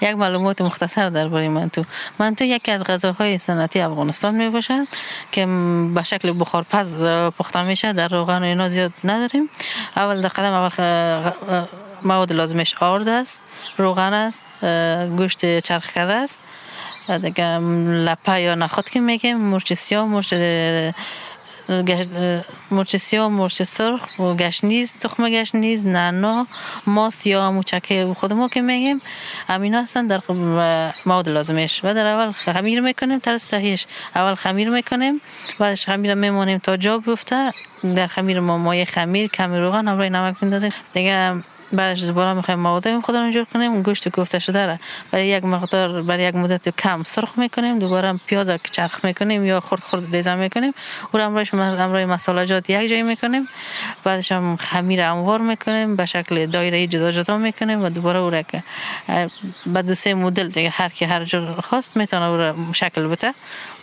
یک 0.01 0.15
معلومات 0.15 0.61
مختصر 0.61 1.09
درباره 1.09 1.49
منتو 1.49 1.83
منتو 2.19 2.43
یکی 2.45 2.71
از 2.71 2.83
غذاهای 2.83 3.37
سنتی 3.37 3.79
افغانستان 3.81 4.35
می 4.35 4.49
باشد 4.49 4.87
که 5.31 5.45
به 5.95 6.03
شکل 6.03 6.33
بخارپز 6.39 7.03
پخته 7.37 7.63
میشه. 7.63 7.93
در 7.93 8.07
روغن 8.07 8.41
و 8.41 8.45
اینا 8.45 8.69
زیاد 8.69 8.91
نداریم. 9.03 9.49
اول 9.95 10.21
در 10.21 10.29
قدم 10.29 10.53
اول 10.53 11.65
مواد 12.03 12.33
لازمش 12.33 12.75
آرد 12.79 13.07
است 13.07 13.43
روغن 13.77 14.13
است 14.13 14.43
گوشت 15.17 15.59
چرخ 15.59 15.91
کرده 15.91 16.13
است 16.13 16.39
دیگه 17.21 17.59
لپه 18.07 18.41
یا 18.41 18.55
نخود 18.55 18.89
که 18.89 18.99
میگیم 18.99 19.37
مرچ 19.37 19.73
سیاه 19.73 20.05
مرچ 20.05 20.33
مرچ 22.71 22.95
سیاه 22.95 23.27
مرچ 23.27 23.61
سرخ 23.61 24.19
و 24.19 24.33
گشنیز 24.33 24.93
تخم 24.99 25.29
گشنیز 25.29 25.87
نعنا 25.87 26.47
ماست 26.87 27.27
یا 27.27 27.51
موچکه 27.51 28.13
خود 28.17 28.33
ما 28.33 28.47
که 28.47 28.61
میگیم 28.61 29.01
همینا 29.47 29.81
هستن 29.81 30.07
در 30.07 30.21
مواد 31.05 31.29
لازمش. 31.29 31.81
و 31.83 31.93
در 31.93 32.07
اول 32.07 32.31
خمیر 32.31 32.81
می‌کنیم 32.81 33.19
طرز 33.19 33.41
صحیحش. 33.41 33.85
اول 34.15 34.35
خمیر 34.35 34.69
می‌کنیم 34.69 35.21
بعدش 35.59 35.85
خمیر 35.85 36.13
میمونیم 36.13 36.57
تا 36.57 36.77
جا 36.77 36.97
بیفته. 36.97 37.51
در 37.95 38.07
خمیر 38.07 38.39
ما 38.39 38.57
مایه 38.57 38.85
خمیر 38.85 39.27
کمی 39.27 39.57
روغن 39.57 39.87
همراه 39.87 40.09
نمک 40.09 40.35
میندازیم. 40.41 40.71
دیگه 40.93 41.43
بعدش 41.73 42.03
دوباره 42.03 42.33
می‌خوایم 42.33 42.59
مواد 42.59 42.99
خودمون 42.99 43.31
جور 43.31 43.45
کنیم 43.53 43.81
گوشت 43.81 44.09
کوفته 44.09 44.39
شده 44.39 44.65
را 44.65 44.77
برای 45.11 45.27
یک 45.27 45.43
مقدار 45.45 46.01
برای 46.01 46.23
یک 46.23 46.35
مدت 46.35 46.69
کم 46.69 47.03
سرخ 47.03 47.37
می‌کنیم 47.37 47.79
دوباره 47.79 48.19
پیاز 48.27 48.47
که 48.49 48.69
چرخ 48.71 49.05
می‌کنیم 49.05 49.45
یا 49.45 49.59
خرد 49.59 49.79
خرد 49.79 50.11
دیزم 50.11 50.37
می‌کنیم. 50.37 50.73
او 51.11 51.19
را 51.19 51.25
امروز 51.25 51.53
امروز 51.53 52.09
مسالجات 52.09 52.69
یک 52.69 52.89
جای 52.89 53.03
می‌کنیم. 53.03 53.47
بعدش 54.03 54.31
هم 54.31 54.55
خمیر 54.55 55.01
انوار 55.01 55.41
می‌کنیم 55.41 55.95
به 55.95 56.05
شکل 56.05 56.45
دایره 56.45 56.87
جدا 56.87 57.11
جدا 57.11 57.37
می‌کنیم 57.37 57.83
و 57.83 57.89
دوباره 57.89 58.19
او 58.19 58.29
را 58.29 58.41
که 58.41 58.63
به 59.65 59.81
دو 59.81 59.95
سه 59.95 60.13
مدل 60.13 60.47
دیگه 60.47 60.69
هر 60.69 60.89
کی 60.89 61.05
هر 61.05 61.25
جور 61.25 61.61
خواست 61.61 61.97
می‌تونه 61.97 62.25
او 62.25 62.37
را 62.37 62.55
شکل 62.73 63.07
بده. 63.07 63.33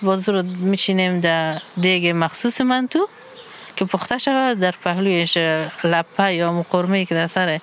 باز 0.03 0.29
رو 0.29 0.43
میچینیم 0.43 1.21
در 1.21 1.59
دیگ 1.81 2.13
مخصوص 2.17 2.61
منتو. 2.61 3.09
که 3.79 3.85
پخته 3.85 4.19
شود 4.19 4.59
در 4.59 4.71
پهلویش 4.71 5.37
لپه 5.85 6.35
یا 6.35 6.53
مقرمه 6.53 7.05
که 7.05 7.15
در 7.15 7.27
سر 7.27 7.61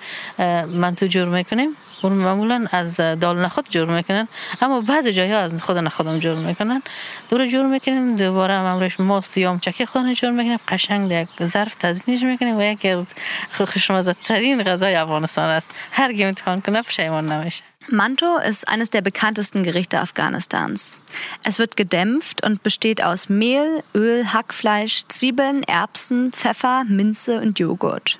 منتو 0.66 1.06
جور 1.06 1.28
می‌کنیم 1.28 1.68
اون 2.02 2.12
معمولا 2.12 2.66
از 2.72 2.96
دال 2.96 3.38
نخود 3.44 3.70
جور 3.70 3.88
می‌کنن. 3.88 4.28
اما 4.62 4.80
بعضی 4.80 5.12
جاها 5.12 5.36
از 5.36 5.62
خود 5.62 5.78
نخودم 5.78 6.18
جور 6.18 6.34
می‌کنن. 6.34 6.82
دور 7.28 7.46
جور 7.46 7.66
می‌کنیم 7.66 8.16
دوباره 8.16 8.54
امروش 8.54 9.00
ماست 9.00 9.38
یا 9.38 9.58
چکی 9.62 9.86
خانه 9.86 10.14
جور 10.14 10.30
می‌کنیم. 10.30 10.58
قشنگ 10.68 11.10
یک 11.10 11.44
ظرف 11.44 11.74
تزینش 11.74 12.22
می‌کنیم 12.22 12.58
و 12.58 12.62
یکی 12.62 12.88
از 12.88 13.06
خوشمزه 13.50 14.14
ترین 14.24 14.62
غذای 14.62 14.94
افغانستان 14.94 15.48
است. 15.50 15.74
هر 15.92 16.12
کی 16.12 16.24
امتحان 16.24 16.60
کنه 16.60 16.82
پشیمان 16.82 17.32
نمیشه. 17.32 17.62
Manto 17.88 18.38
ist 18.38 18.66
eines 18.66 18.90
der 18.90 19.00
bekanntesten 19.00 19.62
Gerichte 19.62 20.00
Afghanistans. 20.00 20.98
Es 21.44 21.58
wird 21.58 21.76
gedämpft 21.76 22.44
und 22.44 22.62
besteht 22.62 23.02
aus 23.02 23.28
Mehl, 23.28 23.84
Öl, 23.94 24.32
Hackfleisch, 24.32 25.04
Zwiebeln, 25.08 25.62
Erbsen, 25.62 26.32
Pfeffer, 26.32 26.84
Minze 26.88 27.40
und 27.40 27.60
Joghurt. 27.60 28.18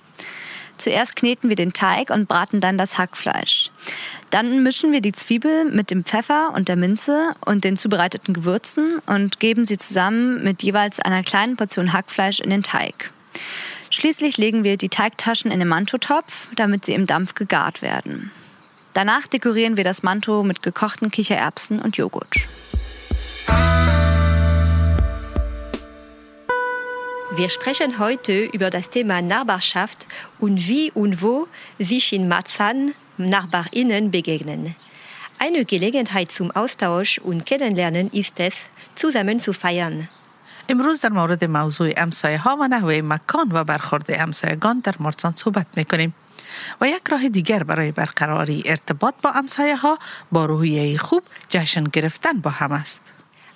Zuerst 0.78 1.16
kneten 1.16 1.48
wir 1.48 1.56
den 1.56 1.72
Teig 1.72 2.10
und 2.10 2.28
braten 2.28 2.60
dann 2.60 2.78
das 2.78 2.98
Hackfleisch. 2.98 3.70
Dann 4.30 4.62
mischen 4.62 4.92
wir 4.92 5.00
die 5.00 5.12
Zwiebel 5.12 5.64
mit 5.64 5.90
dem 5.90 6.04
Pfeffer 6.04 6.52
und 6.54 6.68
der 6.68 6.76
Minze 6.76 7.34
und 7.44 7.64
den 7.64 7.76
zubereiteten 7.76 8.34
Gewürzen 8.34 9.00
und 9.06 9.40
geben 9.40 9.64
sie 9.64 9.78
zusammen 9.78 10.44
mit 10.44 10.62
jeweils 10.62 11.00
einer 11.00 11.22
kleinen 11.22 11.56
Portion 11.56 11.92
Hackfleisch 11.92 12.40
in 12.40 12.50
den 12.50 12.62
Teig. 12.62 13.10
Schließlich 13.90 14.36
legen 14.36 14.64
wir 14.64 14.76
die 14.76 14.90
Teigtaschen 14.90 15.50
in 15.50 15.58
den 15.58 15.68
Mantotopf, 15.68 16.48
damit 16.54 16.84
sie 16.84 16.92
im 16.92 17.06
Dampf 17.06 17.34
gegart 17.34 17.82
werden. 17.82 18.30
Danach 18.95 19.27
dekorieren 19.27 19.77
wir 19.77 19.83
das 19.83 20.03
Manto 20.03 20.43
mit 20.43 20.61
gekochten 20.61 21.11
Kichererbsen 21.11 21.79
und 21.79 21.97
Joghurt. 21.97 22.35
Wir 27.33 27.47
sprechen 27.47 27.97
heute 27.97 28.43
über 28.51 28.69
das 28.69 28.89
Thema 28.89 29.21
Nachbarschaft 29.21 30.05
und 30.39 30.67
wie 30.67 30.91
und 30.91 31.21
wo 31.21 31.47
sich 31.79 32.11
in 32.11 32.27
Marzahn 32.27 32.93
Nachbarinnen 33.17 34.11
begegnen. 34.11 34.75
Eine 35.39 35.63
Gelegenheit 35.63 36.29
zum 36.31 36.51
Austausch 36.51 37.17
und 37.19 37.45
Kennenlernen 37.45 38.09
ist 38.09 38.39
es, 38.39 38.69
zusammen 38.95 39.39
zu 39.39 39.53
feiern. 39.53 40.07
امروز 40.69 41.01
در 41.01 41.09
مورد 41.09 41.45
موضوع 41.45 41.93
امسایه 41.97 42.37
ها 42.37 42.57
و 42.59 42.67
نحوه 42.67 43.01
مکان 43.01 43.49
و 43.51 43.63
برخورد 43.63 44.05
امسایگان 44.09 44.79
در 44.79 44.95
مارسان 44.99 45.33
صحبت 45.35 45.67
میکنیم 45.77 46.13
و 46.81 46.87
یک 46.87 47.01
راه 47.11 47.29
دیگر 47.29 47.63
برای 47.63 47.91
برقراری 47.91 48.63
ارتباط 48.65 49.13
با 49.21 49.29
امسایه 49.29 49.75
ها 49.75 49.99
با 50.31 50.45
روحیه 50.45 50.97
خوب 50.97 51.23
جشن 51.49 51.83
گرفتن 51.83 52.33
با 52.33 52.49
هم 52.49 52.71
است. 52.71 53.01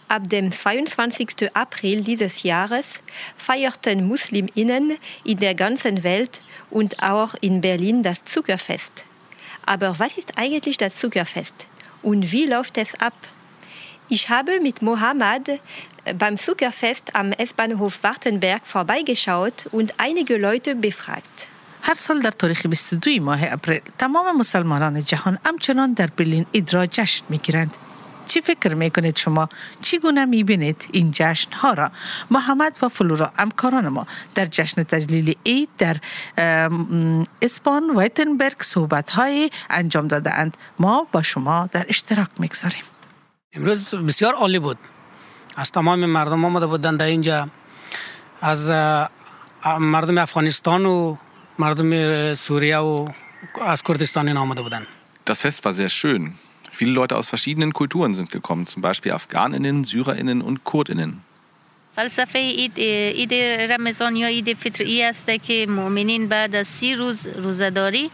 Ab 0.07 0.29
dem 0.29 0.51
22. 0.51 1.49
April 1.55 2.03
dieses 2.03 2.43
Jahres 2.43 3.01
feierten 3.37 4.07
Musliminnen 4.07 4.97
in 5.23 5.37
der 5.39 5.55
ganzen 5.55 6.03
Welt 6.03 6.43
und 6.69 7.01
auch 7.01 7.33
in 7.41 7.59
Berlin 7.59 8.03
das 8.03 8.23
Zuckerfest. 8.23 9.05
Aber 9.65 9.97
was 9.97 10.15
ist 10.17 10.37
eigentlich 10.37 10.77
das 10.77 10.95
Zuckerfest 10.95 11.67
und 12.03 12.31
wie 12.31 12.45
läuft 12.45 12.77
es 12.77 12.93
ab? 12.99 13.15
Ich 14.07 14.29
habe 14.29 14.59
mit 14.59 14.83
Mohammed 14.83 15.59
beim 16.19 16.37
Zuckerfest 16.37 17.15
am 17.15 17.31
S-Bahnhof 17.31 18.03
Wartenberg 18.03 18.67
vorbeigeschaut 18.67 19.65
und 19.71 19.95
einige 19.97 20.37
Leute 20.37 20.75
befragt. 20.75 21.47
هر 21.82 21.94
سال 21.94 22.20
در 22.20 22.30
تاریخ 22.30 22.66
22 22.66 23.10
ماه 23.20 23.52
اپریل 23.52 23.80
تمام 23.98 24.36
مسلمانان 24.36 25.04
جهان 25.04 25.38
همچنان 25.46 25.92
در 25.92 26.06
برلین 26.06 26.46
اید 26.52 26.74
را 26.74 26.86
جشن 26.86 27.24
می‌گیرند. 27.28 27.76
چی 28.26 28.40
فکر 28.40 28.74
می‌کنید 28.74 29.16
شما؟ 29.16 29.48
چگونه 29.80 30.24
می‌بینید 30.24 30.88
این 30.92 31.10
جشن 31.14 31.52
ها 31.52 31.72
را؟ 31.72 31.90
محمد 32.30 32.78
و 32.82 32.88
فلورا 32.88 33.32
همکاران 33.36 33.88
ما 33.88 34.06
در 34.34 34.46
جشن 34.46 34.82
تجلیل 34.82 35.34
عید 35.46 35.68
در 35.78 35.96
اسپان 37.42 37.96
ویتنبرگ 37.96 38.62
صحبت 38.62 39.10
های 39.10 39.50
انجام 39.70 40.08
داده 40.08 40.34
اند. 40.34 40.56
ما 40.78 41.06
با 41.12 41.22
شما 41.22 41.68
در 41.72 41.86
اشتراک 41.88 42.28
می‌گذاریم. 42.38 42.84
امروز 43.52 43.94
بسیار 43.94 44.34
عالی 44.34 44.58
بود. 44.58 44.78
از 45.56 45.70
تمام 45.72 46.06
مردم 46.06 46.44
آمده 46.44 46.66
بودند 46.66 46.98
در 46.98 47.06
اینجا 47.06 47.48
از 48.42 48.68
مردم 49.78 50.18
افغانستان 50.18 50.86
و 50.86 51.16
مردم 51.59 52.33
سوریه 52.33 52.77
و 52.77 53.07
از 53.65 53.83
کردستان 53.83 54.37
آمده 54.37 54.61
بودند. 54.61 54.87
Das 55.29 55.41
Fest 55.41 55.65
war 55.65 55.73
sehr 55.73 55.89
schön. 55.89 56.33
Viele 56.71 56.91
Leute 56.91 57.15
aus 57.15 57.29
verschiedenen 57.29 57.71
Kulturen 57.73 58.13
sind 58.13 58.29
gekommen, 58.31 58.67
zum 58.67 58.81
Beispiel 58.81 59.11
Afghaninnen, 59.11 59.83
Syrerinnen 59.83 60.41
und 60.41 60.63
Kurdinnen. 60.63 61.21
فلسفه 61.95 62.39
اید 62.39 62.79
اید 62.79 63.33
رمضان 63.71 64.15
یا 64.15 64.27
اید 64.27 64.57
فطر 64.57 64.83
ای 64.83 65.03
است 65.03 65.29
که 65.43 65.65
مؤمنین 65.69 66.27
بعد 66.27 66.55
از 66.55 66.67
سی 66.67 66.95
روز 66.95 67.27
روزداری 67.27 68.11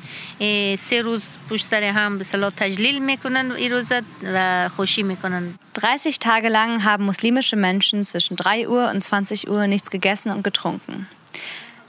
سه 0.80 1.02
روز 1.04 1.24
پشت 1.50 1.66
سر 1.66 1.84
هم 1.84 2.18
به 2.18 2.24
صلاح 2.24 2.52
تجلیل 2.58 3.04
میکنن 3.04 3.52
این 3.52 3.72
روزه 3.72 4.02
و 4.24 4.70
خوشی 4.70 5.04
میکنن 5.04 5.60
30 5.98 6.12
Tage 6.20 6.50
lang 6.50 6.84
haben 6.84 7.06
muslimische 7.06 7.56
Menschen 7.56 8.06
zwischen 8.06 8.38
3 8.38 8.68
Uhr 8.68 8.92
und 8.92 9.04
20 9.04 9.48
Uhr 9.48 9.68
nichts 9.68 9.90
gegessen 9.90 10.30
und 10.32 10.44
getrunken. 10.44 11.08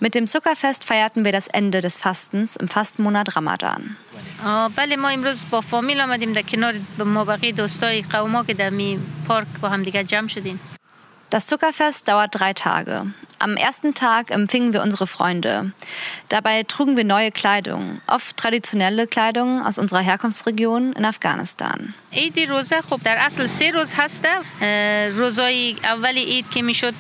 Mit 0.01 0.15
dem 0.15 0.27
Zuckerfest 0.27 0.85
feierten 0.85 1.25
wir 1.25 1.33
das 1.33 1.47
Ende 1.49 1.81
des 1.81 1.97
Fastens 1.97 2.57
im 2.57 2.69
Fastenmonat 2.69 3.37
Ramadan. 3.37 3.97
بله 4.77 4.97
ما 4.97 5.09
امروز 5.09 5.45
با 5.51 5.61
فامیل 5.61 6.01
آمدیم 6.01 6.33
در 6.33 6.43
کنار 6.43 6.75
ما 6.99 7.25
بقیه 7.25 7.53
دوستای 7.53 8.03
قوما 8.03 8.45
که 8.45 8.55
در 8.55 8.71
می 8.71 8.99
پارک 9.29 9.47
با 9.61 9.69
هم 9.69 9.83
دیگه 9.83 10.05
جمع 10.05 10.29
شدیم 10.29 10.61
Das 11.31 11.47
Zuckerfest 11.47 12.09
dauert 12.09 12.39
drei 12.39 12.53
Tage. 12.53 13.07
Am 13.39 13.57
ersten 13.57 13.95
Tag 13.95 14.31
empfingen 14.31 14.75
wir 14.75 14.83
unsere 14.83 15.07
Freunde. 15.07 15.73
Dabei 16.29 16.63
trugen 16.65 16.95
wir 16.99 17.05
neue 17.05 17.31
Kleidung, 17.31 18.03
oft 18.07 18.37
traditionelle 18.37 19.07
Kleidung 19.07 19.65
aus 19.65 19.79
unserer 19.79 20.01
Herkunftsregion 20.01 20.93
in 20.93 21.07
Afghanistan. 21.07 21.95
عید 22.13 22.41
روزه 22.51 22.81
خب 22.81 23.01
در 23.05 23.17
اصل 23.19 23.47
سه 23.47 23.71
روز 23.71 23.95
هسته 23.97 24.29
روزای 25.09 25.77
اولی 25.85 26.25
عید 26.25 26.51
که 26.51 26.63
میشد 26.63 26.95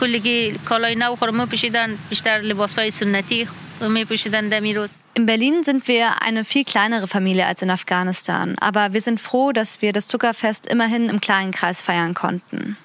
کلگی 0.00 0.58
کالای 0.64 0.94
نو 0.94 1.16
خورمو 1.16 1.46
پوشیدن 1.46 1.98
بیشتر 2.10 2.38
لباسای 2.38 2.90
سنتی 2.90 3.48
In 3.80 5.26
Berlin 5.26 5.64
sind 5.64 5.88
wir 5.88 6.22
eine 6.22 6.44
viel 6.44 6.64
kleinere 6.64 7.08
Familie 7.08 7.46
als 7.46 7.60
in 7.60 7.70
Afghanistan, 7.70 8.56
aber 8.60 8.92
wir 8.92 9.00
sind 9.00 9.20
froh, 9.20 9.52
dass 9.52 9.82
wir 9.82 9.92
das 9.92 10.06
Zuckerfest 10.08 10.66
immerhin 10.66 11.08
im 11.08 11.20
kleinen 11.20 11.50
Kreis 11.50 11.82
feiern 11.82 12.14
konnten. 12.14 12.76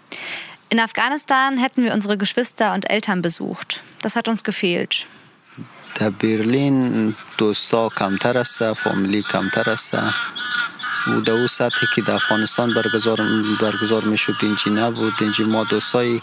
In 0.70 0.80
Afghanistan 0.80 1.58
hätten 1.58 1.84
wir 1.84 1.94
unsere 1.94 2.18
Geschwister 2.18 2.74
und 2.74 2.90
Eltern 2.90 3.22
besucht. 3.22 3.82
Das 4.02 4.16
hat 4.16 4.28
uns 4.28 4.44
gefehlt. 4.44 5.06
در 5.96 6.10
برلین 6.10 7.16
دوستا 7.38 7.90
کمتر 7.90 8.38
است 8.38 8.74
فامیلی 8.74 9.24
کمتر 9.24 9.70
است 9.70 9.94
و 11.08 11.22
در 11.22 11.34
اون 11.34 11.48
سطحی 11.48 11.88
که 11.96 12.02
در 12.02 12.14
افغانستان 12.14 12.74
برگزار 12.74 13.18
برگزار 13.62 14.04
میشد 14.04 14.36
اینجی 14.42 14.70
نبود 14.70 15.14
اینجی 15.20 15.44
ما 15.44 15.64
دوستای 15.64 16.22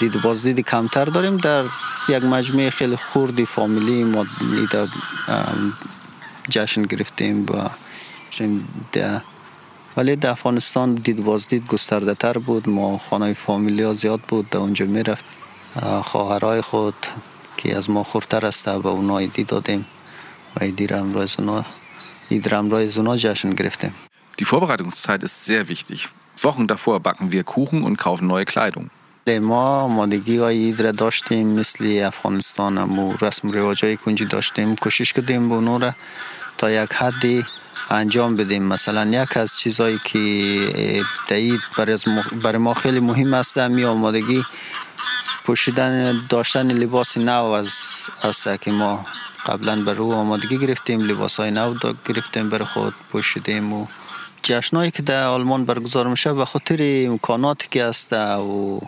дид 0.00 0.20
баздиди 0.22 0.62
камтар 0.62 1.10
дорем 1.10 1.38
дар 1.38 1.64
як 2.08 2.22
маҷмӯи 2.22 2.70
хеле 2.70 2.96
хурди 2.96 3.44
фомилии 3.44 4.04
мо 4.04 4.22
ида 4.64 4.88
ҷашн 6.54 6.82
гирифтем 6.90 7.44
ба 7.48 7.70
вале 9.96 10.16
дар 10.16 10.32
афғонистон 10.36 10.88
дидбоздид 11.06 11.64
густардатар 11.72 12.38
буд 12.38 12.66
мо 12.66 13.00
хонаи 13.08 13.34
фомилиҳо 13.44 13.92
зиёд 14.02 14.20
буд 14.30 14.44
дар 14.50 14.60
онҷо 14.66 14.86
мерафт 14.96 15.26
хоҳарҳои 16.10 16.62
худ 16.68 16.98
ки 17.58 17.66
аз 17.78 17.86
мо 17.94 18.02
хурдтар 18.10 18.44
аста 18.50 18.78
ба 18.84 18.90
онҳо 19.00 19.18
идӣ 19.26 19.42
додем 19.52 19.82
ва 20.54 20.60
идрамрои 22.30 22.88
зуно 22.96 23.12
ҷашн 23.24 23.50
гирифтем 23.60 23.94
Die 24.38 24.44
Vorbereitungszeit 24.44 25.22
ist 25.22 25.44
sehr 25.44 25.68
wichtig. 25.68 26.08
Wochen 26.42 26.66
davor 26.68 27.00
backen 27.00 27.32
wir 27.32 27.42
Kuchen 27.44 27.82
und 27.82 27.96
kaufen 27.96 28.26
neue 28.26 28.44
Kleidung. 28.44 28.90
ما 29.28 29.80
آمادگی 29.80 30.36
های 30.36 30.72
را 30.72 30.90
داشتیم 30.90 31.46
مثل 31.46 32.02
افغانستان 32.06 32.78
هم 32.78 33.16
رسم 33.20 33.50
رواج 33.50 33.84
های 33.84 33.96
کنجی 33.96 34.24
داشتیم. 34.24 34.76
کوشش 34.76 35.12
کردیم 35.12 35.48
به 35.48 35.78
را 35.78 35.92
تا 36.58 36.70
یک 36.70 36.92
حدی 36.92 37.44
انجام 37.90 38.36
بدیم. 38.36 38.62
مثلا 38.62 39.22
یک 39.22 39.36
از 39.36 39.58
چیزهایی 39.58 40.00
که 40.04 40.20
دعید 41.28 41.60
برای 42.42 42.58
ما 42.58 42.74
خیلی 42.74 43.00
مهم 43.00 43.34
است 43.34 43.58
می 43.58 43.84
آمادگی 43.84 44.44
پوشیدن 45.44 46.26
داشتن 46.28 46.70
لباس 46.72 47.18
نو 47.18 47.44
از 47.44 47.70
است 48.22 48.60
که 48.60 48.70
ما 48.70 49.06
قبلا 49.46 49.82
بر 49.82 50.00
او 50.00 50.14
آمادگی 50.14 50.58
گرفتیم. 50.58 51.00
لباس 51.00 51.36
های 51.36 51.50
نو 51.50 51.74
گرفتیم 52.08 52.48
بر 52.48 52.64
خود 52.64 52.94
پوشیدیم 53.12 53.72
و 53.72 53.86
جشنایی 54.42 54.90
که 54.90 55.02
در 55.02 55.24
آلمان 55.24 55.64
برگزار 55.64 56.08
میشه 56.08 56.32
به 56.32 56.44
خاطر 56.44 56.76
امکاناتی 56.80 57.68
که 57.70 57.84
هست 57.84 58.12
و 58.12 58.80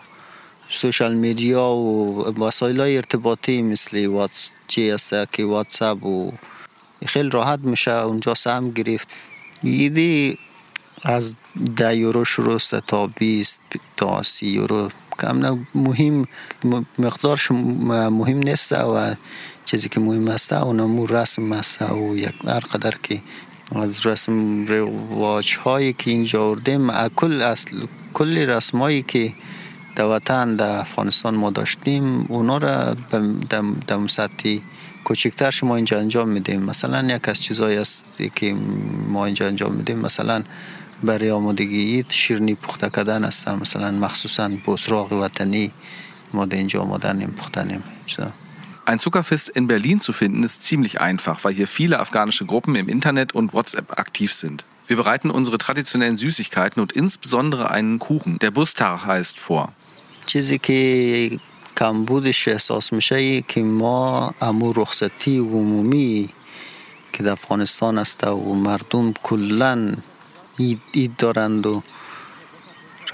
سوشال 0.71 1.13
میدیا 1.13 1.69
و 1.69 2.23
وسایل 2.45 2.79
ارتباطی 2.79 3.61
مثل 3.61 4.05
واتس 4.05 4.51
چی 4.67 4.91
است 4.91 5.13
که 5.31 5.45
واتساپ 5.45 6.05
و 6.05 6.31
خیلی 7.05 7.29
راحت 7.29 7.59
میشه 7.59 7.91
اونجا 7.91 8.33
سهم 8.33 8.71
گرفت. 8.71 9.07
ایدی 9.63 10.37
از 11.03 11.35
ده 11.75 11.95
یورو 11.95 12.25
شروع 12.25 12.55
است 12.55 12.75
تا 12.75 13.07
20 13.07 13.59
تا 13.97 14.23
30 14.23 14.47
یورو. 14.47 14.89
کم 15.19 15.65
مهم 15.75 16.27
مقدارش 16.99 17.51
مهم 17.51 18.37
نیست 18.37 18.71
و 18.71 19.15
چیزی 19.65 19.89
که 19.89 19.99
مهم 19.99 20.27
است 20.27 20.53
اونمو 20.53 21.05
رسم 21.05 21.51
است 21.51 21.81
و 21.81 22.17
یک 22.17 22.33
هر 22.45 22.59
قدر 22.59 22.95
که 23.03 23.21
از 23.75 24.05
رسم 24.05 24.65
رواج 24.65 25.57
هایی 25.57 25.93
که 25.93 26.11
اینجا 26.11 26.45
آوردیم 26.45 27.07
کل 27.07 27.41
اصل 27.41 27.77
کل 28.13 28.37
رسم 28.37 28.77
هایی 28.77 29.01
که 29.01 29.33
در 29.98 30.04
وطن 30.04 30.56
در 30.56 30.78
افغانستان 30.78 31.34
ما 31.34 31.50
داشتیم 31.50 32.26
اونا 32.28 32.58
را 32.58 32.94
در 33.88 34.06
سطحی 34.06 34.62
کوچکترش 35.04 35.64
ما 35.64 35.76
اینجا 35.76 35.98
انجام 35.98 36.28
میدیم 36.28 36.62
مثلا 36.62 37.14
یک 37.14 37.28
از 37.28 37.40
چیزهایی 37.42 37.76
است 37.76 38.04
که 38.34 38.54
ما 39.08 39.26
اینجا 39.26 39.46
انجام 39.46 39.72
میدیم 39.72 39.98
مثلا 39.98 40.42
برای 41.02 41.30
آمادگی 41.30 42.04
شیرنی 42.08 42.54
پخته 42.54 42.90
کردن 42.90 43.24
است 43.24 43.48
مثلا 43.48 43.90
مخصوصا 43.90 44.50
بسراغ 44.66 45.12
وطنی 45.12 45.70
ما 46.34 46.44
اینجا 46.44 46.82
آمادن 46.82 47.26
پختنیم 47.26 47.82
Ein 48.86 48.98
Zuckerfest 48.98 49.48
in 49.48 49.66
Berlin 49.66 50.02
zu 50.02 50.12
finden 50.12 50.42
ist 50.42 50.62
ziemlich 50.62 51.00
einfach, 51.00 51.42
weil 51.42 51.54
hier 51.54 51.66
viele 51.66 52.00
afghanische 52.00 52.44
Gruppen 52.44 52.74
im 52.74 52.86
Internet 52.90 53.34
und 53.34 53.54
WhatsApp 53.54 53.98
aktiv 53.98 54.34
sind. 54.34 54.66
Wir 54.86 54.96
bereiten 54.96 55.30
unsere 55.30 55.56
traditionellen 55.56 56.18
Süßigkeiten 56.18 56.82
und 56.82 56.92
insbesondere 56.92 57.70
einen 57.70 57.98
Kuchen, 57.98 58.38
der 58.40 58.50
Bustar 58.50 59.06
heißt, 59.06 59.38
vor. 59.38 59.72
چیزی 60.28 60.58
که 60.58 61.38
کمبودش 61.76 62.48
احساس 62.48 62.92
میشه 62.92 63.42
که 63.42 63.62
ما 63.62 64.30
امو 64.40 64.72
رخصتی 64.72 65.38
عمومی 65.38 66.28
که 67.12 67.22
در 67.22 67.32
افغانستان 67.32 67.98
است 67.98 68.26
و 68.26 68.54
مردم 68.54 69.12
کلا 69.12 69.96
اید, 70.58 70.80
اید 70.92 71.16
دارند 71.16 71.66
و 71.66 71.82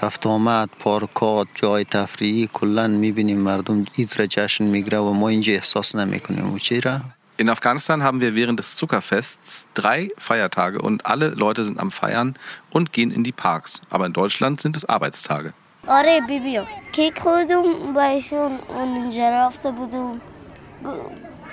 رفت 0.01 0.27
آمد 0.27 0.69
پارکات 0.79 1.47
جای 1.55 1.83
تفریحی 1.83 2.49
کلا 2.53 2.87
میبینیم 2.87 3.37
مردم 3.37 3.85
اید 3.95 4.19
را 4.19 4.25
جشن 4.25 4.65
میگیره 4.65 4.97
و 4.97 5.11
ما 5.11 5.29
اینجا 5.29 5.53
احساس 5.53 5.95
نمیکنیم 5.95 6.53
و 6.53 6.59
چرا 6.59 6.99
In 7.41 7.49
Afghanistan 7.49 8.03
haben 8.03 8.21
wir 8.21 8.35
während 8.35 8.59
des 8.59 8.75
Zuckerfests 8.75 9.65
drei 9.73 10.09
Feiertage 10.19 10.79
und 10.79 11.07
alle 11.07 11.29
Leute 11.29 11.65
sind 11.65 11.79
am 11.79 11.89
Feiern 11.89 12.35
und 12.69 12.93
gehen 12.93 13.09
in 13.09 13.23
die 13.23 13.31
Parks. 13.31 13.81
Aber 13.89 14.05
in 14.05 14.13
Deutschland 14.13 14.61
sind 14.61 14.77
es 14.77 14.85
Arbeitstage. 14.85 15.53
آره 15.87 16.21
بیبیم 16.27 16.63
کیک 16.91 17.19
خوردم 17.19 17.93
با 17.93 18.01
ایشون 18.01 18.59
اونجا 18.69 19.29
رفته 19.29 19.71
بودم 19.71 20.21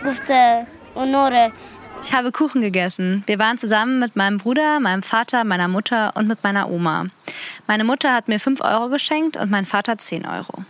گفته 0.06 0.66
اونوره 0.94 1.52
Ich 2.00 2.12
habe 2.12 2.30
Kuchen 2.30 2.60
gegessen. 2.60 3.24
Wir 3.26 3.40
waren 3.40 3.58
zusammen 3.58 3.98
mit 3.98 4.14
meinem 4.14 4.38
Bruder, 4.38 4.78
meinem 4.78 5.02
Vater, 5.02 5.42
meiner 5.42 5.66
Mutter 5.66 6.12
und 6.14 6.28
mit 6.28 6.44
meiner 6.44 6.70
Oma. 6.70 7.06
Meine 7.66 7.82
Mutter 7.82 8.14
hat 8.14 8.28
mir 8.28 8.38
5 8.38 8.60
Euro 8.60 8.88
geschenkt 8.88 9.36
und 9.36 9.50
mein 9.50 9.66
Vater 9.66 9.98
10 9.98 10.24
Euro. 10.24 10.64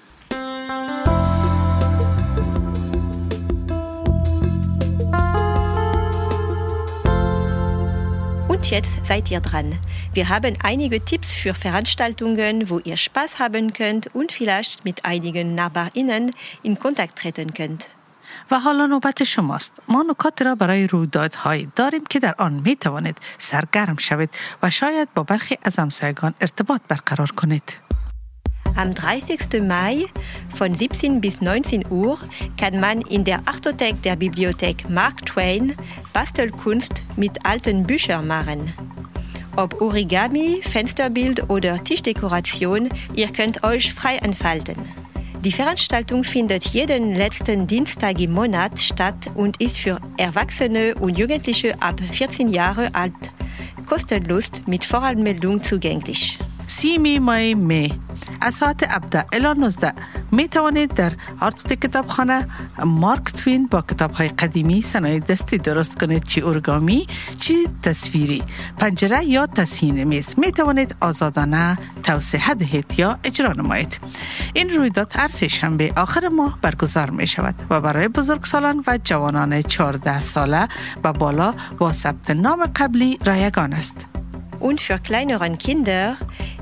Und 8.62 8.70
jetzt 8.70 9.04
seid 9.04 9.30
ihr 9.30 9.40
dran. 9.40 9.78
Wir 10.12 10.28
haben 10.28 10.56
einige 10.62 11.04
Tipps 11.04 11.34
für 11.34 11.54
Veranstaltungen, 11.54 12.70
wo 12.70 12.78
ihr 12.78 12.96
Spaß 12.96 13.38
haben 13.38 13.72
könnt 13.72 14.14
und 14.14 14.30
vielleicht 14.32 14.84
mit 14.84 15.04
einigen 15.04 15.54
NachbarInnen 15.54 16.30
in 16.62 16.78
Kontakt 16.78 17.18
treten 17.18 17.52
könnt. 17.54 17.88
و 18.50 18.60
حالا 18.60 18.86
نوبت 18.86 19.24
شماست 19.24 19.74
ما 19.88 20.04
نکات 20.10 20.42
را 20.42 20.54
برای 20.54 20.86
رویدادهایی 20.86 21.72
داریم 21.76 22.04
که 22.10 22.18
در 22.18 22.34
آن 22.38 22.52
می 22.64 22.76
توانید 22.76 23.16
سرگرم 23.38 23.96
شوید 23.96 24.30
و 24.62 24.70
شاید 24.70 25.08
با 25.14 25.22
برخی 25.22 25.58
از 25.62 25.78
همسایگان 25.78 26.34
ارتباط 26.40 26.80
برقرار 26.88 27.30
کنید 27.30 27.81
am 28.75 28.93
30. 28.93 29.61
Mai 29.61 30.05
von 30.53 30.73
17 30.73 31.21
bis 31.21 31.41
19 31.41 31.85
Uhr 31.91 32.17
kann 32.59 32.79
man 32.79 33.01
in 33.01 33.23
der 33.23 33.39
Artothek 33.45 34.01
der 34.01 34.15
Bibliothek 34.15 34.89
Mark 34.89 35.25
Twain 35.25 35.75
Bastelkunst 36.11 37.03
mit 37.15 37.45
alten 37.45 37.85
Büchern 37.85 38.27
machen. 38.27 38.73
Ob 39.55 39.79
Origami, 39.81 40.61
Fensterbild 40.63 41.49
oder 41.49 41.83
Tischdekoration, 41.83 42.89
ihr 43.13 43.27
könnt 43.27 43.63
euch 43.63 43.93
frei 43.93 44.15
entfalten. 44.17 44.77
Die 45.41 45.51
Veranstaltung 45.51 46.23
findet 46.23 46.65
jeden 46.67 47.15
letzten 47.15 47.67
Dienstag 47.67 48.19
im 48.19 48.31
Monat 48.31 48.79
statt 48.79 49.29
und 49.35 49.61
ist 49.61 49.77
für 49.77 49.99
Erwachsene 50.17 50.95
und 50.95 51.17
Jugendliche 51.17 51.79
ab 51.81 51.99
14 52.11 52.47
Jahre 52.47 52.95
alt 52.95 53.13
kostenlos 53.85 54.49
mit 54.65 54.85
Voranmeldung 54.85 55.61
zugänglich. 55.61 56.39
سیمی 56.67 57.19
مای 57.19 57.53
می. 57.55 57.99
از 58.41 58.55
ساعت 58.55 58.83
17 58.83 59.25
الی 59.33 59.59
19 59.59 59.93
می 60.31 60.47
توانید 60.47 60.93
در 60.93 61.13
آرتوت 61.39 61.73
کتابخانه 61.73 62.47
مارک 62.85 63.23
توین 63.23 63.67
با 63.67 63.81
کتاب 63.81 64.11
های 64.11 64.27
قدیمی 64.27 64.81
صنایع 64.81 65.19
دستی 65.19 65.57
درست 65.57 65.99
کنید. 65.99 66.23
چی 66.23 66.41
ارگامی 66.41 67.07
چی 67.39 67.55
تصویری 67.81 68.43
پنجره 68.77 69.25
یا 69.25 69.47
تسهین 69.47 70.03
میز 70.03 70.35
می 70.37 70.51
توانید 70.51 70.95
آزادانه 71.01 71.77
توسعه 72.03 72.53
دهید 72.53 72.93
یا 72.97 73.19
اجرا 73.23 73.53
نمایید. 73.53 73.99
این 74.53 74.69
رویداد 74.69 75.13
هر 75.15 75.27
سه 75.27 75.47
شنبه 75.47 75.93
آخر 75.97 76.27
ماه 76.27 76.57
برگزار 76.61 77.09
می 77.09 77.27
شود 77.27 77.55
و 77.69 77.81
برای 77.81 78.07
بزرگسالان 78.07 78.83
و 78.87 78.99
جوانان 79.03 79.61
14 79.61 80.21
ساله 80.21 80.67
و 81.03 81.13
بالا 81.13 81.53
با 81.77 81.91
ثبت 81.91 82.31
نام 82.31 82.65
قبلی 82.75 83.17
رایگان 83.25 83.73
است. 83.73 84.22
Und 84.63 84.79
für 84.79 84.97
kleineren 84.97 85.57
Kinder 85.57 86.15